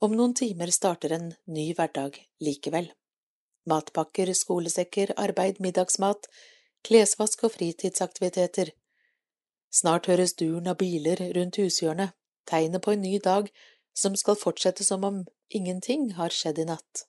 [0.02, 2.90] Om noen timer starter en ny hverdag likevel.
[3.70, 6.26] Matpakker, skolesekker, arbeid, middagsmat,
[6.82, 8.72] klesvask og fritidsaktiviteter.
[9.72, 12.16] Snart høres duren av biler rundt hushjørnet,
[12.50, 13.48] tegnet på en ny dag
[13.94, 17.06] som skal fortsette som om ingenting har skjedd i natt.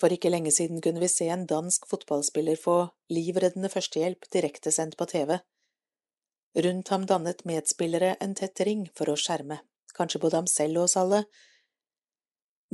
[0.00, 2.76] For ikke lenge siden kunne vi se en dansk fotballspiller få
[3.14, 5.38] livreddende førstehjelp direktesendt på TV.
[6.64, 9.60] Rundt ham dannet medspillere en tett ring for å skjerme,
[9.94, 11.24] kanskje både ham selv og oss alle,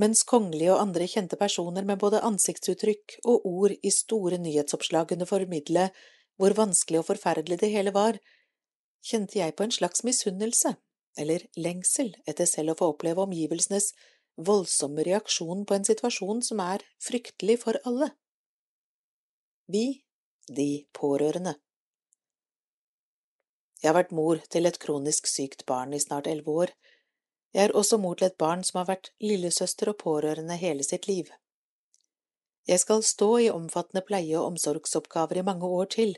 [0.00, 5.28] mens kongelige og andre kjente personer med både ansiktsuttrykk og ord i store nyhetsoppslag kunne
[5.28, 5.88] formidle
[6.40, 8.16] hvor vanskelig og forferdelig det hele var,
[9.04, 10.72] kjente jeg på en slags misunnelse,
[11.18, 13.92] eller lengsel, etter selv å få oppleve omgivelsenes
[14.40, 18.12] voldsomme reaksjon på en situasjon som er fryktelig for alle.
[19.70, 20.02] Vi,
[20.48, 21.56] de pårørende.
[23.80, 26.72] Jeg har vært mor til et kronisk sykt barn i snart elleve år.
[27.54, 31.08] Jeg er også mor til et barn som har vært lillesøster og pårørende hele sitt
[31.08, 31.30] liv.
[32.68, 36.12] Jeg skal stå i omfattende pleie- og omsorgsoppgaver i mange år til,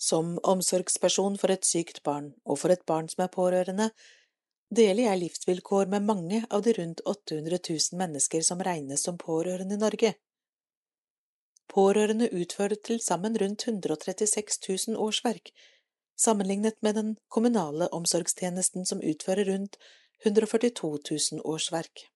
[0.00, 3.90] som omsorgsperson for et sykt barn og for et barn som er pårørende,
[4.70, 9.76] deler jeg livsvilkår med mange av de rundt 800 000 mennesker som regnes som pårørende
[9.76, 10.14] i Norge.
[11.70, 14.58] Pårørende utfører til sammen rundt 136
[14.88, 15.52] 000 årsverk,
[16.18, 19.76] sammenlignet med den kommunale omsorgstjenesten som utfører rundt
[20.24, 22.06] 142 000 årsverk.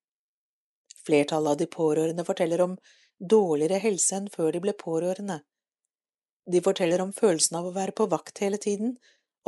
[1.04, 2.78] Flertallet av de pårørende forteller om
[3.20, 5.42] dårligere helse enn før de ble pårørende.
[6.46, 8.96] De forteller om følelsen av å være på vakt hele tiden,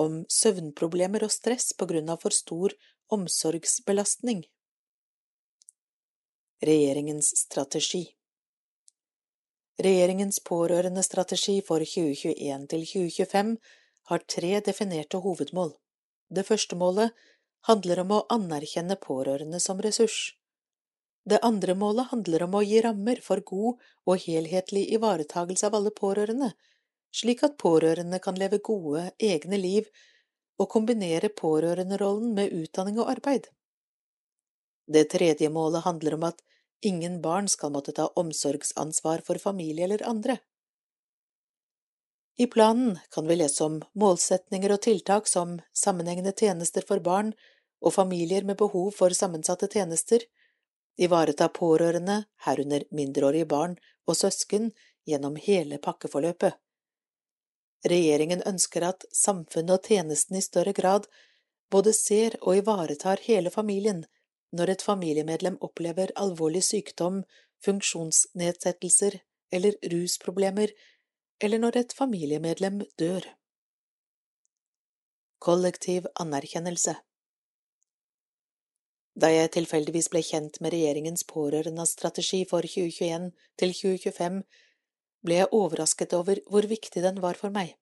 [0.00, 2.72] om søvnproblemer og stress på grunn av for stor
[3.12, 4.44] omsorgsbelastning.
[6.64, 8.06] Regjeringens strategi
[9.76, 13.50] Regjeringens pårørendestrategi for 2021 til 2025
[14.10, 15.74] har tre definerte hovedmål.
[16.32, 17.12] Det første målet
[17.68, 20.32] handler om å anerkjenne pårørende som ressurs.
[21.28, 25.92] Det andre målet handler om å gi rammer for god og helhetlig ivaretagelse av alle
[25.92, 26.52] pårørende,
[27.14, 29.88] slik at pårørende kan leve gode, egne liv
[30.58, 33.48] og kombinere pårørenderollen med utdanning og arbeid.
[34.86, 36.42] Det tredje målet handler om at
[36.80, 40.38] ingen barn skal måtte ta omsorgsansvar for familie eller andre.
[42.38, 47.32] I planen kan vi lese om målsetninger og tiltak som sammenhengende tjenester for barn
[47.80, 50.20] og familier med behov for sammensatte tjenester,
[51.00, 53.76] ivareta pårørende, herunder mindreårige barn
[54.06, 54.70] og søsken,
[55.06, 56.56] gjennom hele pakkeforløpet.
[57.86, 61.06] Regjeringen ønsker at samfunnet og tjenesten i større grad
[61.70, 64.04] både ser og ivaretar hele familien
[64.56, 67.22] når et familiemedlem opplever alvorlig sykdom,
[67.64, 69.18] funksjonsnedsettelser
[69.52, 70.72] eller rusproblemer,
[71.40, 73.26] eller når et familiemedlem dør.
[75.42, 76.96] Kollektiv anerkjennelse
[79.20, 83.30] Da jeg tilfeldigvis ble kjent med regjeringens pårørendestrategi for 2021
[83.60, 84.42] til 2025,
[85.26, 87.74] ble jeg overrasket over hvor viktig den var for meg.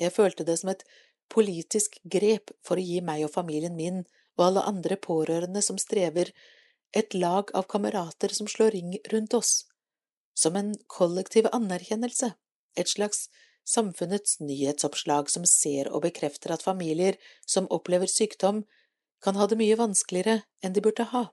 [0.00, 0.84] Jeg følte det som et
[1.32, 4.02] politisk grep for å gi meg og familien min
[4.38, 6.32] og alle andre pårørende som strever,
[6.92, 9.52] et lag av kamerater som slår ring rundt oss,
[10.36, 12.32] som en kollektiv anerkjennelse,
[12.76, 13.28] et slags
[13.68, 18.64] samfunnets nyhetsoppslag som ser og bekrefter at familier som opplever sykdom,
[19.22, 21.28] kan ha det mye vanskeligere enn de burde ha.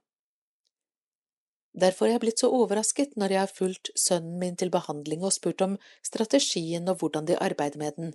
[1.73, 5.35] Derfor er jeg blitt så overrasket når jeg har fulgt sønnen min til behandling og
[5.35, 8.13] spurt om strategien og hvordan de arbeider med den.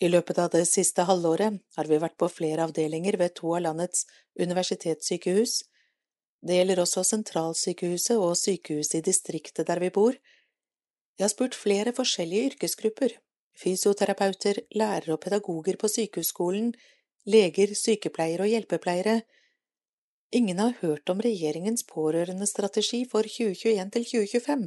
[0.00, 3.62] I løpet av det siste halvåret har vi vært på flere avdelinger ved to av
[3.64, 4.04] landets
[4.36, 5.62] universitetssykehus.
[6.44, 10.12] Det gjelder også sentralsykehuset og sykehuset i distriktet der vi bor.
[11.16, 13.16] Jeg har spurt flere forskjellige yrkesgrupper,
[13.56, 16.74] fysioterapeuter, lærere og pedagoger på sykehusskolen,
[17.24, 19.22] leger, sykepleiere og hjelpepleiere.
[20.34, 24.64] Ingen har hørt om regjeringens pårørendestrategi for 2021 til 2025.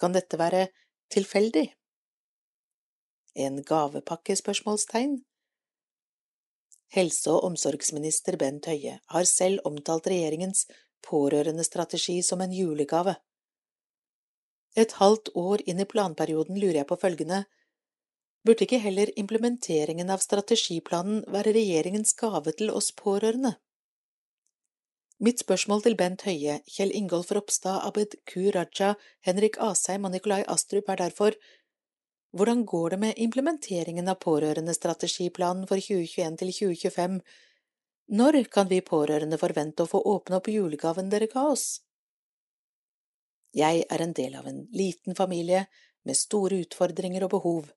[0.00, 0.66] Kan dette være
[1.14, 1.68] tilfeldig?
[3.34, 4.36] En gavepakke?
[4.36, 5.20] spørsmålstegn.
[6.90, 10.66] Helse- og omsorgsminister Bent Høie har selv omtalt regjeringens
[11.06, 13.14] pårørendestrategi som en julegave.
[14.74, 17.44] Et halvt år inn i planperioden lurer jeg på følgende,
[18.42, 23.54] burde ikke heller implementeringen av strategiplanen være regjeringens gave til oss pårørende?
[25.20, 28.54] Mitt spørsmål til Bent Høie, Kjell Ingolf Ropstad, Abid Q.
[28.54, 31.34] Raja, Henrik Asheim og Nikolai Astrup er derfor
[32.32, 37.18] hvordan går det med implementeringen av pårørendestrategiplanen for 2021 til 2025?
[38.16, 41.66] Når kan vi pårørende forvente å få åpne opp julegaven dere ga oss?
[43.52, 45.66] Jeg er en del av en liten familie
[46.08, 47.68] med store utfordringer og behov.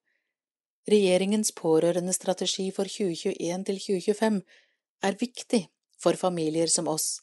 [0.87, 4.41] Regjeringens pårørendestrategi for 2021 til 2025
[5.03, 5.63] er viktig
[5.99, 7.19] for familier som oss,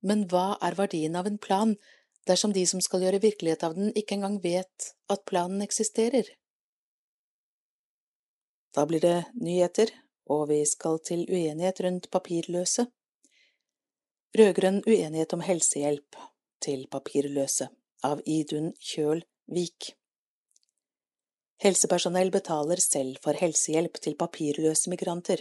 [0.00, 1.74] men hva er verdien av en plan
[2.28, 6.28] dersom de som skal gjøre virkelighet av den, ikke engang vet at planen eksisterer?
[8.76, 9.90] Da blir det nyheter,
[10.28, 12.86] og vi skal til uenighet rundt papirløse.
[14.36, 16.18] Rød-grønn uenighet om helsehjelp
[16.62, 17.70] til papirløse
[18.04, 19.94] av Idun Kjøl Vik.
[21.64, 25.40] Helsepersonell betaler selv for helsehjelp til papirløse migranter.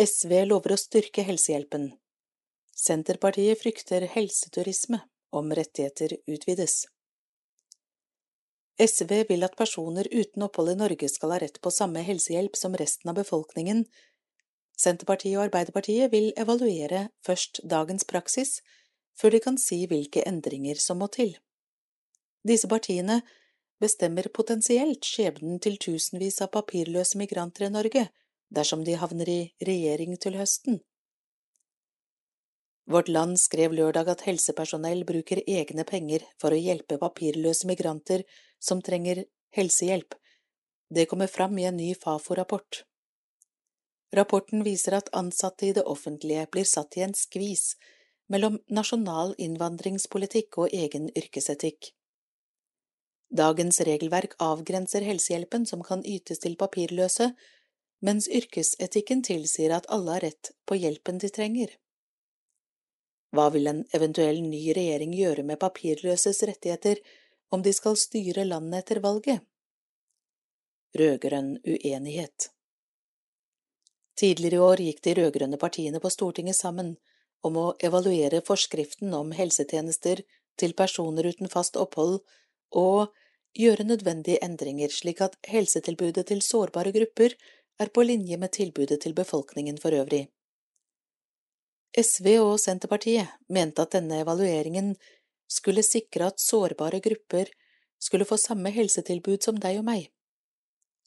[0.00, 1.90] SV lover å styrke helsehjelpen.
[2.78, 5.00] Senterpartiet frykter helseturisme
[5.30, 6.84] om rettigheter utvides.
[8.78, 12.76] SV vil at personer uten opphold i Norge skal ha rett på samme helsehjelp som
[12.78, 13.82] resten av befolkningen.
[14.78, 18.60] Senterpartiet og Arbeiderpartiet vil evaluere først dagens praksis,
[19.18, 21.34] før de kan si hvilke endringer som må til.
[22.46, 23.24] Disse partiene
[23.82, 28.06] bestemmer potensielt skjebnen til tusenvis av papirløse migranter i Norge
[28.54, 30.78] dersom de havner i regjering til høsten.
[32.88, 38.22] Vårt Land skrev lørdag at helsepersonell bruker egne penger for å hjelpe papirløse migranter
[38.58, 40.14] som trenger helsehjelp.
[40.88, 42.84] Det kommer fram i en ny Fafo-rapport.
[44.16, 47.74] Rapporten viser at ansatte i det offentlige blir satt i en skvis
[48.32, 51.90] mellom nasjonal innvandringspolitikk og egen yrkesetikk.
[53.28, 57.34] Dagens regelverk avgrenser helsehjelpen som kan ytes til papirløse,
[58.00, 61.76] mens yrkesetikken tilsier at alle har rett på hjelpen de trenger.
[63.34, 67.00] Hva vil en eventuell ny regjering gjøre med papirløses rettigheter
[67.52, 69.44] om de skal styre landet etter valget?
[70.96, 72.48] Rød-grønn uenighet
[74.18, 76.96] Tidligere i år gikk de rød-grønne partiene på Stortinget sammen
[77.46, 80.24] om å evaluere forskriften om helsetjenester
[80.58, 82.18] til personer uten fast opphold
[82.80, 83.12] og
[83.58, 87.36] gjøre nødvendige endringer slik at helsetilbudet til sårbare grupper
[87.78, 90.26] er på linje med tilbudet til befolkningen for øvrig.
[91.98, 94.94] SV og Senterpartiet mente at denne evalueringen
[95.50, 97.50] skulle sikre at sårbare grupper
[97.98, 100.08] skulle få samme helsetilbud som deg og meg.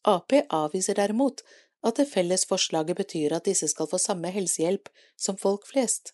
[0.04, 1.44] Ap avviser derimot
[1.86, 6.14] at det felles forslaget betyr at disse skal få samme helsehjelp som folk flest.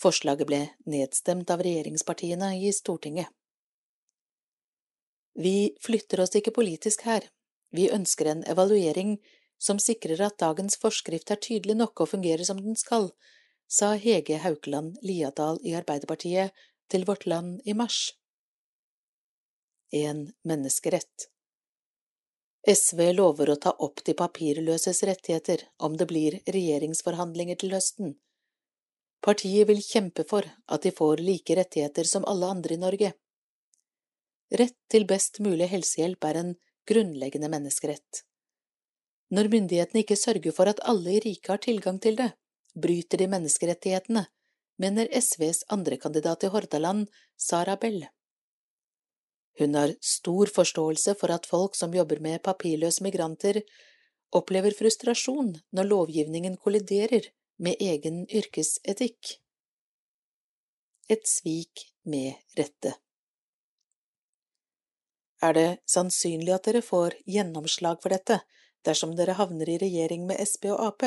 [0.00, 3.28] Forslaget ble nedstemt av regjeringspartiene i Stortinget.
[5.34, 7.24] Vi flytter oss ikke politisk her,
[7.72, 9.16] vi ønsker en evaluering
[9.62, 13.08] som sikrer at dagens forskrift er tydelig nok og fungerer som den skal,
[13.72, 16.52] sa Hege Haukeland Liadal i Arbeiderpartiet
[16.92, 18.10] til Vårt Land i mars.
[19.96, 21.32] En menneskerett
[22.68, 28.12] SV lover å ta opp de papirløses rettigheter om det blir regjeringsforhandlinger til høsten.
[29.24, 33.12] Partiet vil kjempe for at de får like rettigheter som alle andre i Norge.
[34.52, 36.54] Rett til best mulig helsehjelp er en
[36.86, 38.22] grunnleggende menneskerett.
[39.32, 42.30] Når myndighetene ikke sørger for at alle i riket har tilgang til det,
[42.74, 44.26] bryter de menneskerettighetene,
[44.78, 48.06] mener SVs andrekandidat i Hordaland, Sara Bell.
[49.58, 53.60] Hun har stor forståelse for at folk som jobber med papirløse migranter,
[54.32, 57.28] opplever frustrasjon når lovgivningen kolliderer
[57.60, 59.36] med egen yrkesetikk.
[61.12, 62.94] Et svik med rette.
[65.42, 68.38] Er det sannsynlig at dere får gjennomslag for dette
[68.86, 71.04] dersom dere havner i regjering med Sp og Ap?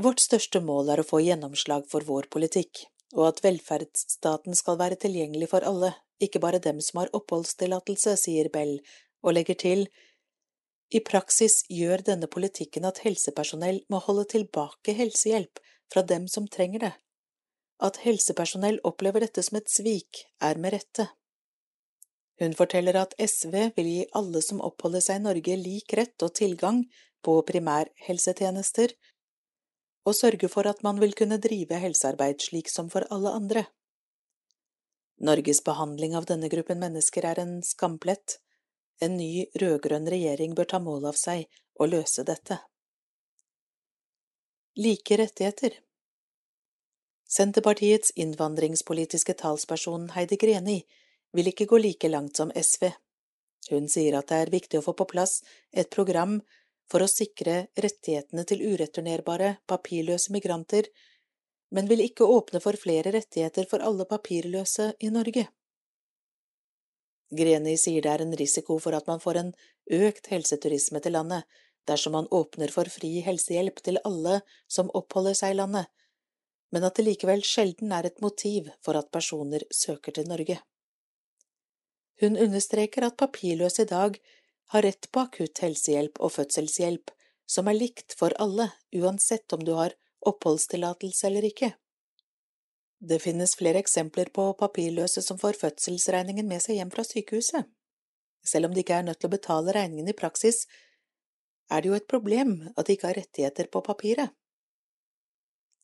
[0.00, 4.96] Vårt største mål er å få gjennomslag for vår politikk, og at velferdsstaten skal være
[5.02, 5.92] tilgjengelig for alle,
[6.22, 8.78] ikke bare dem som har oppholdstillatelse, sier Bell,
[9.20, 9.86] og legger til,
[10.92, 15.60] i praksis gjør denne politikken at helsepersonell må holde tilbake helsehjelp
[15.92, 16.92] fra dem som trenger det.
[17.80, 21.08] At helsepersonell opplever dette som et svik, er med rette.
[22.40, 26.34] Hun forteller at SV vil gi alle som oppholder seg i Norge lik rett og
[26.36, 26.84] tilgang
[27.24, 28.92] på primærhelsetjenester,
[30.04, 33.66] og sørge for at man vil kunne drive helsearbeid slik som for alle andre.
[35.22, 38.40] Norges behandling av denne gruppen mennesker er en skamplett.
[39.02, 41.46] En ny rød-grønn regjering bør ta mål av seg
[41.78, 42.58] å løse dette.
[44.78, 45.78] Like rettigheter
[47.32, 50.82] Senterpartiets innvandringspolitiske talsperson Heidi Greni
[51.32, 52.90] vil ikke gå like langt som SV.
[53.70, 55.38] Hun sier at det er viktig å få på plass
[55.70, 56.40] et program
[56.92, 60.90] for å sikre rettighetene til ureturnerbare, papirløse migranter
[61.72, 65.46] men vil ikke åpne for flere rettigheter for alle papirløse i Norge.
[67.32, 69.52] Greni sier det er en risiko for at man får en
[69.98, 71.48] økt helseturisme til landet
[71.88, 75.88] dersom man åpner for fri helsehjelp til alle som oppholder seg i landet,
[76.72, 80.60] men at det likevel sjelden er et motiv for at personer søker til Norge.
[82.20, 84.20] Hun understreker at papirløse i dag
[84.72, 87.10] har rett på akutt helsehjelp og fødselshjelp,
[87.46, 89.92] som er likt for alle, uansett om du har
[90.24, 91.74] oppholdstillatelse eller ikke.
[93.02, 97.68] Det finnes flere eksempler på papirløse som får fødselsregningen med seg hjem fra sykehuset.
[98.46, 100.64] Selv om de ikke er nødt til å betale regningen i praksis,
[101.70, 104.32] er det jo et problem at de ikke har rettigheter på papiret.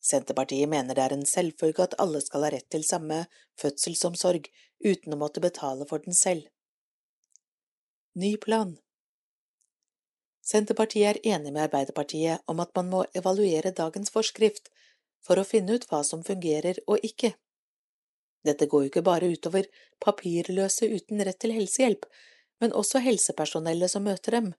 [0.01, 3.25] Senterpartiet mener det er en selvfølge at alle skal ha rett til samme
[3.59, 4.47] fødselsomsorg
[4.79, 6.47] uten å måtte betale for den selv.
[8.17, 8.71] Ny plan
[10.41, 14.71] Senterpartiet er enig med Arbeiderpartiet om at man må evaluere dagens forskrift
[15.21, 17.35] for å finne ut hva som fungerer og ikke.
[18.41, 19.67] Dette går jo ikke bare utover
[20.01, 22.07] papirløse uten rett til helsehjelp,
[22.57, 24.49] men også helsepersonellet som møter dem.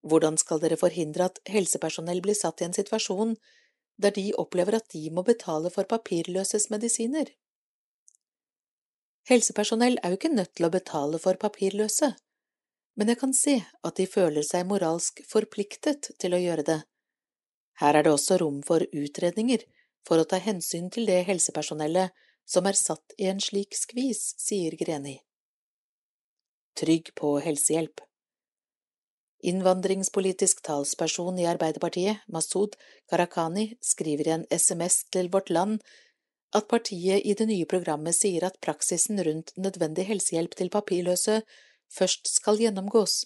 [0.00, 3.36] Hvordan skal dere forhindre at helsepersonell blir satt i en situasjon
[4.00, 7.28] der de opplever at de må betale for papirløses medisiner?
[9.28, 12.14] Helsepersonell er jo ikke nødt til å betale for papirløse,
[13.00, 16.80] men jeg kan se at de føler seg moralsk forpliktet til å gjøre det.
[17.80, 19.64] Her er det også rom for utredninger
[20.04, 22.12] for å ta hensyn til det helsepersonellet
[22.44, 25.16] som er satt i en slik skvis, sier Greni.
[26.76, 28.04] Trygg på helsehjelp
[29.48, 32.76] Innvandringspolitisk talsperson i Arbeiderpartiet, Masud
[33.08, 35.80] Gharahkhani, skriver i en SMS til Vårt Land
[36.52, 41.40] at partiet i det nye programmet sier at praksisen rundt nødvendig helsehjelp til papirløse
[41.90, 43.24] først skal gjennomgås.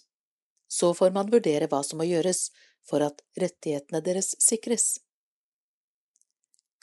[0.69, 2.49] Så får man vurdere hva som må gjøres
[2.89, 4.99] for at rettighetene deres sikres.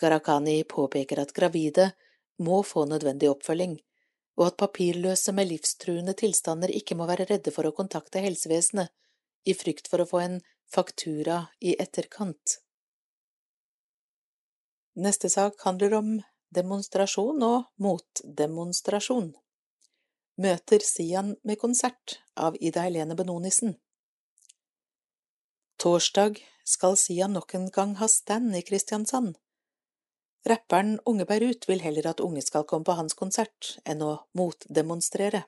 [0.01, 1.91] Gharahkhani påpeker at gravide
[2.41, 3.75] må få nødvendig oppfølging,
[4.39, 8.89] og at papirløse med livstruende tilstander ikke må være redde for å kontakte helsevesenet
[9.45, 10.39] i frykt for å få en
[10.71, 12.57] faktura i etterkant.
[15.01, 16.09] Neste sak handler om
[16.55, 19.31] demonstrasjon og motdemonstrasjon
[20.41, 23.75] møter Sian med konsert av Ida Helene Benonisen.
[25.81, 29.37] Torsdag skal Sian nok en gang ha stand i Kristiansand.
[30.47, 35.43] Rapperen Unge Beirut vil heller at unge skal komme på hans konsert enn å motdemonstrere.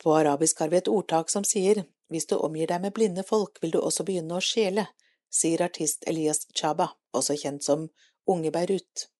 [0.00, 3.60] På arabisk har vi et ordtak som sier hvis du omgir deg med blinde folk,
[3.62, 4.86] vil du også begynne å skjele,
[5.30, 7.86] sier artist Elias Chaba, også kjent som
[8.26, 9.10] Unge Beirut.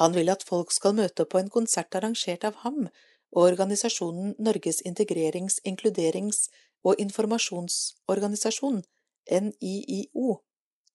[0.00, 2.86] Han vil at folk skal møte på en konsert arrangert av ham
[3.32, 6.48] og organisasjonen Norges integrerings-, inkluderings-
[6.84, 8.82] og informasjonsorganisasjon,
[9.30, 10.38] NIIO,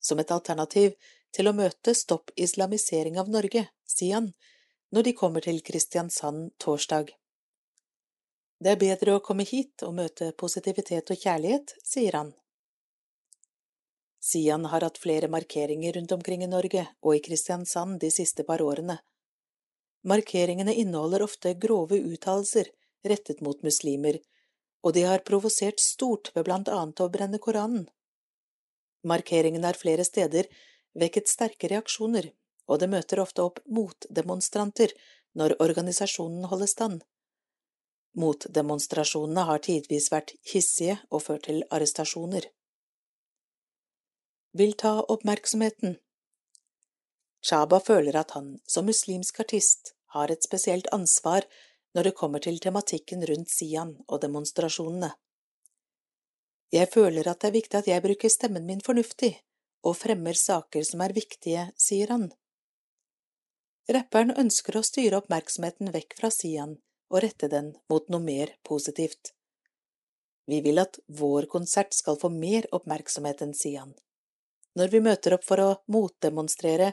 [0.02, 0.98] som et alternativ
[1.36, 4.34] til å møte Stopp islamisering av Norge, sier han,
[4.92, 7.14] når de kommer til Kristiansand torsdag.
[8.58, 12.34] Det er bedre å komme hit og møte positivitet og kjærlighet, sier han.
[14.28, 18.64] Sian har hatt flere markeringer rundt omkring i Norge og i Kristiansand de siste par
[18.66, 18.98] årene.
[20.08, 22.68] Markeringene inneholder ofte grove uttalelser
[23.08, 24.20] rettet mot muslimer,
[24.84, 27.88] og de har provosert stort ved blant annet å brenne Koranen.
[29.08, 30.50] Markeringene har flere steder
[30.98, 32.32] vekket sterke reaksjoner,
[32.68, 34.92] og det møter ofte opp motdemonstranter
[35.40, 37.04] når organisasjonen holder stand.
[38.18, 42.50] Motdemonstrasjonene har tidvis vært hissige og ført til arrestasjoner.
[44.58, 45.98] Vil ta oppmerksomheten
[47.46, 51.46] Chaba føler at han, som muslimsk artist, har et spesielt ansvar
[51.94, 55.12] når det kommer til tematikken rundt Sian og demonstrasjonene.
[56.74, 59.30] Jeg føler at det er viktig at jeg bruker stemmen min fornuftig
[59.84, 62.26] og fremmer saker som er viktige, sier han.
[63.94, 66.80] Rapperen ønsker å styre oppmerksomheten vekk fra Sian
[67.14, 69.36] og rette den mot noe mer positivt.
[70.50, 73.94] Vi vil at vår konsert skal få mer oppmerksomhet enn Sian.
[74.78, 76.92] Når vi møter opp for å motdemonstrere,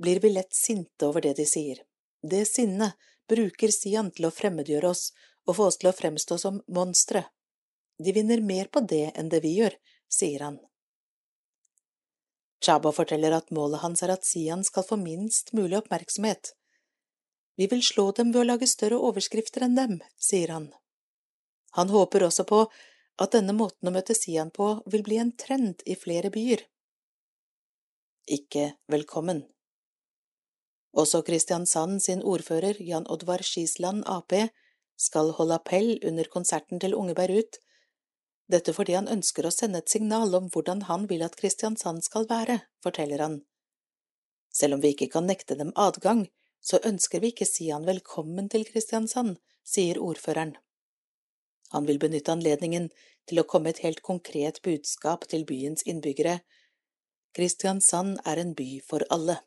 [0.00, 1.82] blir vi lett sinte over det de sier.
[2.22, 2.96] Det sinnet
[3.28, 5.10] bruker Sian til å fremmedgjøre oss
[5.46, 7.26] og få oss til å fremstå som monstre.
[8.02, 9.76] De vinner mer på det enn det vi gjør,
[10.08, 10.58] sier han.
[12.62, 16.54] Chaba forteller at målet hans er at Sian skal få minst mulig oppmerksomhet.
[17.58, 20.70] Vi vil slå dem ved å lage større overskrifter enn dem, sier han.
[21.76, 22.64] Han håper også på
[23.20, 26.62] at denne måten å møte Sian på vil bli en trend i flere byer.
[28.30, 29.42] Ikke velkommen.
[30.94, 34.32] Også Kristiansand sin ordfører, Jan Oddvar Skisland Ap,
[34.96, 37.58] skal holde appell under konserten til Unge ut.
[38.46, 42.26] dette fordi han ønsker å sende et signal om hvordan han vil at Kristiansand skal
[42.28, 43.42] være, forteller han.
[44.52, 46.28] Selv om vi ikke kan nekte dem adgang,
[46.60, 50.56] så ønsker vi ikke si han velkommen til Kristiansand, sier ordføreren.
[51.72, 52.90] Han vil benytte anledningen
[53.26, 56.42] til å komme et helt konkret budskap til byens innbyggere.
[57.36, 59.38] Kristiansand er en by for alle.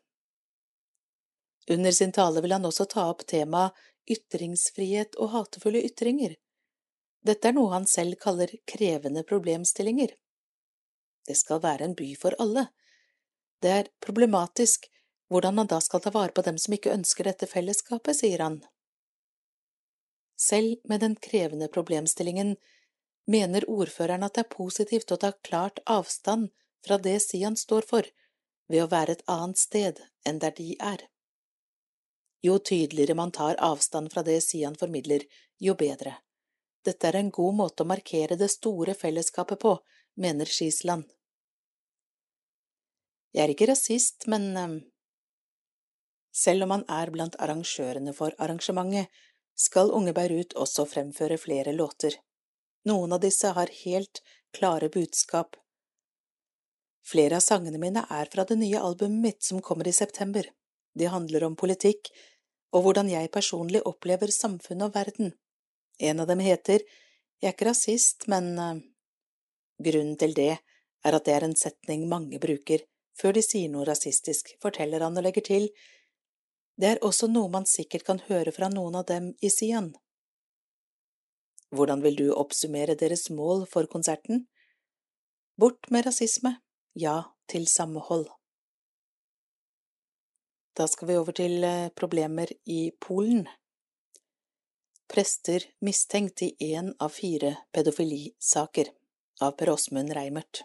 [1.70, 3.74] Under sin tale vil han også ta opp temaet
[4.10, 6.36] ytringsfrihet og hatefulle ytringer.
[7.26, 10.12] Dette er noe han selv kaller krevende problemstillinger.
[11.26, 12.68] Det skal være en by for alle.
[13.62, 14.86] Det er problematisk
[15.30, 18.60] hvordan man da skal ta vare på dem som ikke ønsker dette fellesskapet, sier han.
[20.38, 22.54] Selv med den krevende problemstillingen
[23.26, 26.52] mener ordføreren at det er positivt å ta klart avstand
[26.84, 28.08] fra det Sian står for,
[28.68, 31.06] ved å være et annet sted enn der de er.
[32.42, 35.24] Jo tydeligere man tar avstand fra det Sian formidler,
[35.58, 36.18] jo bedre.
[36.84, 39.76] Dette er en god måte å markere det store fellesskapet på,
[40.14, 41.06] mener Skisland.
[43.34, 44.76] Jeg er ikke rasist, men um,
[46.32, 49.10] selv om han er blant arrangørene for arrangementet,
[49.56, 52.18] skal Unge Beirut også fremføre flere låter.
[52.86, 54.20] Noen av disse har helt
[54.56, 55.56] klare budskap.
[57.06, 60.48] Flere av sangene mine er fra det nye albumet mitt som kommer i september.
[60.98, 62.10] De handler om politikk
[62.74, 65.32] og hvordan jeg personlig opplever samfunnet og verden.
[65.98, 66.82] En av dem heter
[67.42, 68.80] Jeg er ikke rasist, men uh,
[69.78, 72.82] Grunnen til det er at det er en setning mange bruker
[73.16, 75.70] før de sier noe rasistisk, forteller han og legger til,
[76.76, 79.94] det er også noe man sikkert kan høre fra noen av dem i Sian.
[81.72, 84.44] Hvordan vil du oppsummere deres mål for konserten?
[85.56, 86.58] Bort med rasisme,
[86.96, 88.26] ja til samhold.
[90.76, 93.46] Da skal vi over til eh, problemer i Polen
[95.08, 98.88] prester mistenkt i én av fire pedofilisaker,
[99.40, 100.64] av Per Åsmund Reimert.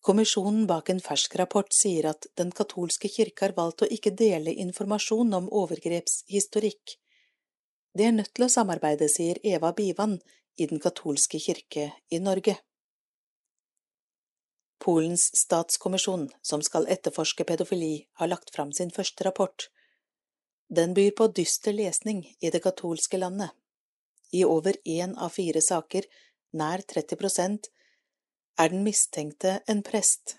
[0.00, 4.54] Kommisjonen bak en fersk rapport sier at Den katolske kirke har valgt å ikke dele
[4.64, 6.94] informasjon om overgrepshistorikk.
[7.98, 10.16] De er nødt til å samarbeide, sier Eva Bivan
[10.56, 12.56] i Den katolske kirke i Norge.
[14.78, 19.68] Polens statskommisjon, som skal etterforske pedofili, har lagt fram sin første rapport,
[20.68, 23.50] den byr på dyster lesning i det katolske landet.
[24.32, 26.04] I over én av fire saker,
[26.52, 27.70] nær 30 prosent,
[28.60, 30.36] er den mistenkte en prest.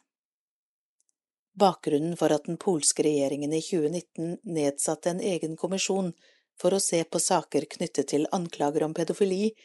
[1.59, 6.13] Bakgrunnen for at den polske regjeringen i 2019 nedsatte en egen kommisjon
[6.61, 9.55] for å se på saker knyttet til anklager om pedofili,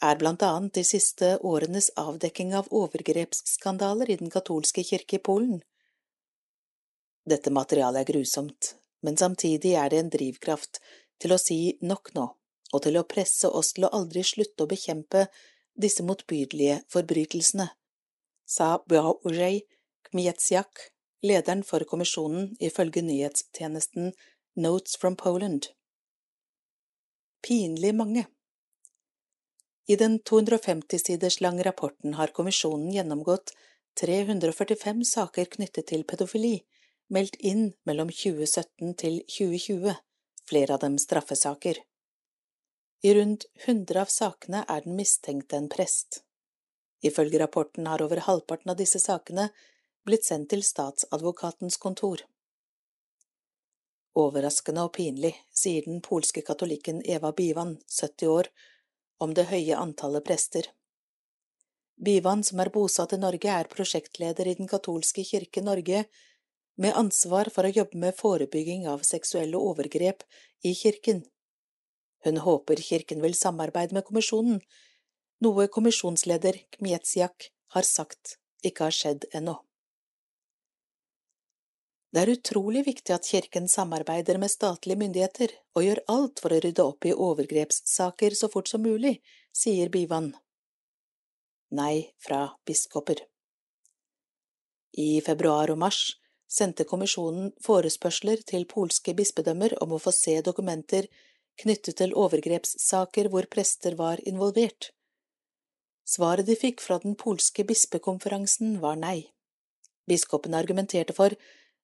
[0.00, 5.60] er blant annet de siste årenes avdekking av overgrepsskandaler i den katolske kirke i Polen.
[7.28, 8.74] Dette materialet er grusomt,
[9.04, 10.80] men samtidig er det en drivkraft
[11.20, 12.26] til å si nok nå,
[12.72, 15.26] og til å presse oss til å aldri slutte å bekjempe
[15.80, 17.68] disse motbydelige forbrytelsene,
[18.48, 19.62] sa Bjaurej
[20.08, 20.88] Kmietsjak,
[21.22, 24.14] lederen for kommisjonen, ifølge nyhetstjenesten
[24.56, 25.68] Notes from Poland.
[27.40, 28.26] pinlig mange.
[29.88, 33.52] I den 250 siders lange rapporten har kommisjonen gjennomgått
[34.00, 36.60] 345 saker knyttet til pedofili,
[37.10, 39.94] meldt inn mellom 2017 til 2020,
[40.48, 41.80] flere av dem straffesaker.
[43.02, 46.22] I rundt 100 av sakene er den mistenkte en prest.
[47.02, 49.48] Ifølge rapporten har over halvparten av disse sakene
[50.04, 52.22] blitt sendt til statsadvokatens kontor.
[54.20, 58.50] Overraskende og pinlig, sier den polske katolikken Eva Bivan, 70 år,
[59.20, 60.66] om det høye antallet prester.
[62.00, 66.06] Bivan, som er bosatt i Norge, er prosjektleder i Den katolske kirke Norge,
[66.80, 70.24] med ansvar for å jobbe med forebygging av seksuelle overgrep
[70.64, 71.26] i kirken.
[72.24, 74.62] Hun håper kirken vil samarbeide med kommisjonen,
[75.44, 79.58] noe kommisjonsleder Kmietsjak har sagt ikke har skjedd ennå.
[82.10, 86.58] Det er utrolig viktig at kirken samarbeider med statlige myndigheter og gjør alt for å
[86.64, 89.20] rydde opp i overgrepssaker så fort som mulig,
[89.54, 90.32] sier Bivan.
[91.70, 93.22] Nei fra biskoper.
[94.98, 96.00] I februar og mars
[96.50, 101.06] sendte kommisjonen forespørsler til polske bispedømmer om å få se dokumenter
[101.62, 104.90] knyttet til overgrepssaker hvor prester var involvert.
[106.10, 109.30] Svaret de fikk fra den polske bispekonferansen var nei.
[110.10, 111.38] Biskopene argumenterte for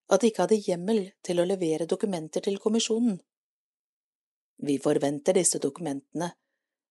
[0.07, 3.17] at de ikke hadde hjemmel til å levere dokumenter til kommisjonen.
[4.63, 6.31] Vi forventer disse dokumentene,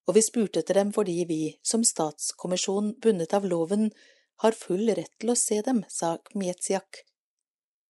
[0.06, 3.88] og vi spurte etter dem fordi vi, som statskommisjon bundet av loven,
[4.44, 7.02] har full rett til å se dem, sa Kmietsiak,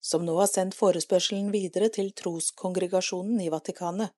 [0.01, 4.15] som nå har sendt forespørselen videre til troskongregasjonen i Vatikanet.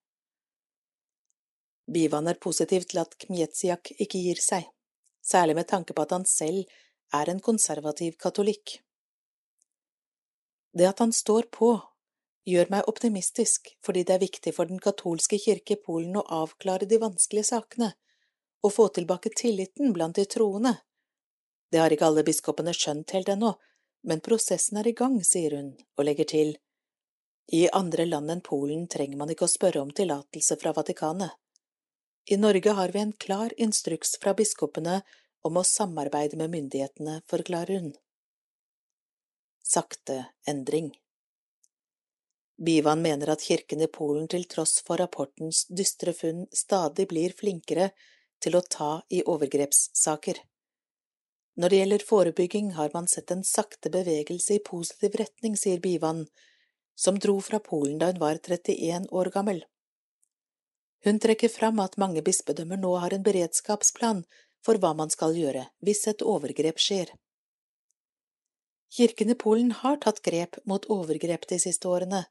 [1.89, 4.67] Bivan er positiv til at Kmietsiak ikke gir seg,
[5.25, 6.69] særlig med tanke på at han selv
[7.17, 8.77] er en konservativ katolikk.
[10.73, 11.71] Det at han står på,
[12.49, 16.87] gjør meg optimistisk fordi det er viktig for den katolske kirke i Polen å avklare
[16.89, 17.93] de vanskelige sakene
[18.65, 20.75] og få tilbake tilliten blant de troende.
[21.71, 23.53] Det har ikke alle biskopene skjønt helt ennå,
[24.03, 26.51] men prosessen er i gang, sier hun, og legger til.
[27.55, 31.31] I andre land enn Polen trenger man ikke å spørre om tillatelse fra Vatikanet.
[32.29, 34.99] I Norge har vi en klar instruks fra biskopene
[35.47, 37.93] om å samarbeide med myndighetene, forklarer hun
[39.69, 40.91] sakte endring.
[42.59, 47.91] Bivan mener at kirken i Polen til tross for rapportens dystre funn stadig blir flinkere
[48.43, 50.41] til å ta i overgrepssaker.
[51.59, 56.25] Når det gjelder forebygging, har man sett en sakte bevegelse i positiv retning, sier Bivan,
[56.95, 59.63] som dro fra Polen da hun var 31 år gammel.
[61.03, 64.25] Hun trekker fram at mange bispedømmer nå har en beredskapsplan
[64.65, 67.13] for hva man skal gjøre hvis et overgrep skjer.
[68.89, 72.23] Kirken i Polen har tatt grep mot overgrep de siste årene.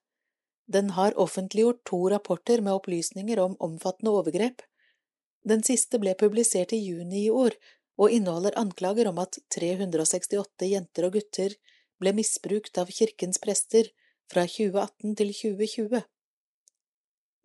[0.67, 4.65] Den har offentliggjort to rapporter med opplysninger om omfattende overgrep.
[5.47, 7.55] Den siste ble publisert i juni i år
[7.99, 11.55] og inneholder anklager om at 368 jenter og gutter
[12.03, 13.91] ble misbrukt av kirkens prester
[14.31, 16.03] fra 2018 til 2020.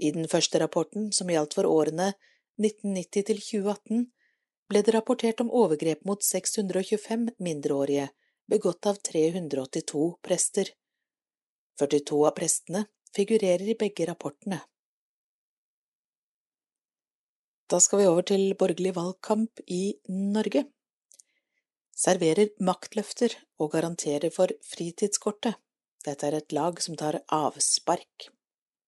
[0.03, 2.11] I den første rapporten, som gjaldt for årene
[2.59, 4.03] 1990 til 2018,
[4.69, 8.09] ble det rapportert om overgrep mot 625 mindreårige
[8.49, 10.69] begått av 382 prester.
[11.79, 14.61] 42 av prestene figurerer i begge rapportene.
[17.69, 20.65] Da skal vi over til borgerlig valgkamp i Norge.
[21.93, 25.55] Serverer maktløfter og garanterer for fritidskortet.
[26.03, 28.27] Dette er et lag som tar avspark.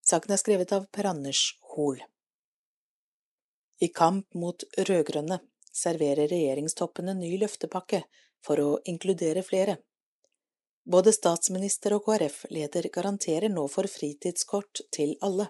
[0.06, 2.02] Saken er skrevet av Per Anders Hoel.
[3.82, 5.40] I kamp mot rød-grønne
[5.76, 8.04] serverer regjeringstoppene ny løftepakke
[8.46, 9.80] for å inkludere flere.
[10.86, 15.48] Både statsminister og KrF-leder garanterer nå for fritidskort til alle.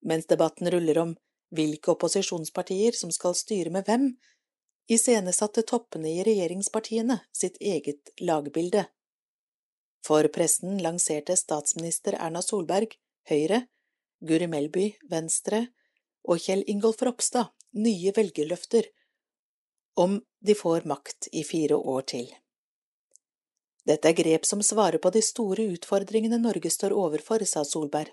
[0.00, 1.16] Mens debatten ruller om
[1.52, 4.06] hvilke opposisjonspartier som skal styre med hvem,
[4.90, 8.86] iscenesatte toppene i regjeringspartiene sitt eget lagbilde.
[10.06, 12.96] For pressen lanserte statsminister Erna Solberg,
[13.28, 13.66] Høyre,
[14.24, 15.66] Guri Melby, Venstre
[16.24, 18.88] og Kjell Ingolf Ropstad nye velgerløfter
[19.94, 22.30] om de får makt i fire år til.
[23.86, 28.12] Dette er grep som svarer på de store utfordringene Norge står overfor, sa Solberg.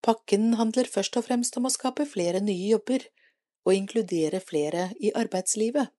[0.00, 3.04] Pakken handler først og fremst om å skape flere nye jobber
[3.68, 5.92] og inkludere flere i arbeidslivet.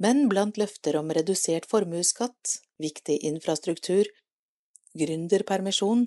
[0.00, 4.08] Men blant løfter om redusert formuesskatt, viktig infrastruktur,
[4.98, 6.06] gründerpermisjon,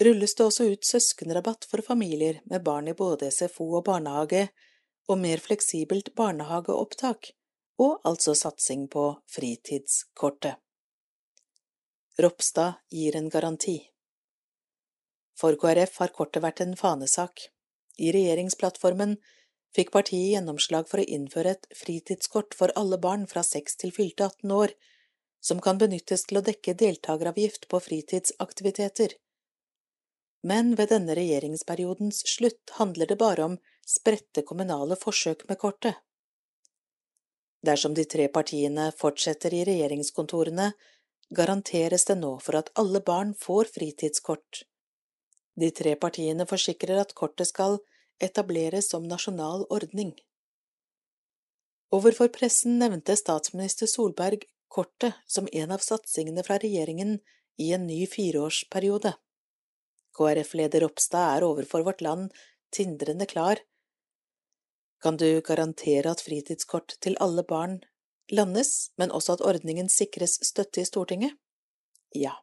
[0.00, 4.46] rulles det også ut søskenrabatt for familier med barn i både SFO og barnehage,
[5.10, 7.32] og mer fleksibelt barnehageopptak,
[7.82, 10.60] og altså satsing på fritidskortet.
[12.20, 13.78] Ropstad gir en garanti.
[15.38, 17.48] For KrF har kortet vært en fanesak.
[17.98, 19.16] I regjeringsplattformen
[19.76, 24.28] fikk partiet gjennomslag for å innføre et fritidskort for alle barn fra 6 til fylte
[24.28, 24.74] 18 år,
[25.40, 29.16] som kan benyttes til å dekke deltakeravgift på fritidsaktiviteter.
[30.42, 35.94] Men ved denne regjeringsperiodens slutt handler det bare om spredte kommunale forsøk med kortet.
[37.62, 40.72] Dersom de tre partiene fortsetter i regjeringskontorene,
[41.30, 44.64] garanteres det nå for at alle barn får fritidskort.
[45.54, 47.78] De tre partiene forsikrer at kortet skal
[48.22, 50.12] etableres som nasjonal ordning.
[51.92, 57.18] Overfor pressen nevnte statsminister Solberg kortet som en av satsingene fra regjeringen
[57.60, 59.12] i en ny fireårsperiode.
[60.16, 62.32] KrF-leder Ropstad er overfor Vårt Land
[62.72, 63.60] tindrende klar.
[65.02, 67.80] Kan du garantere at fritidskort til alle barn
[68.30, 71.34] landes, men også at ordningen sikres støtte i Stortinget?
[72.14, 72.36] Ja,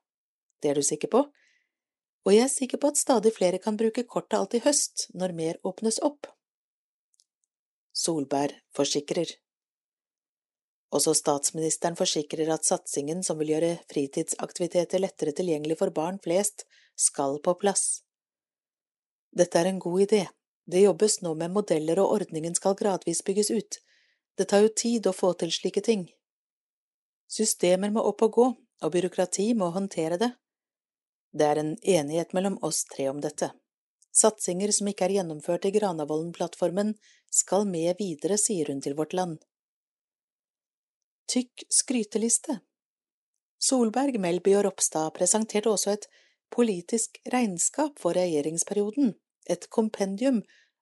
[0.62, 1.28] det er du sikker på?
[2.30, 5.36] og jeg er sikker på at stadig flere kan bruke kortet alt i høst, når
[5.38, 6.28] mer åpnes opp.
[7.96, 9.32] Solberg forsikrer.
[10.96, 16.66] Også statsministeren forsikrer at satsingen som vil gjøre fritidsaktiviteter lettere tilgjengelig for barn flest,
[16.98, 18.02] skal på plass.
[19.32, 20.24] Dette er en god idé.
[20.66, 23.78] Det jobbes nå med modeller og ordningen skal gradvis bygges ut.
[24.38, 26.08] Det tar jo tid å få til slike ting.
[27.30, 28.48] Systemer må opp og gå,
[28.82, 30.32] og byråkrati må håndtere det.
[31.34, 33.52] Det er en enighet mellom oss tre om dette.
[34.16, 36.96] Satsinger som ikke er gjennomført i Granavolden-plattformen,
[37.30, 39.38] skal med videre, sier hun til Vårt Land.
[41.30, 42.56] Tykk skryteliste
[43.62, 46.08] Solberg, Melby og Ropstad presenterte også et
[46.50, 49.12] politisk regnskap for regjeringsperioden,
[49.46, 50.40] et kompendium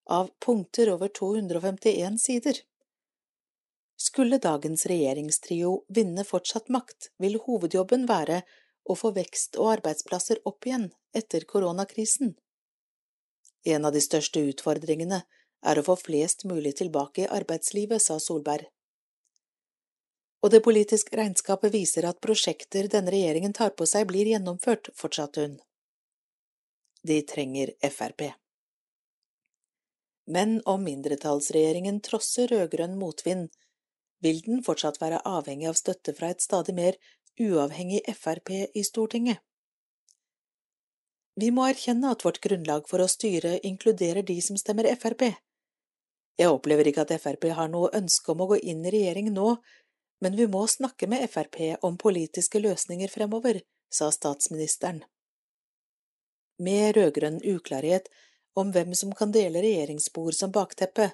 [0.08, 2.62] av punkter over 251 sider.
[4.00, 8.40] Skulle dagens regjeringstrio vinne fortsatt makt, vil hovedjobben være
[8.88, 12.38] å få vekst og arbeidsplasser opp igjen etter koronakrisen.
[13.68, 15.26] En av de største utfordringene
[15.68, 18.72] er å få flest mulig tilbake i arbeidslivet, sa Solberg.
[20.46, 25.46] Og det politiske regnskapet viser at prosjekter denne regjeringen tar på seg, blir gjennomført, fortsatte
[25.46, 25.56] hun.
[27.08, 28.30] De trenger Frp.
[30.28, 33.48] Men om mindretallsregjeringen trosser rød-grønn motvind,
[34.22, 36.98] vil den fortsatt være avhengig av støtte fra et stadig mer
[37.40, 39.40] uavhengig Frp i Stortinget.
[41.38, 45.30] Vi må erkjenne at vårt grunnlag for å styre inkluderer de som stemmer Frp.
[46.38, 49.52] Jeg opplever ikke at Frp har noe ønske om å gå inn i regjering nå,
[50.20, 53.62] men vi må snakke med Frp om politiske løsninger fremover,
[53.94, 55.04] sa statsministeren.
[56.58, 58.10] Med rød-grønn uklarhet
[58.58, 61.12] om hvem som kan dele regjeringsspor som bakteppe,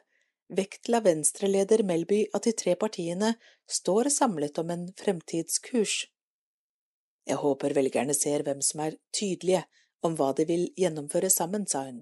[0.47, 3.33] vektla Venstre-leder Melby at de tre partiene
[3.67, 6.05] står samlet om en fremtidskurs.
[7.27, 9.63] Jeg håper velgerne ser hvem som er tydelige
[10.03, 12.01] om hva de vil gjennomføre sammen, sa hun.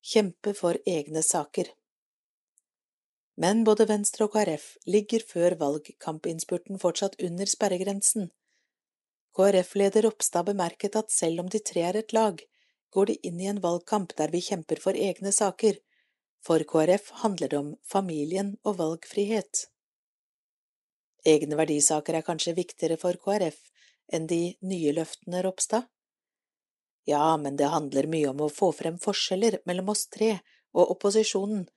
[0.00, 1.70] Kjempe for egne saker.
[3.36, 8.30] Men både Venstre og KrF ligger før valgkampinnspurten fortsatt under sperregrensen.
[9.36, 12.42] KrF-leder Ropstad bemerket at selv om de tre er et lag,
[12.90, 15.78] går de inn i en valgkamp der vi kjemper for egne saker.
[16.42, 19.66] For KrF handler det om familien og valgfrihet.
[21.24, 23.60] Egne verdisaker er kanskje viktigere for KrF
[24.10, 25.86] enn de nye løftene, Ropstad?
[27.08, 30.38] Ja, men det handler mye om å få frem forskjeller mellom oss tre
[30.72, 31.68] og opposisjonen,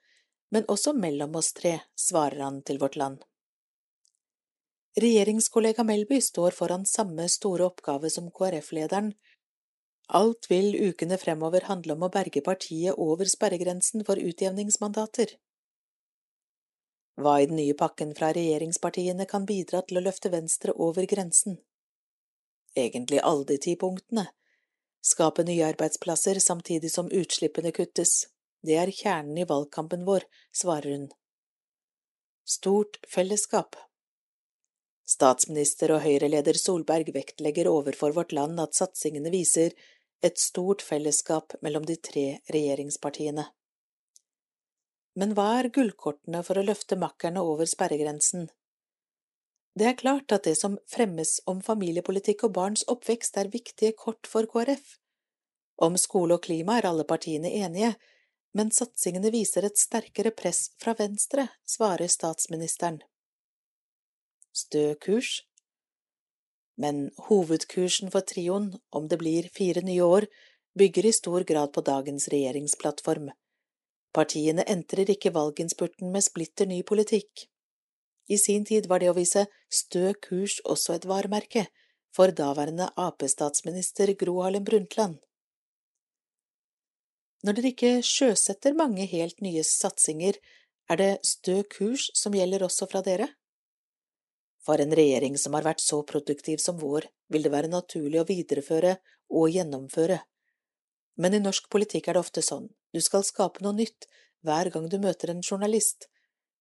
[0.53, 3.23] men også mellom oss tre, svarer han til Vårt Land.
[5.01, 9.15] Regjeringskollega Melby står foran samme store oppgave som KrF-lederen.
[10.13, 15.33] Alt vil ukene fremover handle om å berge partiet over sperregrensen for utjevningsmandater.
[17.17, 21.57] Hva i den nye pakken fra regjeringspartiene kan bidra til å løfte Venstre over grensen?
[22.77, 24.27] Egentlig alle de ti punktene.
[25.01, 28.32] Skape nye arbeidsplasser samtidig som utslippene kuttes.
[28.63, 30.23] Det er kjernen i valgkampen vår,
[30.55, 31.09] svarer hun.
[32.47, 33.75] Stort fellesskap
[35.07, 39.75] Statsminister og Høyre-leder Solberg vektlegger overfor Vårt Land at satsingene viser
[40.23, 42.25] et stort fellesskap mellom de tre
[42.55, 43.45] regjeringspartiene.
[45.19, 48.47] Men hva er gullkortene for å løfte makkerne over sperregrensen?
[49.75, 54.29] Det er klart at det som fremmes om familiepolitikk og barns oppvekst er viktige kort
[54.29, 54.97] for KrF.
[55.83, 57.95] Om skole og klima er alle partiene enige,
[58.53, 63.01] men satsingene viser et sterkere press fra Venstre, svarer statsministeren.
[64.53, 65.41] Stø kurs?
[66.77, 70.27] Men hovedkursen for trioen, om det blir fire nye år,
[70.77, 73.31] bygger i stor grad på dagens regjeringsplattform.
[74.13, 77.47] Partiene entrer ikke valginnspurten med splitter ny politikk.
[78.29, 81.67] I sin tid var det å vise stø kurs også et varemerke
[82.13, 85.17] for daværende Ap-statsminister Gro Harlem Brundtland.
[87.43, 90.37] Når dere ikke sjøsetter mange helt nye satsinger,
[90.91, 93.27] er det stø kurs som gjelder også fra dere?
[94.63, 98.27] For en regjering som har vært så produktiv som vår, vil det være naturlig å
[98.29, 98.95] videreføre
[99.35, 100.21] og gjennomføre.
[101.19, 104.07] Men i norsk politikk er det ofte sånn, du skal skape noe nytt
[104.47, 106.07] hver gang du møter en journalist.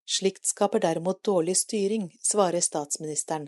[0.02, 3.46] Slikt skaper derimot dårlig styring, svarer statsministeren.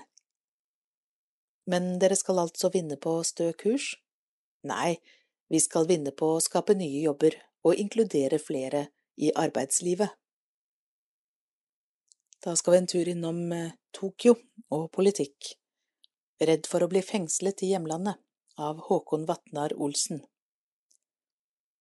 [1.66, 3.94] Men dere skal altså vinne på stø kurs?
[4.64, 5.00] Nei,
[5.48, 8.86] vi skal vinne på å skape nye jobber og inkludere flere
[9.20, 10.10] i arbeidslivet.
[12.44, 14.34] Da skal vi en tur innom eh, Tokyo
[14.74, 15.54] og politikk.
[16.44, 18.20] Redd for å bli fengslet i hjemlandet
[18.60, 20.20] av Håkon Vatnar Olsen.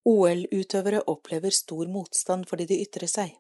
[0.08, 3.34] OL-utøvere opplever stor motstand fordi de ytrer seg.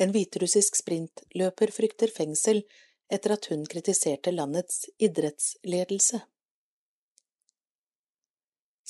[0.00, 2.62] En hviterussisk sprintløper frykter fengsel
[3.10, 6.22] etter at hun kritiserte landets idrettsledelse.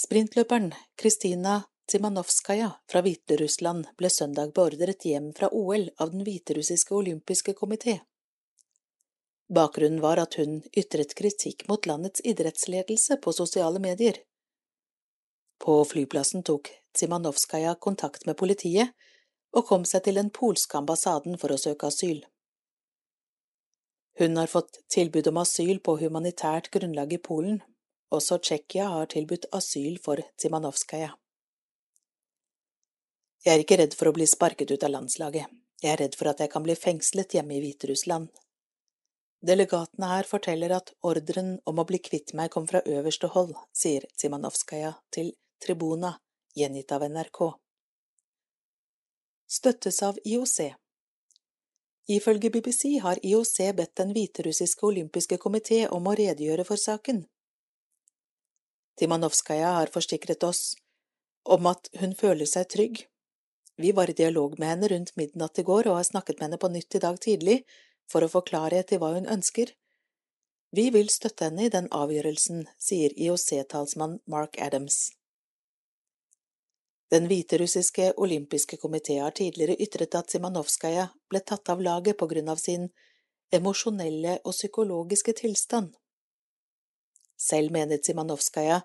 [0.00, 7.52] Sprintløperen Kristina Tsimanovskaja fra Hviterussland ble søndag beordret hjem fra OL av den hviterussiske olympiske
[7.58, 7.98] komité.
[9.52, 14.22] Bakgrunnen var at hun ytret kritikk mot landets idrettsledelse på sosiale medier.
[15.60, 18.94] På flyplassen tok Tsimanovskaja kontakt med politiet
[19.52, 22.22] og kom seg til den polske ambassaden for å søke asyl.
[24.16, 27.60] Hun har fått tilbud om asyl på humanitært grunnlag i Polen.
[28.10, 31.12] Også Tsjekkia har tilbudt asyl for Timanovskaja.
[33.44, 35.46] Jeg er ikke redd for å bli sparket ut av landslaget,
[35.80, 38.28] jeg er redd for at jeg kan bli fengslet hjemme i Hviterussland.
[39.46, 44.04] Delegatene her forteller at ordren om å bli kvitt meg kom fra øverste hold, sier
[44.20, 45.32] Timanovskaja til
[45.64, 46.12] Tribuna,
[46.58, 47.40] gjengitt av NRK.
[49.48, 50.74] Støttes av IOC.
[52.10, 57.24] Ifølge BBC har IOC bedt den hviterussiske olympiske komité om å redegjøre for saken.
[59.00, 60.74] Timanovskaja har forsikret oss
[61.48, 62.98] om at hun føler seg trygg.
[63.80, 66.60] Vi var i dialog med henne rundt midnatt i går og har snakket med henne
[66.60, 67.62] på nytt i dag tidlig
[68.12, 69.72] for å få klarhet i hva hun ønsker.
[70.76, 75.08] Vi vil støtte henne i den avgjørelsen, sier IOC-talsmann Mark Adams.
[77.10, 82.52] Den hviterussiske olympiske komité har tidligere ytret at Simanovskaja ble tatt av laget på grunn
[82.52, 82.90] av sin
[83.50, 85.96] emosjonelle og psykologiske tilstand.
[87.40, 88.82] Selv mener Simanovskaja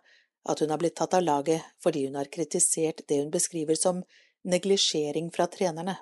[0.49, 4.03] at hun har blitt tatt av laget fordi hun har kritisert det hun beskriver som
[4.47, 5.97] neglisjering fra trenerne.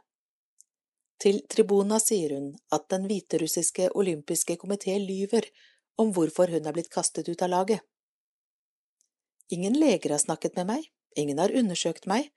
[1.23, 5.47] Til Tribuna sier hun at den hviterussiske olympiske komité lyver
[5.97, 7.79] om hvorfor hun er blitt kastet ut av laget.
[9.53, 12.31] Ingen leger har snakket med meg, Ingen har undersøkt meg.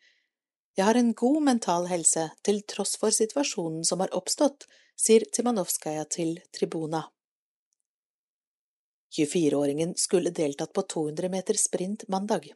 [0.76, 4.66] Jeg har en god mental helse til tross for situasjonen som har oppstått,
[4.97, 7.06] sier Timanovskaja til Tribuna.
[9.15, 12.53] 24-åringen skulle deltatt på 200 meter sprint mandag.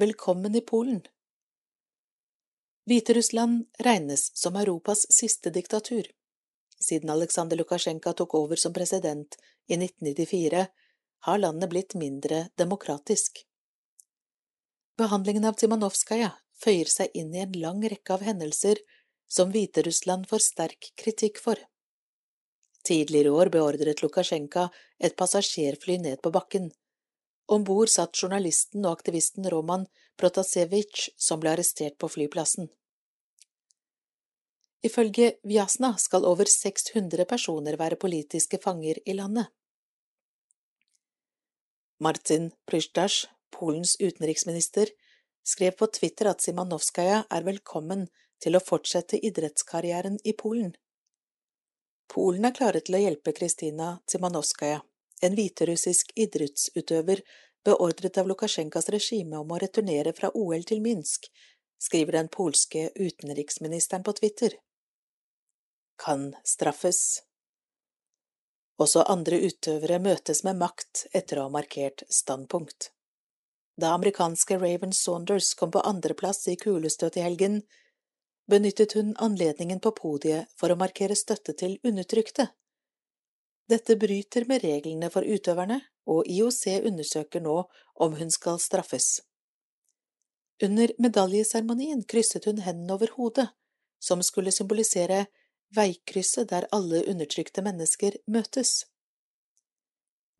[0.00, 1.00] Velkommen i Polen.
[2.86, 6.06] Hviterussland regnes som Europas siste diktatur.
[6.80, 9.36] Siden Aleksandr Lukasjenko tok over som president
[9.68, 10.66] i 1994,
[11.22, 13.44] har landet blitt mindre demokratisk.
[14.98, 18.80] Behandlingen av Timanovskaja føyer seg inn i en lang rekke av hendelser
[19.30, 21.56] som Hviterussland får sterk kritikk for.
[22.82, 24.66] Tidligere i år beordret Lukasjenko
[24.98, 26.70] et passasjerfly ned på bakken.
[27.46, 29.86] Om bord satt journalisten og aktivisten Roman
[30.18, 32.68] Protasevitsj, som ble arrestert på flyplassen.
[34.82, 39.46] Ifølge Vjasna skal over 600 personer være politiske fanger i landet.
[42.02, 44.90] Martin Prysjtasj, Polens utenriksminister,
[45.46, 48.08] skrev på Twitter at Simanovskaja er velkommen
[48.42, 50.74] til å fortsette idrettskarrieren i Polen.
[52.12, 54.82] Polen er klare til å hjelpe Kristina Simanovskaja,
[55.24, 57.22] en hviterussisk idrettsutøver
[57.64, 61.30] beordret av Lukasjenkas regime om å returnere fra OL til Minsk,
[61.80, 64.58] skriver den polske utenriksministeren på Twitter.
[65.96, 67.22] Kan straffes.
[68.82, 72.90] Også andre utøvere møtes med makt etter å ha markert standpunkt.
[73.80, 77.62] Da amerikanske Raven Saunders kom på andreplass i kulestøt i helgen,
[78.52, 82.50] benyttet hun anledningen på podiet for å markere støtte til undertrykte.
[83.72, 87.54] Dette bryter med reglene for utøverne, og IOC undersøker nå
[88.04, 89.22] om hun skal straffes.
[90.62, 93.48] Under medaljeseremonien krysset hun hendene over hodet,
[94.02, 95.24] som skulle symbolisere
[95.72, 98.82] veikrysset der alle undertrykte mennesker møtes.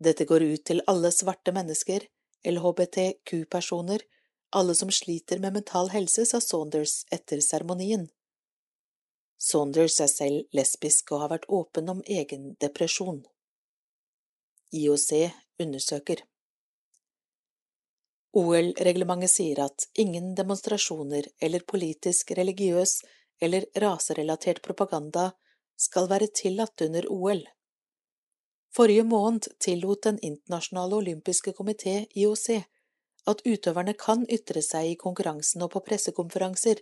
[0.02, 2.04] Dette går ut til alle svarte mennesker,
[2.44, 4.02] LHBTQ-personer,
[4.52, 8.08] alle som sliter med mental helse, sa Saunders etter seremonien.
[9.38, 13.24] Saunders er selv lesbisk og har vært åpen om egen depresjon.
[14.72, 15.08] IOC
[15.60, 16.22] undersøker.
[18.32, 23.00] OL-reglementet sier at ingen demonstrasjoner eller politisk, religiøs
[23.42, 25.32] eller raserelatert propaganda
[25.76, 27.42] skal være tillatt under OL.
[28.72, 32.62] Forrige måned tillot Den internasjonale olympiske komité, IOC,
[33.28, 36.80] at utøverne kan ytre seg i konkurransen og på pressekonferanser,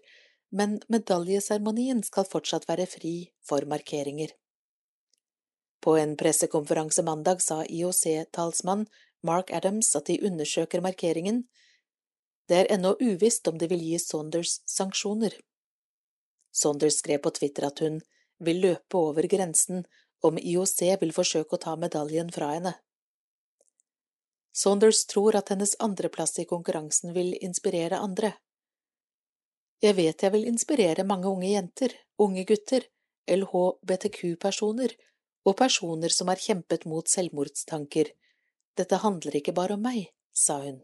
[0.50, 3.14] men medaljeseremonien skal fortsatt være fri
[3.46, 4.32] for markeringer.
[5.80, 8.86] På en pressekonferanse mandag sa IOC-talsmann
[9.22, 11.44] Mark Adams at de undersøker markeringen.
[12.48, 15.36] Det er ennå uvisst om de vil gi Saunders sanksjoner.
[16.52, 18.00] Saunders skrev på Twitter at hun
[18.40, 19.84] vil løpe over grensen
[20.24, 22.74] om IOC vil forsøke å ta medaljen fra henne.
[24.60, 28.34] Saunders tror at hennes andreplass i konkurransen vil inspirere andre.
[29.80, 32.84] Jeg vet jeg vil inspirere mange unge jenter, unge gutter,
[33.30, 34.92] LHBTQ-personer
[35.48, 38.12] og personer som har kjempet mot selvmordstanker.
[38.76, 40.82] Dette handler ikke bare om meg, sa hun.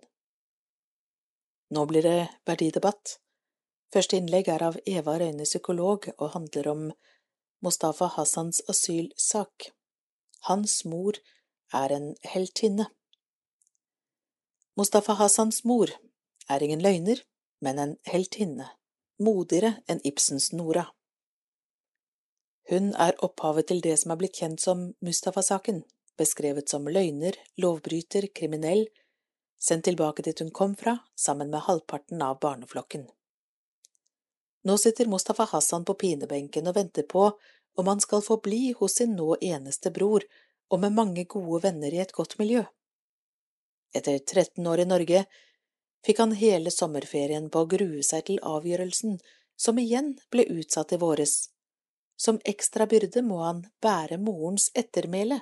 [1.76, 3.18] Nå blir det verdidebatt.
[3.92, 6.82] Første innlegg er av Eva Røyne, psykolog, og handler om
[7.64, 9.72] Mustafa Hassans asylsak.
[10.48, 11.18] Hans mor
[11.74, 12.88] er en heltinne.
[14.76, 15.88] Mustafa Hassans mor
[16.52, 17.22] er ingen løgner,
[17.64, 18.66] men en heltinne,
[19.16, 20.82] modigere enn Ibsens Nora.
[22.68, 25.80] Hun er opphavet til det som er blitt kjent som Mustafa-saken,
[26.20, 28.84] beskrevet som løgner, lovbryter, kriminell,
[29.56, 33.08] sendt tilbake dit hun kom fra, sammen med halvparten av barneflokken.
[34.68, 37.30] Nå sitter Mustafa Hassan på pinebenken og venter på
[37.80, 40.28] om han skal få bli hos sin nå eneste bror
[40.68, 42.66] og med mange gode venner i et godt miljø.
[43.94, 45.24] Etter 13 år i Norge
[46.06, 49.18] fikk han hele sommerferien på å grue seg til avgjørelsen,
[49.56, 51.36] som igjen ble utsatt i våres.
[52.16, 55.40] Som ekstra byrde må han bære morens ettermæle.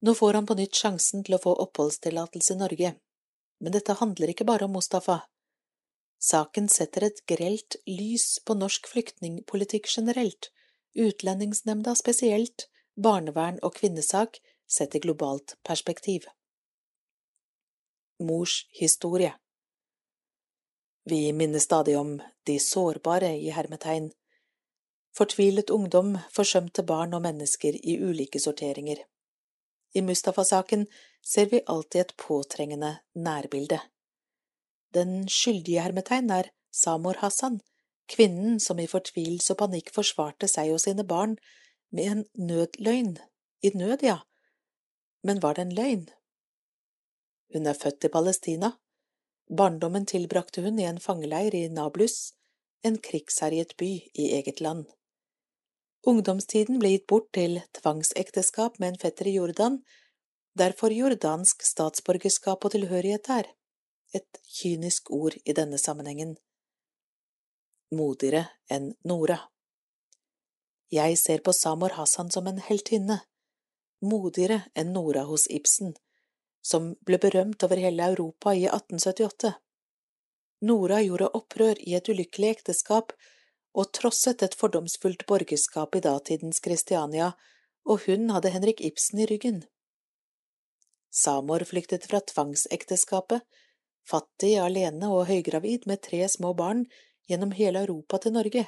[0.00, 2.94] Nå får han på nytt sjansen til å få oppholdstillatelse i Norge,
[3.60, 5.20] men dette handler ikke bare om Mustafa.
[6.20, 10.50] Saken setter et grelt lys på norsk flyktningpolitikk generelt,
[10.98, 12.66] Utlendingsnemnda spesielt,
[12.98, 14.40] barnevern og kvinnesak
[14.70, 16.26] sett i globalt perspektiv.
[18.20, 19.34] Mors historie
[21.04, 24.10] Vi minner stadig om de sårbare i hermetegn,
[25.16, 29.00] fortvilet ungdom, forsømte barn og mennesker i ulike sorteringer.
[29.94, 30.86] I Mustafa-saken
[31.26, 33.80] ser vi alltid et påtrengende nærbilde.
[34.94, 37.60] Den skyldige hermetegn er Samor Hassan,
[38.10, 41.36] kvinnen som i fortvilelse og panikk forsvarte seg og sine barn
[41.90, 43.16] med en nødløgn,
[43.62, 44.20] i nød, ja,
[45.22, 46.06] men var det en løgn?
[47.52, 48.72] Hun er født i Palestina.
[49.50, 52.32] Barndommen tilbrakte hun i en fangeleir i Nablus,
[52.86, 54.86] en krigsherjet by i eget land.
[56.06, 59.80] Ungdomstiden ble gitt bort til tvangsekteskap med en fetter i Jordan,
[60.56, 63.50] derfor jordansk statsborgerskap og tilhørighet der,
[64.14, 66.36] et kynisk ord i denne sammenhengen.
[67.92, 69.38] Modigere enn Nora.
[70.90, 73.20] Jeg ser på Samor Hassan som en heltinne,
[74.00, 75.94] modigere enn Nora hos Ibsen,
[76.62, 79.52] som ble berømt over hele Europa i 1878.
[80.68, 83.14] Nora gjorde opprør i et ulykkelig ekteskap
[83.72, 87.32] og trosset et fordomsfullt borgerskap i datidens Kristiania,
[87.88, 89.62] og hun hadde Henrik Ibsen i ryggen.
[91.10, 93.42] Samor flyktet fra tvangsekteskapet,
[94.06, 96.84] fattig, alene og høygravid med tre små barn,
[97.30, 98.66] gjennom hele Europa til Norge,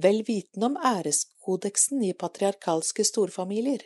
[0.00, 3.84] vel vitende om æreskodeksen i patriarkalske storfamilier.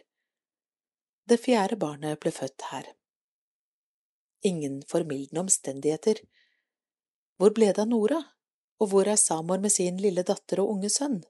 [1.27, 2.87] Det fjerde barnet ble født her.
[4.47, 6.21] Ingen formildende omstendigheter.
[7.37, 8.21] Hvor ble det av Nora,
[8.79, 11.25] og hvor er Samor med sin lille datter og unge sønn?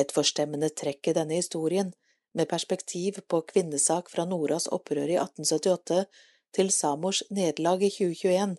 [0.00, 1.92] Et forstemmende trekk i denne historien,
[2.32, 6.06] med perspektiv på kvinnesak fra Noras opprør i 1878
[6.56, 8.54] til Samors nederlag i 2021,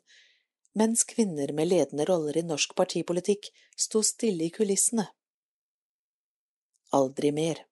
[0.78, 3.50] mens kvinner med ledende roller i norsk partipolitikk
[3.88, 5.08] sto stille i kulissene.
[6.94, 7.64] Aldri mer.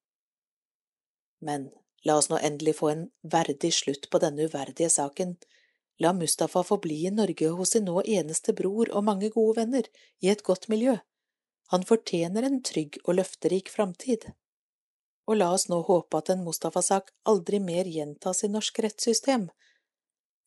[1.46, 1.70] Men
[2.06, 5.36] La oss nå endelig få en verdig slutt på denne uverdige saken.
[6.02, 9.90] La Mustafa få bli i Norge hos sin nå eneste bror og mange gode venner,
[10.22, 10.98] i et godt miljø.
[11.72, 14.26] Han fortjener en trygg og løfterik framtid.
[15.30, 19.48] Og la oss nå håpe at en Mustafa-sak aldri mer gjentas i norsk rettssystem,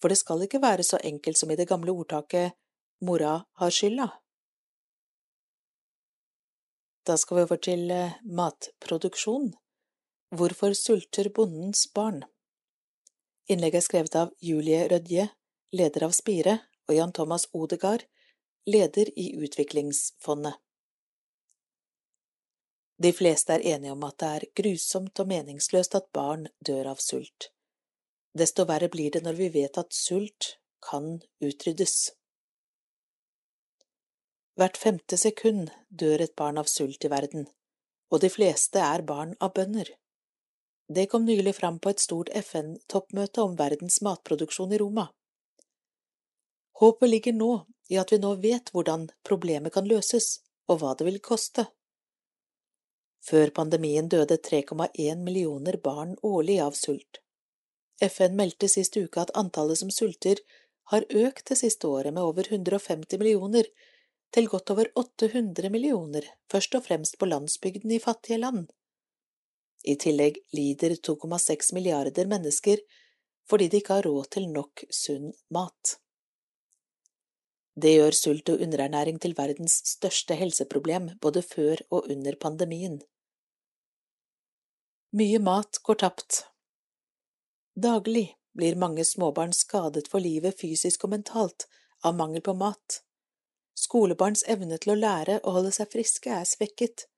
[0.03, 2.59] for det skal ikke være så enkelt som i det gamle ordtaket
[3.01, 4.11] mora har skylda.
[7.07, 9.53] Da skal vi over til eh, matproduksjon.
[10.35, 12.25] Hvorfor sulter bondens barn?
[13.47, 15.29] Innlegget er skrevet av Julie Rødje,
[15.71, 16.57] leder av Spire,
[16.89, 18.03] og Jan Thomas Odegard,
[18.67, 20.59] leder i Utviklingsfondet.
[22.99, 27.03] De fleste er enige om at det er grusomt og meningsløst at barn dør av
[27.05, 27.51] sult.
[28.35, 32.11] desto verre blir det når vi vet at sult kan utryddes.
[34.59, 37.47] Hvert femte sekund dør et barn av sult i verden,
[38.11, 39.95] og de fleste er barn av bønder.
[40.89, 45.07] Det kom nylig fram på et stort FN-toppmøte om verdens matproduksjon i Roma.
[46.81, 47.53] Håpet ligger nå
[47.89, 51.67] i at vi nå vet hvordan problemet kan løses, og hva det vil koste.
[53.25, 57.21] Før pandemien døde 3,1 millioner barn årlig av sult.
[58.03, 60.41] FN meldte sist uke at antallet som sulter,
[60.93, 63.69] har økt det siste året med over 150 millioner,
[64.35, 68.67] til godt over 800 millioner, først og fremst på landsbygden i fattige land.
[69.85, 72.81] I tillegg lider 2,6 milliarder mennesker
[73.49, 75.99] fordi de ikke har råd til nok sunn mat.
[77.75, 83.01] Det gjør sult og underernæring til verdens største helseproblem både før og under pandemien.
[85.15, 86.45] Mye mat går tapt.
[87.75, 91.67] Daglig blir mange småbarn skadet for livet fysisk og mentalt
[92.07, 93.01] av mangel på mat.
[93.75, 97.09] Skolebarns evne til å lære og holde seg friske er svekket.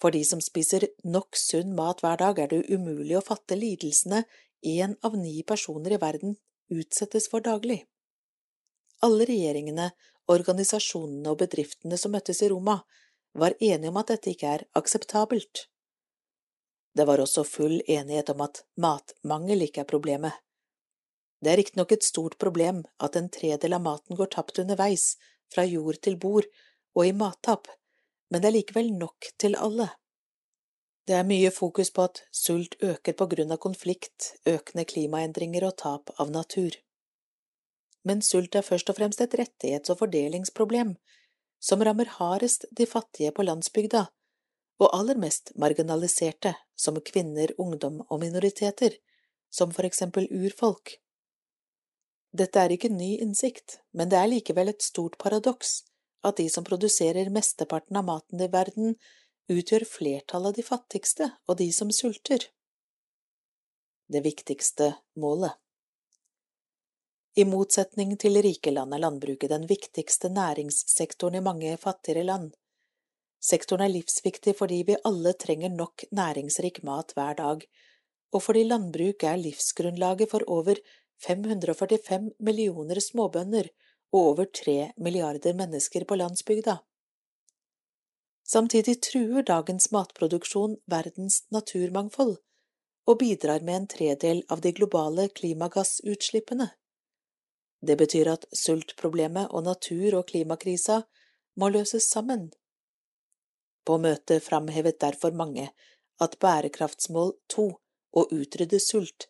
[0.00, 4.24] For de som spiser nok sunn mat hver dag, er det umulig å fatte lidelsene
[4.64, 6.36] én av ni personer i verden
[6.72, 7.82] utsettes for daglig.
[9.04, 9.90] Alle regjeringene,
[10.30, 12.80] organisasjonene og bedriftene som møttes i Roma,
[13.32, 15.66] var enige om at dette ikke er akseptabelt.
[16.96, 20.32] Det var også full enighet om at matmangel ikke er problemet.
[21.40, 25.14] Det er riktignok et stort problem at en tredel av maten går tapt underveis,
[25.50, 26.46] fra jord til bord
[26.94, 27.70] og i mattap,
[28.30, 29.90] men det er likevel nok til alle.
[31.06, 35.76] Det er mye fokus på at sult øker på grunn av konflikt, økende klimaendringer og
[35.82, 36.76] tap av natur.
[38.06, 40.94] Men sult er først og fremst et rettighets- og fordelingsproblem
[41.60, 44.06] som rammer hardest de fattige på landsbygda,
[44.80, 48.94] og aller mest marginaliserte, som kvinner, ungdom og minoriteter,
[49.50, 50.94] som for eksempel urfolk.
[52.32, 55.89] Dette er ikke ny innsikt, men det er likevel et stort paradoks
[56.26, 58.94] at de som produserer mesteparten av maten i verden,
[59.50, 62.46] utgjør flertallet av de fattigste og de som sulter.
[64.10, 64.92] Det viktigste
[65.22, 65.54] målet
[67.38, 72.50] I motsetning til rike land er landbruket den viktigste næringssektoren i mange fattigere land.
[73.40, 77.62] Sektoren er livsviktig fordi vi alle trenger nok næringsrik mat hver dag,
[78.34, 80.78] og fordi landbruk er livsgrunnlaget for over
[81.24, 83.70] 545 millioner småbønder
[84.12, 86.78] over tre milliarder mennesker på landsbygda.
[88.46, 92.36] Samtidig truer dagens matproduksjon verdens naturmangfold
[93.06, 96.70] og bidrar med en tredel av de globale klimagassutslippene.
[97.80, 101.02] Det betyr at sultproblemet og natur- og klimakrisa
[101.56, 102.50] må løses sammen.
[103.86, 105.70] På møtet framhevet derfor mange
[106.20, 107.70] at bærekraftsmål to,
[108.10, 109.28] å utrydde sult,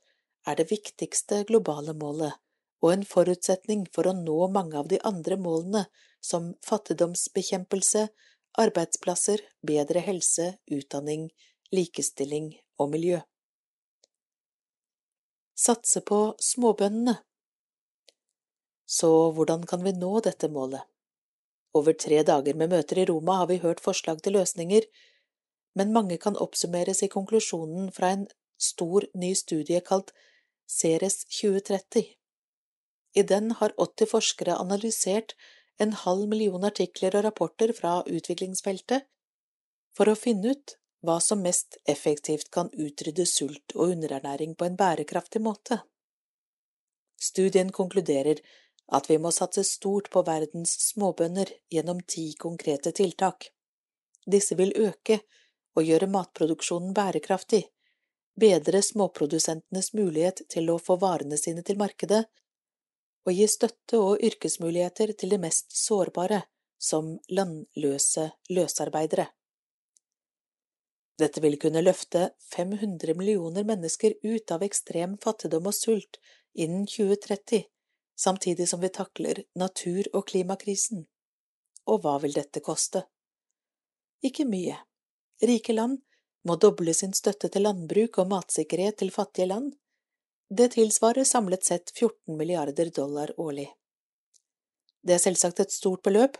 [0.48, 2.40] er det viktigste globale målet
[2.81, 5.85] og en forutsetning for å nå mange av de andre målene
[6.24, 8.07] som fattigdomsbekjempelse,
[8.61, 11.28] arbeidsplasser, bedre helse, utdanning,
[11.73, 13.20] likestilling og miljø.
[15.61, 17.19] Satse på småbøndene
[18.86, 20.82] Så hvordan kan vi nå dette målet?
[21.77, 24.89] Over tre dager med møter i Roma har vi hørt forslag til løsninger,
[25.78, 28.24] men mange kan oppsummeres i konklusjonen fra en
[28.59, 30.11] stor, ny studie kalt
[30.66, 32.19] Ceres 2030.
[33.15, 35.35] I den har 80 forskere analysert
[35.78, 39.07] en halv million artikler og rapporter fra utviklingsfeltet
[39.97, 40.77] for å finne ut
[41.07, 45.81] hva som mest effektivt kan utrydde sult og underernæring på en bærekraftig måte.
[47.20, 48.43] Studien konkluderer
[48.93, 53.49] at vi må satse stort på verdens småbønder gjennom ti konkrete tiltak.
[54.27, 55.20] Disse vil øke
[55.77, 57.62] og gjøre matproduksjonen bærekraftig,
[58.41, 62.24] bedre småprodusentenes mulighet til å få varene sine til markedet
[63.26, 66.42] og gi støtte og yrkesmuligheter til de mest sårbare,
[66.80, 69.26] som landløse løsarbeidere.
[71.20, 76.16] Dette vil kunne løfte 500 millioner mennesker ut av ekstrem fattigdom og sult
[76.56, 77.66] innen 2030,
[78.16, 81.05] samtidig som vi takler natur- og klimakrisen.
[81.92, 83.05] Og hva vil dette koste?
[84.24, 84.78] Ikke mye.
[85.44, 86.01] Rike land
[86.48, 89.74] må doble sin støtte til landbruk og matsikkerhet til fattige land,
[90.51, 93.68] det tilsvarer samlet sett 14 milliarder dollar årlig.
[95.02, 96.36] Det er selvsagt et stort beløp,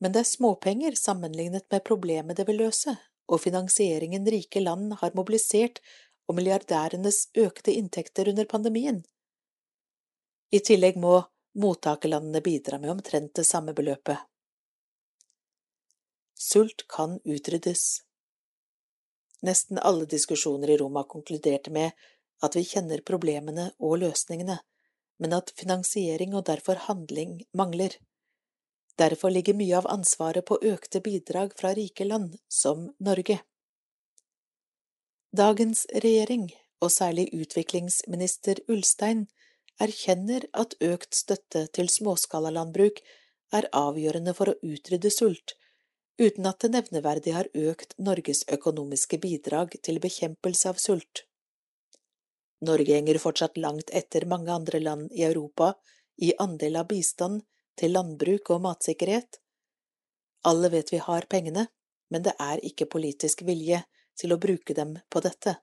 [0.00, 2.94] men det er småpenger sammenlignet med problemet det vil løse,
[3.26, 5.82] og finansieringen rike land har mobilisert
[6.28, 9.02] og milliardærenes økte inntekter under pandemien.
[10.54, 11.18] I tillegg må
[11.58, 14.22] mottakerlandene bidra med omtrent det samme beløpet.
[16.38, 18.04] Sult kan utryddes.
[19.42, 21.90] Nesten alle diskusjoner i Roma konkluderte med
[22.44, 24.58] at vi kjenner problemene og løsningene,
[25.18, 27.96] men at finansiering og derfor handling mangler.
[28.98, 33.40] Derfor ligger mye av ansvaret på økte bidrag fra rike land, som Norge.
[35.34, 36.48] Dagens regjering,
[36.82, 39.26] og særlig utviklingsminister Ulstein,
[39.78, 43.02] erkjenner at økt støtte til småskalalandbruk
[43.54, 45.54] er avgjørende for å utrydde sult,
[46.18, 51.27] uten at det nevneverdig har økt Norges økonomiske bidrag til bekjempelse av sult.
[52.60, 55.74] Norge henger fortsatt langt etter mange andre land i Europa
[56.16, 57.44] i andel av bistand
[57.78, 59.38] til landbruk og matsikkerhet.
[60.48, 61.68] Alle vet vi har pengene,
[62.10, 63.82] men det er ikke politisk vilje
[64.18, 65.58] til å bruke dem på dette.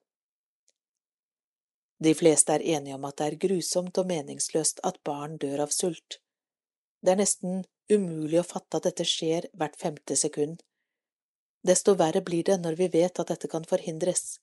[1.99, 5.75] De fleste er enige om at det er grusomt og meningsløst at barn dør av
[5.75, 6.19] sult.
[7.01, 10.63] Det er nesten umulig å fatte at dette skjer hvert femte sekund.
[11.65, 14.39] Desto verre blir det når vi vet at dette kan forhindres.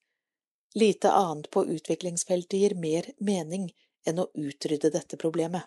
[0.75, 3.71] Lite annet på utviklingsfeltet gir mer mening
[4.07, 5.67] enn å utrydde dette problemet.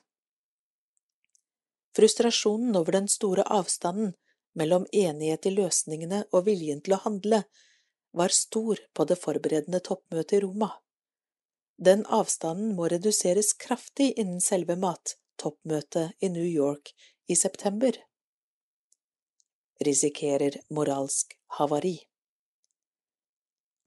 [1.96, 4.16] Frustrasjonen over den store avstanden
[4.56, 7.44] mellom enighet i løsningene og viljen til å handle
[8.16, 10.72] var stor på det forberedende toppmøtet i Roma.
[11.78, 16.94] Den avstanden må reduseres kraftig innen selve mattoppmøtet i New York
[17.28, 17.96] i september.
[19.84, 21.98] Risikerer moralsk havari.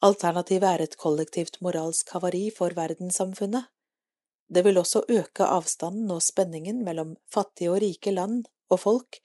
[0.07, 3.67] Alternativet er et kollektivt moralsk havari for verdenssamfunnet.
[4.49, 9.19] Det vil også øke avstanden og spenningen mellom fattige og rike land og folk,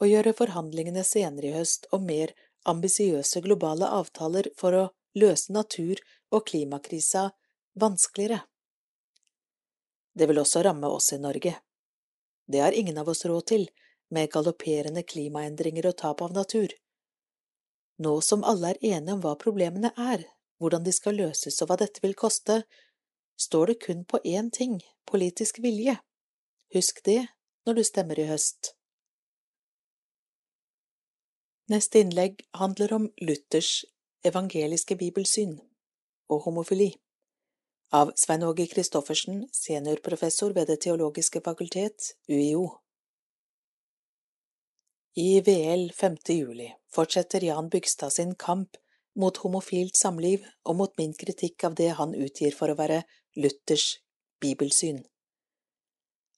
[0.00, 2.34] og gjøre forhandlingene senere i høst om mer
[2.68, 4.88] ambisiøse globale avtaler for å
[5.20, 7.30] løse natur- og klimakrisa
[7.80, 8.42] vanskeligere.
[10.14, 11.54] Det vil også ramme oss i Norge.
[12.46, 13.68] Det har ingen av oss råd til,
[14.10, 16.74] med galopperende klimaendringer og tap av natur.
[18.00, 20.24] Nå som alle er enige om hva problemene er,
[20.60, 22.62] hvordan de skal løses og hva dette vil koste,
[23.40, 25.98] står det kun på én ting– politisk vilje.
[26.74, 27.26] Husk det
[27.66, 28.72] når du stemmer i høst.
[31.70, 33.84] Neste innlegg handler om Luthers
[34.26, 35.58] evangeliske bibelsyn
[36.30, 36.92] og homofili,
[37.92, 42.68] av Svein Åge Christoffersen, seniorprofessor ved Det teologiske fakultet, UiO.
[45.14, 46.16] I VL 5.
[46.28, 48.76] juli fortsetter Jan Bygstad sin kamp
[49.18, 53.00] mot homofilt samliv og mot min kritikk av det han utgir for å være
[53.34, 53.98] Luthers
[54.38, 55.00] bibelsyn.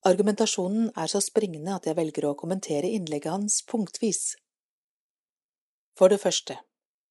[0.09, 4.39] Argumentasjonen er så springende at jeg velger å kommentere innlegget hans punktvis.
[5.93, 6.57] For det første,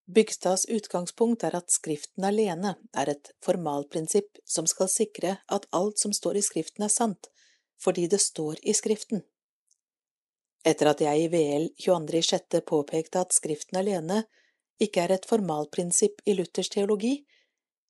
[0.10, 6.10] Bygstads utgangspunkt er at Skriften alene er et formalprinsipp som skal sikre at alt som
[6.10, 7.30] står i Skriften er sant,
[7.78, 9.22] fordi det står i Skriften.
[10.62, 12.60] Etter at jeg i VL 22.6.
[12.70, 14.22] påpekte at Skriften alene
[14.82, 17.24] ikke er et formalprinsipp i Luthers teologi,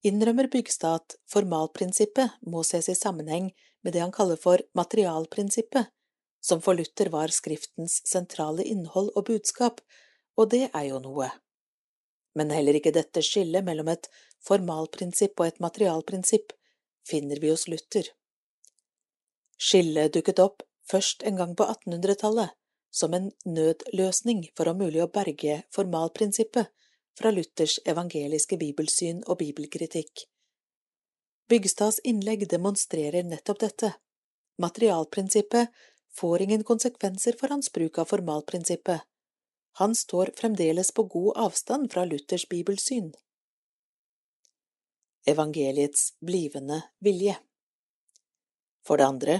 [0.07, 3.49] innrømmer Bygstad at formalprinsippet må ses i sammenheng
[3.83, 5.91] med det han kaller for materialprinsippet,
[6.41, 9.83] som for Luther var Skriftens sentrale innhold og budskap,
[10.39, 11.27] og det er jo noe.
[12.39, 14.07] Men heller ikke dette skillet mellom et
[14.47, 16.55] formalprinsipp og et materialprinsipp
[17.07, 18.07] finner vi hos Luther.
[19.59, 22.55] Skillet dukket opp først en gang på 1800-tallet,
[22.91, 26.71] som en nødløsning for om mulig å berge formalprinsippet
[27.17, 30.25] fra Luthers evangeliske bibelsyn og bibelkritikk.
[31.51, 33.93] Bygstads innlegg demonstrerer nettopp dette.
[34.61, 35.71] Materialprinsippet
[36.15, 39.07] får ingen konsekvenser for hans bruk av formalprinsippet.
[39.79, 43.11] Han står fremdeles på god avstand fra Luthers bibelsyn.
[45.27, 47.35] Evangeliets blivende vilje
[48.87, 49.35] For det andre,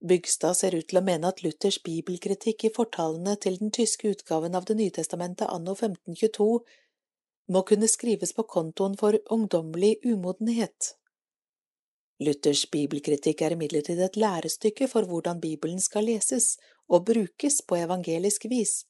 [0.00, 4.54] Bygstad ser ut til å mene at Luthers bibelkritikk i fortalene til den tyske utgaven
[4.56, 6.46] av Det nye testamentet anno 1522
[7.52, 10.94] må kunne skrives på kontoen for ungdommelig umodenhet.
[12.20, 16.54] Luthers bibelkritikk er imidlertid et lærestykke for hvordan Bibelen skal leses
[16.88, 18.84] og brukes på evangelisk vis.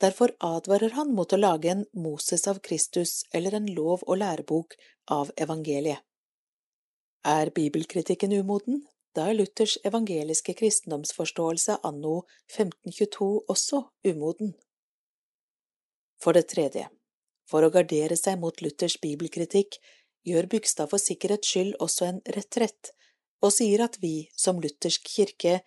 [0.00, 4.78] Derfor advarer han mot å lage en Moses av Kristus eller en lov- og lærebok
[5.10, 6.00] av evangeliet.
[7.26, 8.80] Er bibelkritikken umoden?
[9.16, 12.20] Da er Luthers evangeliske kristendomsforståelse anno
[12.52, 14.52] 1522 også umoden.
[16.22, 16.86] For det tredje,
[17.50, 19.80] for å gardere seg mot Luthers bibelkritikk,
[20.26, 22.92] gjør Bygstad for sikkerhets skyld også en retrett,
[23.40, 25.60] og sier at vi, som luthersk kirke,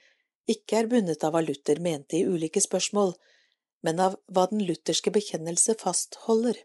[0.50, 3.16] ikke er bundet av hva Luther mente i ulike spørsmål,
[3.84, 6.60] men av hva den lutherske bekjennelse fastholder.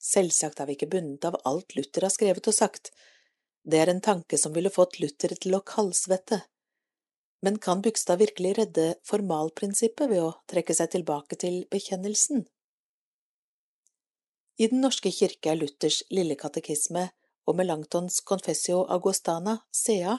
[0.00, 2.92] Selvsagt er vi ikke bundet av alt Luther har skrevet og sagt,
[3.64, 6.42] det er en tanke som ville fått Luther til å kaldsvette.
[7.42, 12.46] Men kan Bygstad virkelig redde formalprinsippet ved å trekke seg tilbake til bekjennelsen?
[14.60, 17.06] I Den norske kirke er Luthers lille katekisme
[17.48, 20.18] og Melanchtons Confessio Agostana, CA,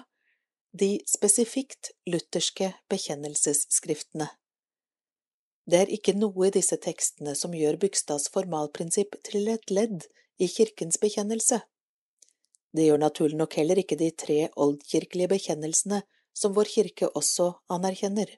[0.73, 4.31] de spesifikt lutherske bekjennelsesskriftene.
[5.69, 10.07] Det er ikke noe i disse tekstene som gjør Bygstads formalprinsipp til et ledd
[10.41, 11.61] i kirkens bekjennelse.
[12.71, 16.01] Det gjør naturlig nok heller ikke de tre oldkirkelige bekjennelsene
[16.33, 18.29] som vår kirke også anerkjenner.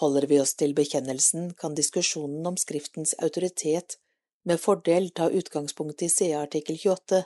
[0.00, 3.98] Holder vi oss til bekjennelsen, kan diskusjonen om Skriftens autoritet
[4.48, 7.22] med fordel ta utgangspunkt i CA artikkel 28,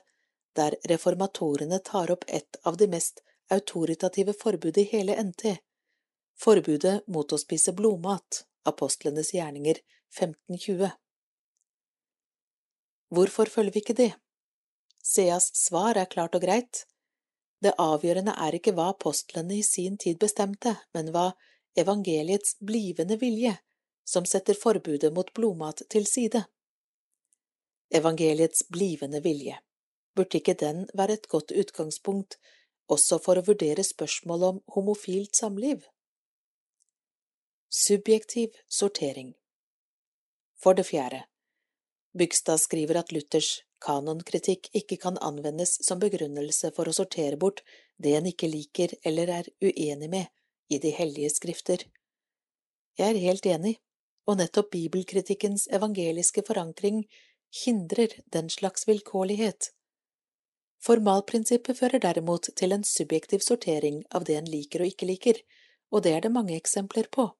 [0.56, 3.22] der reformatorene tar opp et av de mest
[3.52, 5.56] autoritative forbud i hele NT,
[6.40, 9.80] forbudet mot å spise blodmat, apostlenes gjerninger
[10.18, 10.90] 1520.
[13.14, 14.12] Hvorfor følger vi ikke det?
[15.04, 16.86] Seas svar er klart og greit.
[17.60, 21.32] Det avgjørende er ikke hva apostlene i sin tid bestemte, men hva
[21.76, 23.52] evangeliets blivende vilje,
[24.04, 26.44] som setter forbudet mot blodmat til side.
[27.92, 29.58] Evangeliets blivende vilje,
[30.16, 32.38] burde ikke den være et godt utgangspunkt
[32.88, 35.84] også for å vurdere spørsmålet om homofilt samliv?
[37.68, 39.34] Subjektiv sortering
[40.62, 41.24] For det fjerde,
[42.16, 47.62] Bygstad skriver at Luthers kanonkritikk ikke kan anvendes som begrunnelse for å sortere bort
[48.02, 50.32] det en ikke liker eller er uenig med
[50.72, 51.84] i de hellige skrifter.
[52.98, 53.76] Jeg er helt enig,
[54.24, 57.04] og nettopp bibelkritikkens evangeliske forankring
[57.64, 59.70] hindrer den slags vilkårlighet.
[60.84, 65.40] Formalprinsippet fører derimot til en subjektiv sortering av det en liker og ikke liker,
[65.92, 67.30] og det er det mange eksempler på.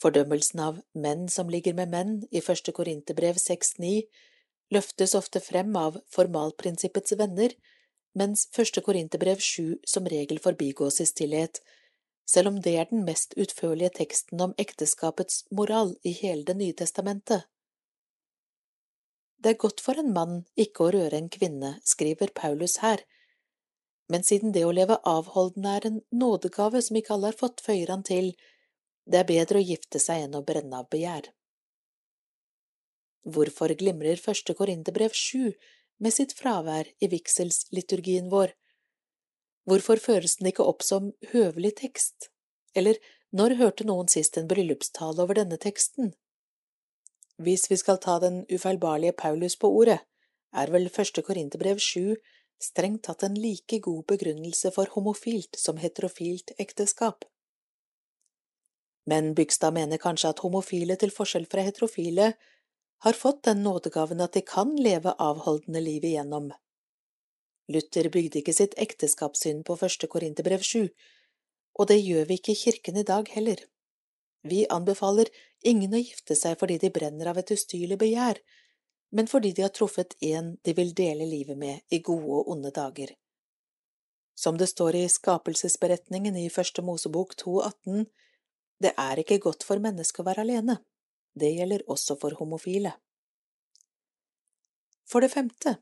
[0.00, 4.06] Fordømmelsen av menn som ligger med menn i første Korinterbrev 6.9
[4.74, 7.54] løftes ofte frem av formalprinsippets venner,
[8.14, 11.60] mens første Korinterbrev 7 som regel forbigås i stillhet,
[12.30, 16.76] selv om det er den mest utførlige teksten om ekteskapets moral i hele Det nye
[16.82, 17.46] testamentet.
[19.42, 23.02] Det er godt for en mann ikke å røre en kvinne, skriver Paulus her,
[24.10, 27.92] men siden det å leve avholdende er en nådegave som ikke alle har fått, føyer
[27.94, 28.32] han til,
[29.06, 31.30] det er bedre å gifte seg enn å brenne av begjær.
[33.28, 35.52] Hvorfor glimrer første Korinterbrev sju
[36.00, 38.54] med sitt fravær i vigselsliturgien vår?
[39.68, 42.30] Hvorfor føres den ikke opp som høvelig tekst?
[42.74, 42.96] Eller
[43.36, 46.14] når hørte noen sist en bryllupstale over denne teksten?
[47.40, 50.00] Hvis vi skal ta den ufeilbarlige Paulus på ordet,
[50.52, 52.16] er vel første Korinterbrev sju
[52.60, 57.24] strengt tatt en like god begrunnelse for homofilt som heterofilt ekteskap.
[59.08, 62.34] Men Bygstad mener kanskje at homofile, til forskjell fra heterofile,
[63.00, 66.50] har fått den nådegaven at de kan leve avholdende liv igjennom.
[67.72, 70.88] Luther bygde ikke sitt ekteskapssyn på første Korinterbrev sju,
[71.78, 73.62] og det gjør vi ikke i kirken i dag heller.
[74.42, 75.30] Vi anbefaler
[75.64, 78.42] ingen å gifte seg fordi de brenner av et ustyrlig begjær,
[79.16, 82.74] men fordi de har truffet en de vil dele livet med i gode og onde
[82.74, 83.14] dager.
[84.36, 88.06] Som det står i skapelsesberetningen i Første Mosebok 2,18,
[88.80, 90.78] det er ikke godt for mennesket å være alene.
[91.34, 92.92] Det gjelder også for homofile.
[95.10, 95.76] For det femte,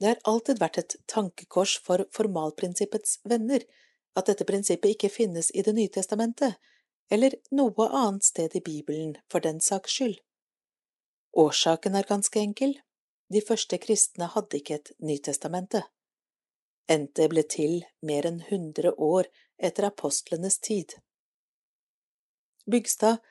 [0.00, 3.64] det har alltid vært et tankekors for formalprinsippets venner
[4.18, 6.56] at dette prinsippet ikke finnes i Det nye testamentet,
[7.10, 10.18] eller noe annet sted i Bibelen for den saks skyld.
[11.36, 12.76] Årsaken er ganske enkel,
[13.32, 15.82] de første kristne hadde ikke et Nytestamente.
[16.90, 20.98] NT ble til mer enn hundre år etter apostlenes tid.
[22.70, 23.22] Bygstad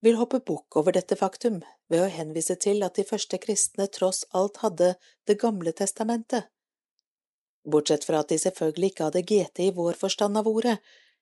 [0.00, 1.60] vil hoppe bukk over dette faktum
[1.92, 4.94] ved å henvise til at de første kristne tross alt hadde
[5.28, 6.48] Det gamle testamentet.
[7.64, 10.78] Bortsett fra at de selvfølgelig ikke hadde GT i vår forstand av ordet,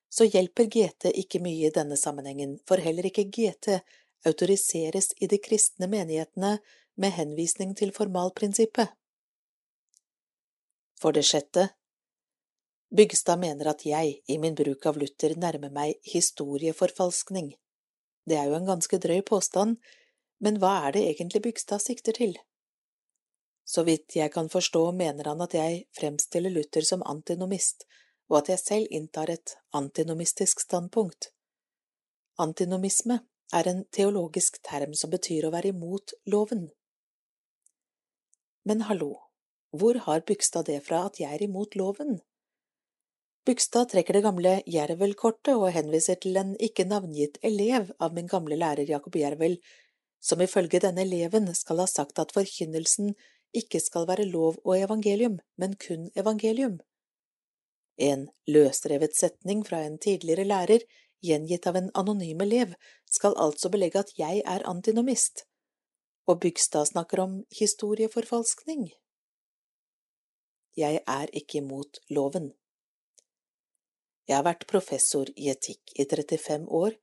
[0.08, 3.80] så hjelper GT ikke mye i denne sammenhengen, for heller ikke GT
[4.26, 6.58] autoriseres i de kristne menighetene
[6.96, 8.94] med henvisning til formalprinsippet.
[10.98, 11.68] For det sjette,
[12.88, 17.52] Bygstad mener at jeg, i min bruk av Luther, nærmer meg historieforfalskning.
[18.28, 19.78] Det er jo en ganske drøy påstand,
[20.44, 22.36] men hva er det egentlig Bygstad sikter til?
[23.68, 27.84] Så vidt jeg kan forstå, mener han at jeg fremstiller Luther som antinomist,
[28.28, 31.30] og at jeg selv inntar et antinomistisk standpunkt.
[32.38, 33.20] Antinomisme
[33.52, 36.68] er en teologisk term som betyr å være imot loven.
[38.68, 39.14] Men hallo,
[39.72, 42.20] hvor har Bygstad det fra at jeg er imot loven?
[43.48, 48.58] Bygstad trekker det gamle Jervel-kortet og henviser til en ikke navngitt elev av min gamle
[48.60, 49.54] lærer Jakob Jervel,
[50.20, 53.14] som ifølge denne eleven skal ha sagt at forkynnelsen
[53.56, 56.76] ikke skal være lov og evangelium, men kun evangelium.
[57.96, 60.84] En løsrevet setning fra en tidligere lærer,
[61.24, 62.76] gjengitt av en anonym elev,
[63.08, 65.46] skal altså belegge at jeg er antinomist.
[66.28, 68.90] og Bygstad snakker om historieforfalskning.
[70.76, 72.57] Jeg er ikke imot loven.
[74.28, 76.98] Jeg har vært professor i etikk i 35 år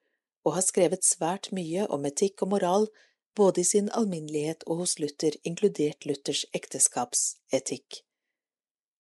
[0.46, 2.88] og har skrevet svært mye om etikk og moral
[3.36, 8.04] både i sin alminnelighet og hos Luther, inkludert Luthers ekteskapsetikk.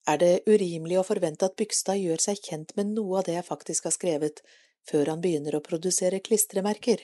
[0.10, 3.48] Er det urimelig å forvente at Bygstad gjør seg kjent med noe av det jeg
[3.48, 4.42] faktisk har skrevet,
[4.86, 7.00] før han begynner å produsere klistremerker?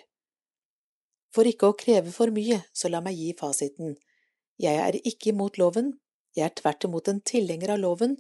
[1.34, 3.96] For ikke å kreve for mye, så la meg gi fasiten.
[4.62, 5.96] Jeg er ikke imot loven,
[6.36, 8.18] jeg er tvert imot en tilhenger av loven,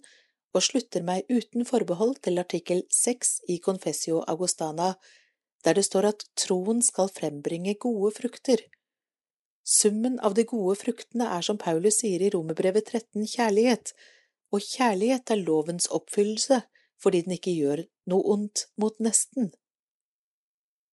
[0.51, 4.93] og slutter meg uten forbehold til artikkel seks i Confessio Augustana,
[5.63, 8.63] der det står at troen skal frembringe gode frukter.
[9.63, 13.93] Summen av de gode fruktene er som Paulus sier i Romerbrevet 13 kjærlighet,
[14.51, 16.63] og kjærlighet er lovens oppfyllelse
[17.01, 19.49] fordi den ikke gjør noe ondt mot nesten.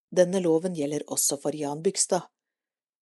[0.08, 2.30] Denne loven gjelder også for Jan Bygstad.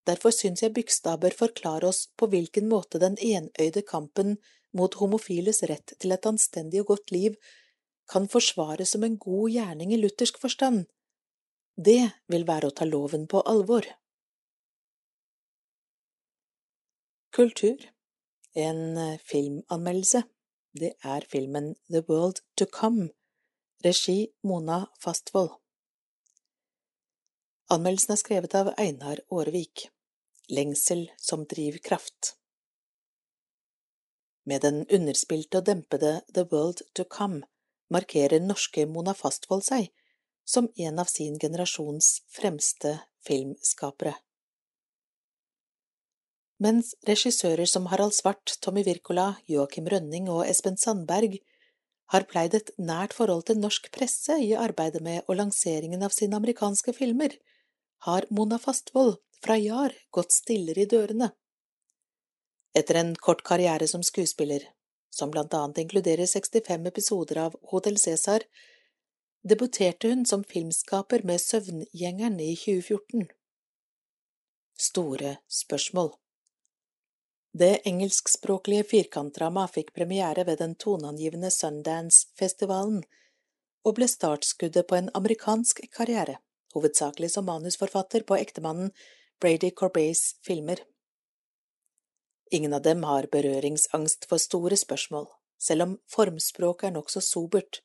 [0.07, 4.36] Derfor syns jeg Bygstad bør forklare oss på hvilken måte den enøyde kampen
[4.76, 7.38] mot homofiles rett til et anstendig og godt liv
[8.10, 10.86] kan forsvares som en god gjerning i luthersk forstand.
[11.76, 12.00] Det
[12.32, 13.88] vil være å ta loven på alvor.
[17.36, 17.90] Kultur
[18.56, 20.22] En eh, filmanmeldelse
[20.72, 23.10] Det er filmen The World To Come,
[23.84, 25.52] regi Mona Fastvold.
[27.72, 29.88] Anmeldelsen er skrevet av Einar Aarevik.
[30.48, 32.36] Lengsel som drivkraft.
[34.47, 37.42] Med den underspilte og dempede The World To Come
[37.91, 39.91] markerer norske Mona Fastvold seg
[40.47, 42.92] som en av sin generasjons fremste
[43.26, 44.15] filmskapere.
[46.62, 51.36] Mens regissører som Harald Svart, Tommy Wirkola, Joakim Rønning og Espen Sandberg
[52.15, 56.39] har pleid et nært forhold til norsk presse i arbeidet med og lanseringen av sine
[56.39, 57.34] amerikanske filmer,
[58.07, 61.33] har Mona Fastvold fra Jar gått stillere i dørene.
[62.76, 64.62] Etter en kort karriere som skuespiller,
[65.10, 68.42] som blant annet inkluderer 65 episoder av Hotell Cæsar,
[69.48, 73.28] debuterte hun som filmskaper med Søvngjengeren i 2014.
[74.78, 76.10] Store spørsmål
[77.56, 83.06] Det engelskspråklige firkantdramaet fikk premiere ved den toneangivende Sundance-festivalen,
[83.86, 86.36] og ble startskuddet på en amerikansk karriere,
[86.74, 88.92] hovedsakelig som manusforfatter på ektemannen
[89.40, 90.84] Brady Corbays filmer.
[92.50, 95.26] Ingen av dem har berøringsangst for store spørsmål,
[95.58, 97.81] selv om formspråket er nokså sobert.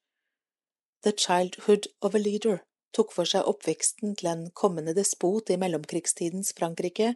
[1.04, 2.62] The Childhood of a Leader
[2.94, 7.16] tok for seg oppveksten til en kommende despot i mellomkrigstidens Frankrike,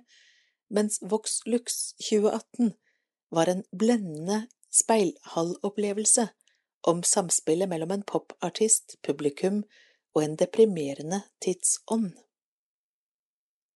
[0.73, 2.73] mens Vox Lux 2018
[3.35, 6.29] var en blendende speilhallopplevelse
[6.89, 9.63] om samspillet mellom en popartist, publikum
[10.15, 12.13] og en deprimerende tidsånd.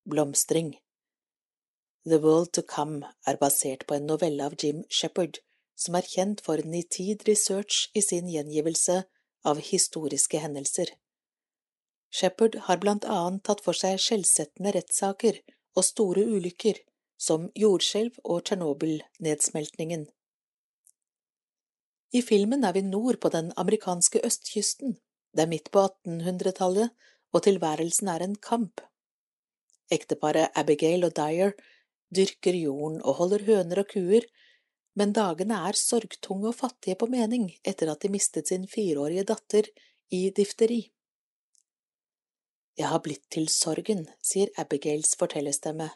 [0.09, 0.73] Blomstring
[2.05, 5.41] The World To Come er basert på en novelle av Jim Shepherd,
[5.75, 9.01] som er kjent for nitid research i sin gjengivelse
[9.43, 10.93] av historiske hendelser.
[12.09, 15.41] Shepherd har blant annet tatt for seg skjellsettende rettssaker
[15.75, 16.79] og store ulykker,
[17.19, 20.07] som jordskjelv og Tsjernobyl-nedsmeltningen.
[22.15, 24.95] I filmen er vi nord på den amerikanske østkysten,
[25.35, 26.95] det er midt på 1800-tallet,
[27.35, 28.81] og tilværelsen er en kamp.
[29.93, 31.53] Ekteparet Abigail og Dyer
[32.15, 34.25] dyrker jorden og holder høner og kuer,
[34.97, 39.69] men dagene er sorgtunge og fattige på mening etter at de mistet sin fireårige datter
[40.11, 40.81] i difteri.
[42.79, 45.89] Jeg har blitt til sorgen, sier Abigails fortellerstemme,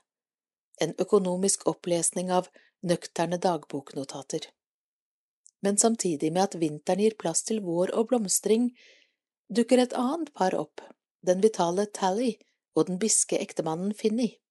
[0.83, 2.49] en økonomisk opplesning av
[2.83, 4.49] nøkterne dagboknotater.
[5.63, 8.73] Men samtidig med at vinteren gir plass til vår og blomstring,
[9.47, 10.83] dukker et annet par opp,
[11.23, 12.33] den vitale Tally
[12.75, 14.42] og den biske ektemannen Finny.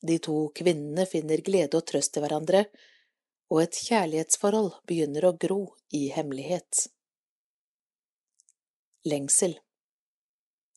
[0.00, 2.64] De to kvinnene finner glede og trøst i hverandre,
[3.50, 5.60] og et kjærlighetsforhold begynner å gro
[5.92, 6.86] i hemmelighet.
[9.10, 9.58] Lengsel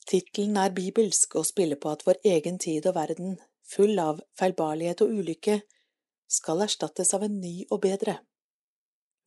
[0.08, 5.03] Tittelen er bibelsk og spiller på at vår egen tid og verden, full av feilbarlighet
[5.06, 5.61] og ulykke,
[6.27, 8.18] skal erstattes av en ny og bedre.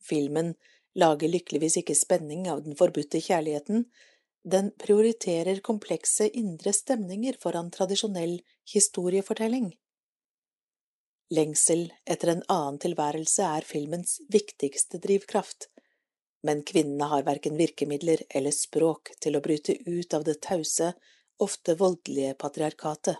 [0.03, 0.53] Filmen
[0.97, 3.87] lager lykkeligvis ikke spenning av den forbudte kjærligheten,
[4.47, 8.37] den prioriterer komplekse indre stemninger foran tradisjonell
[8.69, 9.73] historiefortelling.
[11.29, 15.67] Lengsel etter en annen tilværelse er filmens viktigste drivkraft,
[16.47, 20.93] men kvinnene har verken virkemidler eller språk til å bryte ut av det tause,
[21.43, 23.17] ofte voldelige patriarkatet.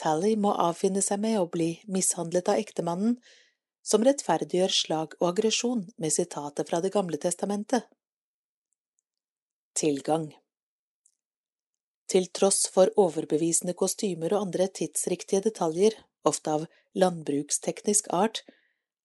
[0.00, 3.16] Tally må avfinne seg med å bli mishandlet av ektemannen,
[3.82, 7.88] som rettferdiggjør slag og aggresjon med sitatet fra Det gamle testamentet.
[9.74, 10.30] Tilgang
[12.10, 16.66] Til tross for overbevisende kostymer og andre tidsriktige detaljer ofte av
[16.98, 18.42] landbruksteknisk art,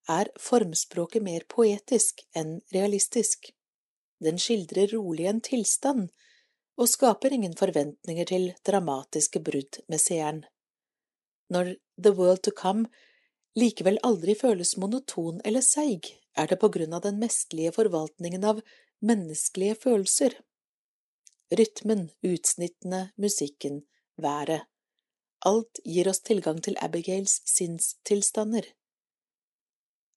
[0.09, 3.51] er formspråket mer poetisk enn realistisk.
[4.21, 6.11] Den skildrer rolig en tilstand,
[6.75, 10.43] og skaper ingen forventninger til dramatiske brudd med seeren.
[11.49, 12.89] Når The World to Come
[13.55, 18.59] likevel aldri føles monoton eller seig, er det på grunn av den mesterlige forvaltningen av
[19.05, 20.35] menneskelige følelser.
[21.55, 23.83] Rytmen, utsnittene, musikken,
[24.19, 24.65] været.
[25.45, 28.65] Alt gir oss tilgang til Abigails sinnstilstander.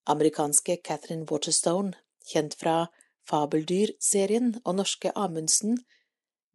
[0.08, 1.92] Amerikanske Catherine Waterstone,
[2.24, 2.86] kjent fra
[3.28, 5.82] Fabeldyr-serien og norske Amundsen,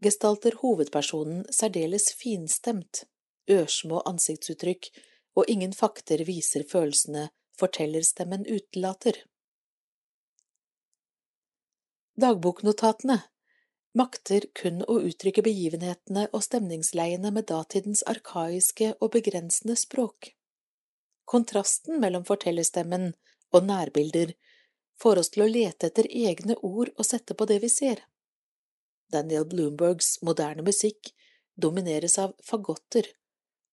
[0.01, 3.03] gestalter hovedpersonen særdeles finstemt,
[3.45, 4.89] ørsmå ansiktsuttrykk
[5.37, 7.27] og ingen fakter viser følelsene
[7.59, 9.21] fortellerstemmen utelater.
[12.17, 13.21] Dagboknotatene
[13.97, 20.33] makter kun å uttrykke begivenhetene og stemningsleiene med datidens arkaiske og begrensende språk.
[21.29, 23.11] Kontrasten mellom fortellerstemmen
[23.53, 24.33] og nærbilder
[25.01, 28.01] får oss til å lete etter egne ord og sette på det vi ser.
[29.13, 31.13] Daniel Bloombergs moderne musikk
[31.53, 33.05] domineres av fagotter,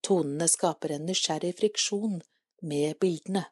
[0.05, 2.21] tonene skaper en nysgjerrig friksjon
[2.61, 3.47] med bildene.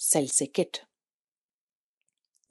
[0.00, 0.84] Selvsikkert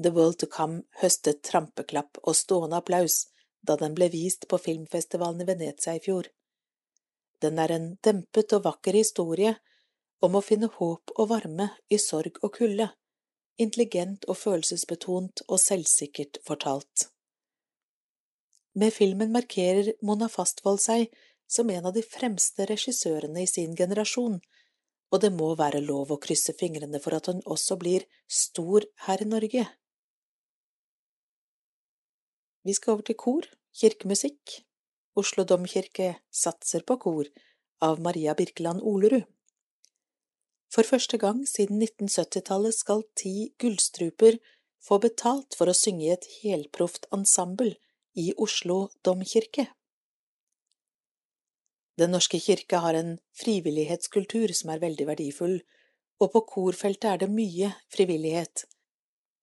[0.01, 3.27] The World to Come høstet trampeklapp og stående applaus
[3.65, 6.27] da den ble vist på filmfestivalen i Venezia i fjor.
[7.41, 9.55] Den er en dempet og vakker historie
[10.25, 12.89] om å finne håp og varme i sorg og kulde,
[13.61, 17.07] intelligent og følelsesbetont og selvsikkert fortalt.
[18.75, 21.07] Med filmen markerer Mona Fastvold seg
[21.47, 24.41] som en av de fremste regissørene i sin generasjon,
[25.13, 29.23] og det må være lov å krysse fingrene for at hun også blir stor her
[29.23, 29.65] i Norge.
[32.65, 33.45] Vi skal over til kor,
[33.77, 34.59] kirkemusikk.
[35.15, 37.29] Oslo domkirke satser på kor,
[37.85, 39.27] av Maria Birkeland Olerud.
[40.73, 44.39] For første gang siden 1970-tallet skal ti gullstruper
[44.83, 47.75] få betalt for å synge i et helproft ensemble
[48.17, 49.69] i Oslo domkirke.
[51.95, 55.59] Den norske kirke har en frivillighetskultur som er veldig verdifull,
[56.19, 58.65] og på korfeltet er det mye frivillighet.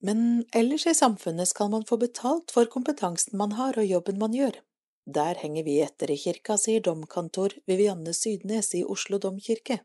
[0.02, 4.34] Men ellers i samfunnet skal man få betalt for kompetansen man har og jobben man
[4.34, 4.58] gjør.
[5.06, 9.80] Der henger vi etter i kirka, sier domkantor Vivianne Sydnes i Oslo domkirke.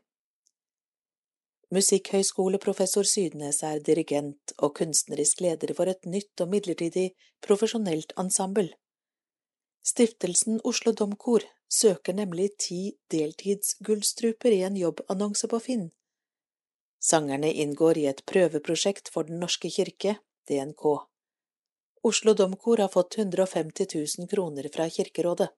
[1.74, 7.10] Musikkhøyskoleprofessor Sydnes er dirigent og kunstnerisk leder for et nytt og midlertidig
[7.44, 8.70] profesjonelt ensemble.
[9.84, 12.80] Stiftelsen Oslo Domkor søker nemlig ti
[13.12, 15.90] deltidsgullstruper i en jobbannonse på Finn.
[16.98, 20.18] Sangerne inngår i et prøveprosjekt for Den norske kirke,
[20.48, 20.84] DNK.
[22.02, 23.86] Oslo Domkor har fått 150
[24.18, 25.48] 000 kroner fra Kirkerådet.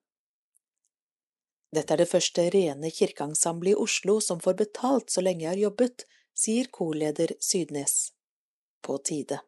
[1.73, 5.63] Dette er det første rene kirkeensemblet i Oslo som får betalt så lenge jeg har
[5.69, 6.05] jobbet,
[6.35, 8.13] sier korleder Sydnes.
[8.83, 9.41] På tide.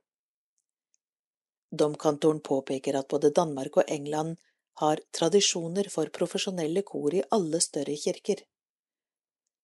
[1.73, 4.37] Domkantoren påpeker at både Danmark og England
[4.81, 8.45] har tradisjoner for profesjonelle kor i alle større kirker.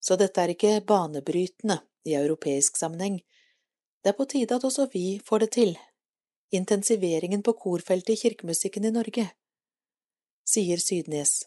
[0.00, 1.78] Så dette er ikke banebrytende
[2.09, 3.20] i europeisk sammenheng.
[4.03, 5.77] Det er på tide at også vi får det til.
[6.55, 9.27] Intensiveringen på korfeltet i kirkemusikken i Norge,
[10.49, 11.43] sier Sydnes.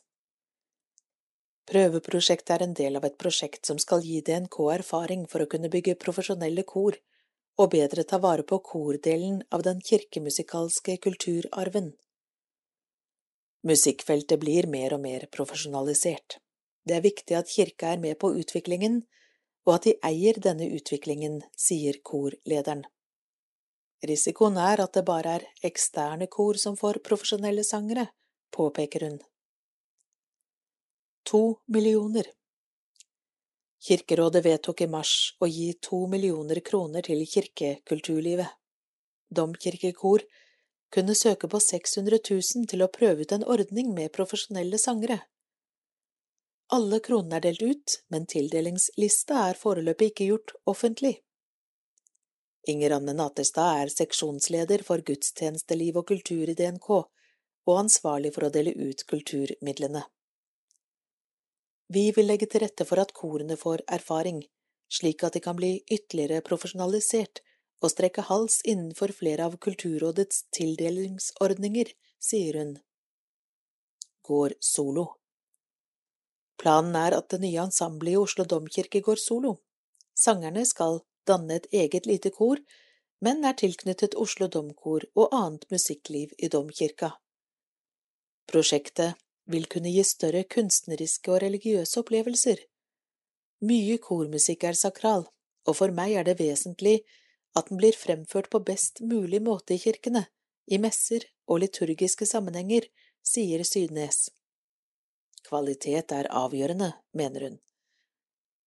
[1.71, 5.71] Prøveprosjektet er en del av et prosjekt som skal gi DNK erfaring for å kunne
[5.73, 6.97] bygge profesjonelle kor
[7.61, 11.91] og bedre ta vare på kordelen av den kirkemusikalske kulturarven.
[13.67, 16.39] Musikkfeltet blir mer og mer profesjonalisert.
[16.85, 19.03] Det er viktig at kirka er med på utviklingen,
[19.67, 22.83] og at de eier denne utviklingen, sier korlederen.
[24.07, 28.07] Risikoen er at det bare er eksterne kor som får profesjonelle sangere,
[28.51, 29.19] påpeker hun.
[31.29, 32.25] To millioner.
[33.81, 38.49] Kirkerådet vedtok i mars å gi to millioner kroner til kirkekulturlivet.
[39.29, 40.25] Domkirkekor
[40.91, 45.21] kunne søke på 600 000 til å prøve ut en ordning med profesjonelle sangere.
[46.71, 51.17] Alle kronene er delt ut, men tildelingslista er foreløpig ikke gjort offentlig.
[52.71, 56.89] Inger Anne Naterstad er seksjonsleder for gudstjenesteliv og kultur i DNK,
[57.67, 60.05] og ansvarlig for å dele ut kulturmidlene.
[61.91, 64.39] Vi vil legge til rette for at korene får erfaring,
[64.87, 67.43] slik at de kan bli ytterligere profesjonalisert
[67.83, 71.91] og strekke hals innenfor flere av Kulturrådets tildelingsordninger,
[72.21, 72.77] sier hun.
[74.23, 75.09] Går solo
[76.61, 79.55] Planen er at det nye ensemblet i Oslo domkirke går solo.
[80.13, 82.61] Sangerne skal danne et eget lite kor,
[83.21, 87.15] men er tilknyttet Oslo domkor og annet musikkliv i domkirka.
[88.51, 89.17] Prosjektet
[89.49, 92.61] vil kunne gi større kunstneriske og religiøse opplevelser,
[93.61, 95.27] Mye kormusikk er sakral,
[95.69, 97.03] og for meg er det vesentlig
[97.57, 100.23] at den blir fremført på best mulig måte i kirkene,
[100.65, 102.87] i messer og liturgiske sammenhenger,
[103.21, 104.31] sier Sydnes.
[105.51, 107.55] Kvalitet er avgjørende, mener hun.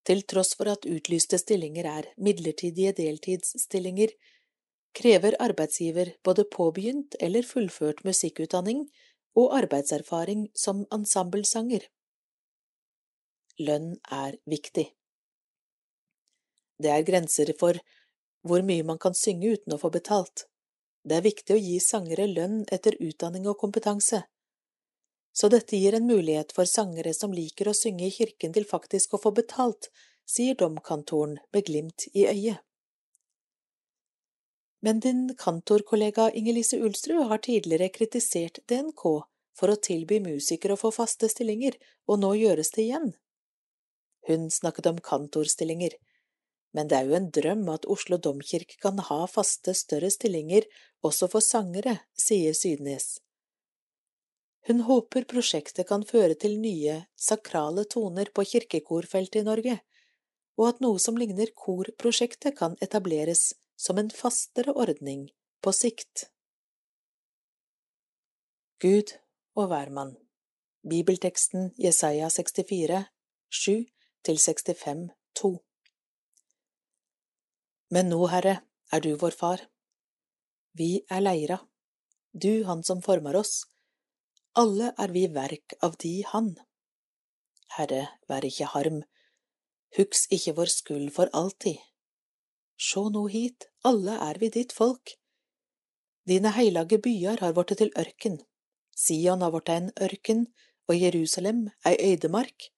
[0.05, 4.11] Til tross for at utlyste stillinger er midlertidige deltidsstillinger,
[4.95, 8.85] krever arbeidsgiver både påbegynt eller fullført musikkutdanning
[9.41, 11.89] og arbeidserfaring som ensemblesanger.
[13.65, 14.91] Lønn er viktig.
[16.77, 17.81] Det er grenser for
[18.45, 20.45] hvor mye man kan synge uten å få betalt.
[21.01, 24.27] Det er viktig å gi sangere lønn etter utdanning og kompetanse.
[25.35, 29.17] Så dette gir en mulighet for sangere som liker å synge i kirken til faktisk
[29.17, 29.91] å få betalt,
[30.31, 32.63] sier domkantoren med glimt i øyet.
[34.85, 39.03] Men din kantorkollega Inger-Lise Ulsrud har tidligere kritisert DNK
[39.57, 43.15] for å tilby musikere å få faste stillinger, og nå gjøres det igjen.
[44.29, 45.97] Hun snakket om kantorstillinger,
[46.77, 50.69] men det er jo en drøm at Oslo domkirke kan ha faste, større stillinger
[51.07, 53.24] også for sangere, sier Sydnes.
[54.65, 59.75] Hun håper prosjektet kan føre til nye, sakrale toner på kirkekorfeltet i Norge,
[60.57, 65.27] og at noe som ligner korprosjektet kan etableres som en fastere ordning
[65.61, 66.31] på sikt.
[68.81, 69.17] Gud
[69.57, 70.15] og hvermann
[70.85, 73.05] Bibelteksten Jesaja 64,
[73.49, 73.85] 7
[74.25, 75.05] til 65,
[75.41, 75.53] 2
[77.97, 78.57] Men nå, Herre,
[78.93, 79.69] er du vår far.
[80.77, 81.61] Vi er leira,
[82.33, 83.74] du han som former oss.
[84.55, 86.53] Alle er vi verk av De Han.
[87.75, 89.01] Herre, vær ikke harm,
[89.99, 91.81] hugs ikke vår skyld for alltid.
[92.79, 95.17] Sjå nå hit, alle er vi ditt folk.
[96.31, 98.39] Dine heilage byer har vorte til ørken,
[98.95, 100.47] Sion har vorte en ørken,
[100.87, 102.71] og Jerusalem ei øydemark.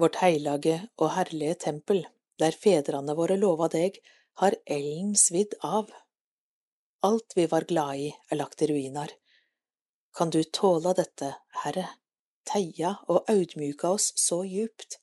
[0.00, 2.06] Vårt heilage og herlige tempel,
[2.40, 3.98] der fedrene våre lova deg,
[4.40, 5.90] har elden svidd av.
[7.04, 9.12] Alt vi var glad i, er lagt i ruiner.
[10.18, 11.28] Kan du tåle dette,
[11.62, 11.84] Herre,
[12.50, 14.96] teia og audmjuka oss så djupt?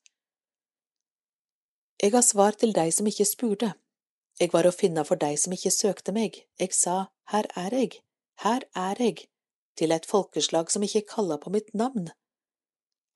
[2.03, 3.69] Jeg har svar til deg som ikke spurte.
[4.41, 6.41] Jeg var å finne for deg som ikke søkte meg.
[6.59, 6.97] Jeg sa,
[7.31, 8.01] Her er jeg,
[8.43, 9.23] her er jeg,
[9.79, 12.11] til et folkeslag som ikke kalla på mitt navn.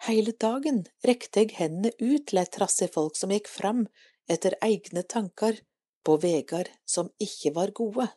[0.07, 3.89] Hele dagen rekte jeg hendene ut til et trassig folk som gikk fram
[4.31, 5.59] etter egne tanker
[6.07, 8.07] på vegar som ikke var gode.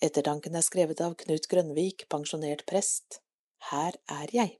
[0.00, 3.20] Ettertanken er skrevet av Knut Grønvik, pensjonert prest.
[3.68, 4.54] Her er jeg.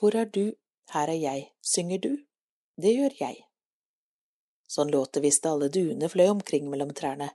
[0.00, 0.54] Hvor er du,
[0.94, 2.12] her er jeg, synger du?
[2.80, 3.42] Det gjør jeg.
[4.70, 7.34] Sånn låt det hvis alle duene fløy omkring mellom trærne.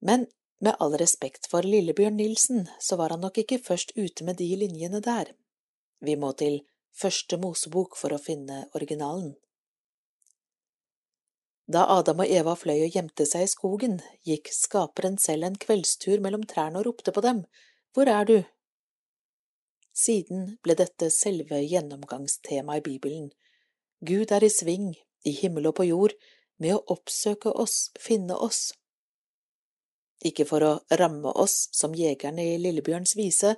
[0.00, 0.24] Men
[0.64, 4.48] med all respekt for Lillebjørn Nilsen, så var han nok ikke først ute med de
[4.56, 5.34] linjene der.
[6.00, 6.62] Vi må til
[6.94, 9.34] Første Mosebok for å finne originalen.
[11.66, 16.20] Da Adam og Eva fløy og gjemte seg i skogen, gikk skaperen selv en kveldstur
[16.24, 17.44] mellom trærne og ropte på dem,
[17.94, 18.42] Hvor er du?
[19.94, 23.28] Siden ble dette selve gjennomgangstemaet i Bibelen.
[24.02, 26.16] Gud er i sving, i himmel og på jord,
[26.58, 28.72] med å oppsøke oss, finne oss
[30.24, 33.54] ikke for å ramme oss som jegerne i Lillebjørns vise,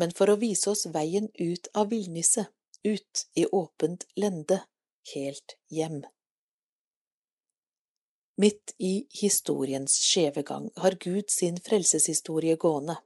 [0.00, 2.50] men for å vise oss veien ut av villniset,
[2.84, 4.60] ut i åpent lende,
[5.14, 6.02] helt hjem.
[8.36, 12.98] Midt i historiens skjeve gang har Gud sin frelseshistorie gående.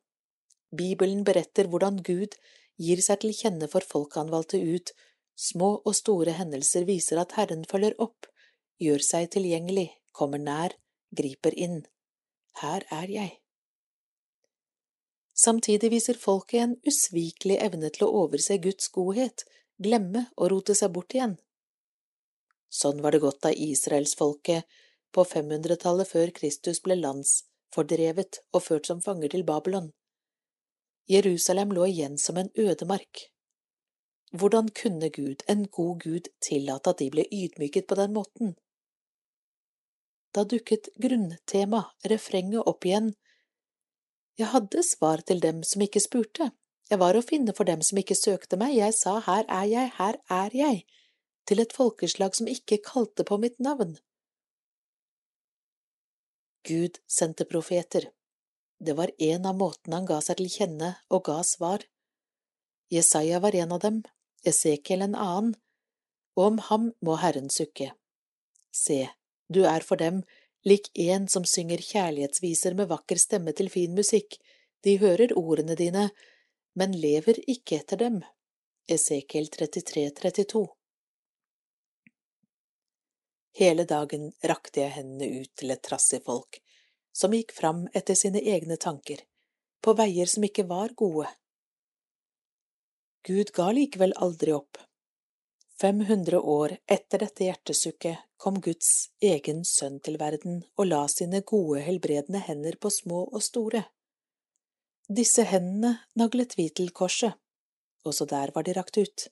[0.75, 2.34] Bibelen beretter hvordan Gud
[2.81, 4.91] gir seg til kjenne for folk han valgte ut,
[5.39, 8.26] små og store hendelser viser at Herren følger opp,
[8.83, 10.75] gjør seg tilgjengelig, kommer nær,
[11.15, 11.84] griper inn.
[12.59, 13.36] Her er jeg.
[15.41, 19.47] Samtidig viser folket en usvikelig evne til å overse Guds godhet,
[19.81, 21.39] glemme og rote seg bort igjen.
[22.70, 24.67] Sånn var det godt av israelsfolket
[25.14, 29.90] på 500-tallet før Kristus ble landsfordrevet og ført som fanger til Babylon.
[31.10, 33.30] Jerusalem lå igjen som en ødemark.
[34.32, 38.55] Hvordan kunne Gud, en god Gud, tillate at de ble ydmyket på den måten?
[40.34, 41.82] Da dukket grunntema,
[42.12, 43.14] refrenget, opp igjen.
[44.39, 46.52] Jeg hadde svar til dem som ikke spurte.
[46.90, 48.76] Jeg var å finne for dem som ikke søkte meg.
[48.78, 50.84] Jeg sa her er jeg, her er jeg,
[51.47, 53.97] til et folkeslag som ikke kalte på mitt navn.
[56.66, 58.10] Gud sendte profeter.
[58.80, 61.84] Det var en av måtene han ga seg til kjenne og ga svar.
[62.90, 64.02] Jesaja var en av dem,
[64.44, 65.55] Esekiel en annen,
[66.36, 67.90] og om ham må Herren sukke.
[68.72, 69.02] Se,
[69.52, 70.22] du er for dem
[70.64, 74.36] lik en som synger kjærlighetsviser med vakker stemme til fin musikk,
[74.84, 76.08] de hører ordene dine,
[76.76, 78.20] men lever ikke etter dem.
[78.89, 80.66] Esekiel 33, 32.
[83.58, 86.60] Hele dagen rakte jeg hendene ut til et trassig folk,
[87.12, 89.24] som gikk fram etter sine egne tanker,
[89.82, 91.26] på veier som ikke var gode.
[93.26, 94.78] Gud ga likevel aldri opp.
[95.80, 101.80] 500 år etter dette hjertesukket kom Guds egen sønn til verden og la sine gode,
[101.84, 103.86] helbredende hender på små og store.
[105.08, 107.32] Disse hendene naglet vi til korset,
[108.04, 109.26] også der var de rakt ut.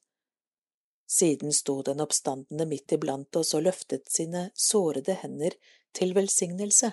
[1.08, 5.56] Siden sto den oppstandende midt iblant oss og løftet sine sårede hender
[5.96, 6.92] til velsignelse.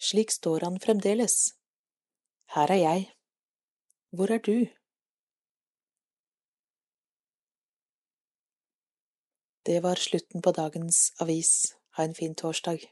[0.00, 1.52] Slik står han fremdeles.
[2.54, 3.02] Her er jeg.
[4.16, 4.64] Hvor er du?
[9.66, 11.76] Det var slutten på dagens avis.
[11.98, 12.88] Ha en fin torsdag.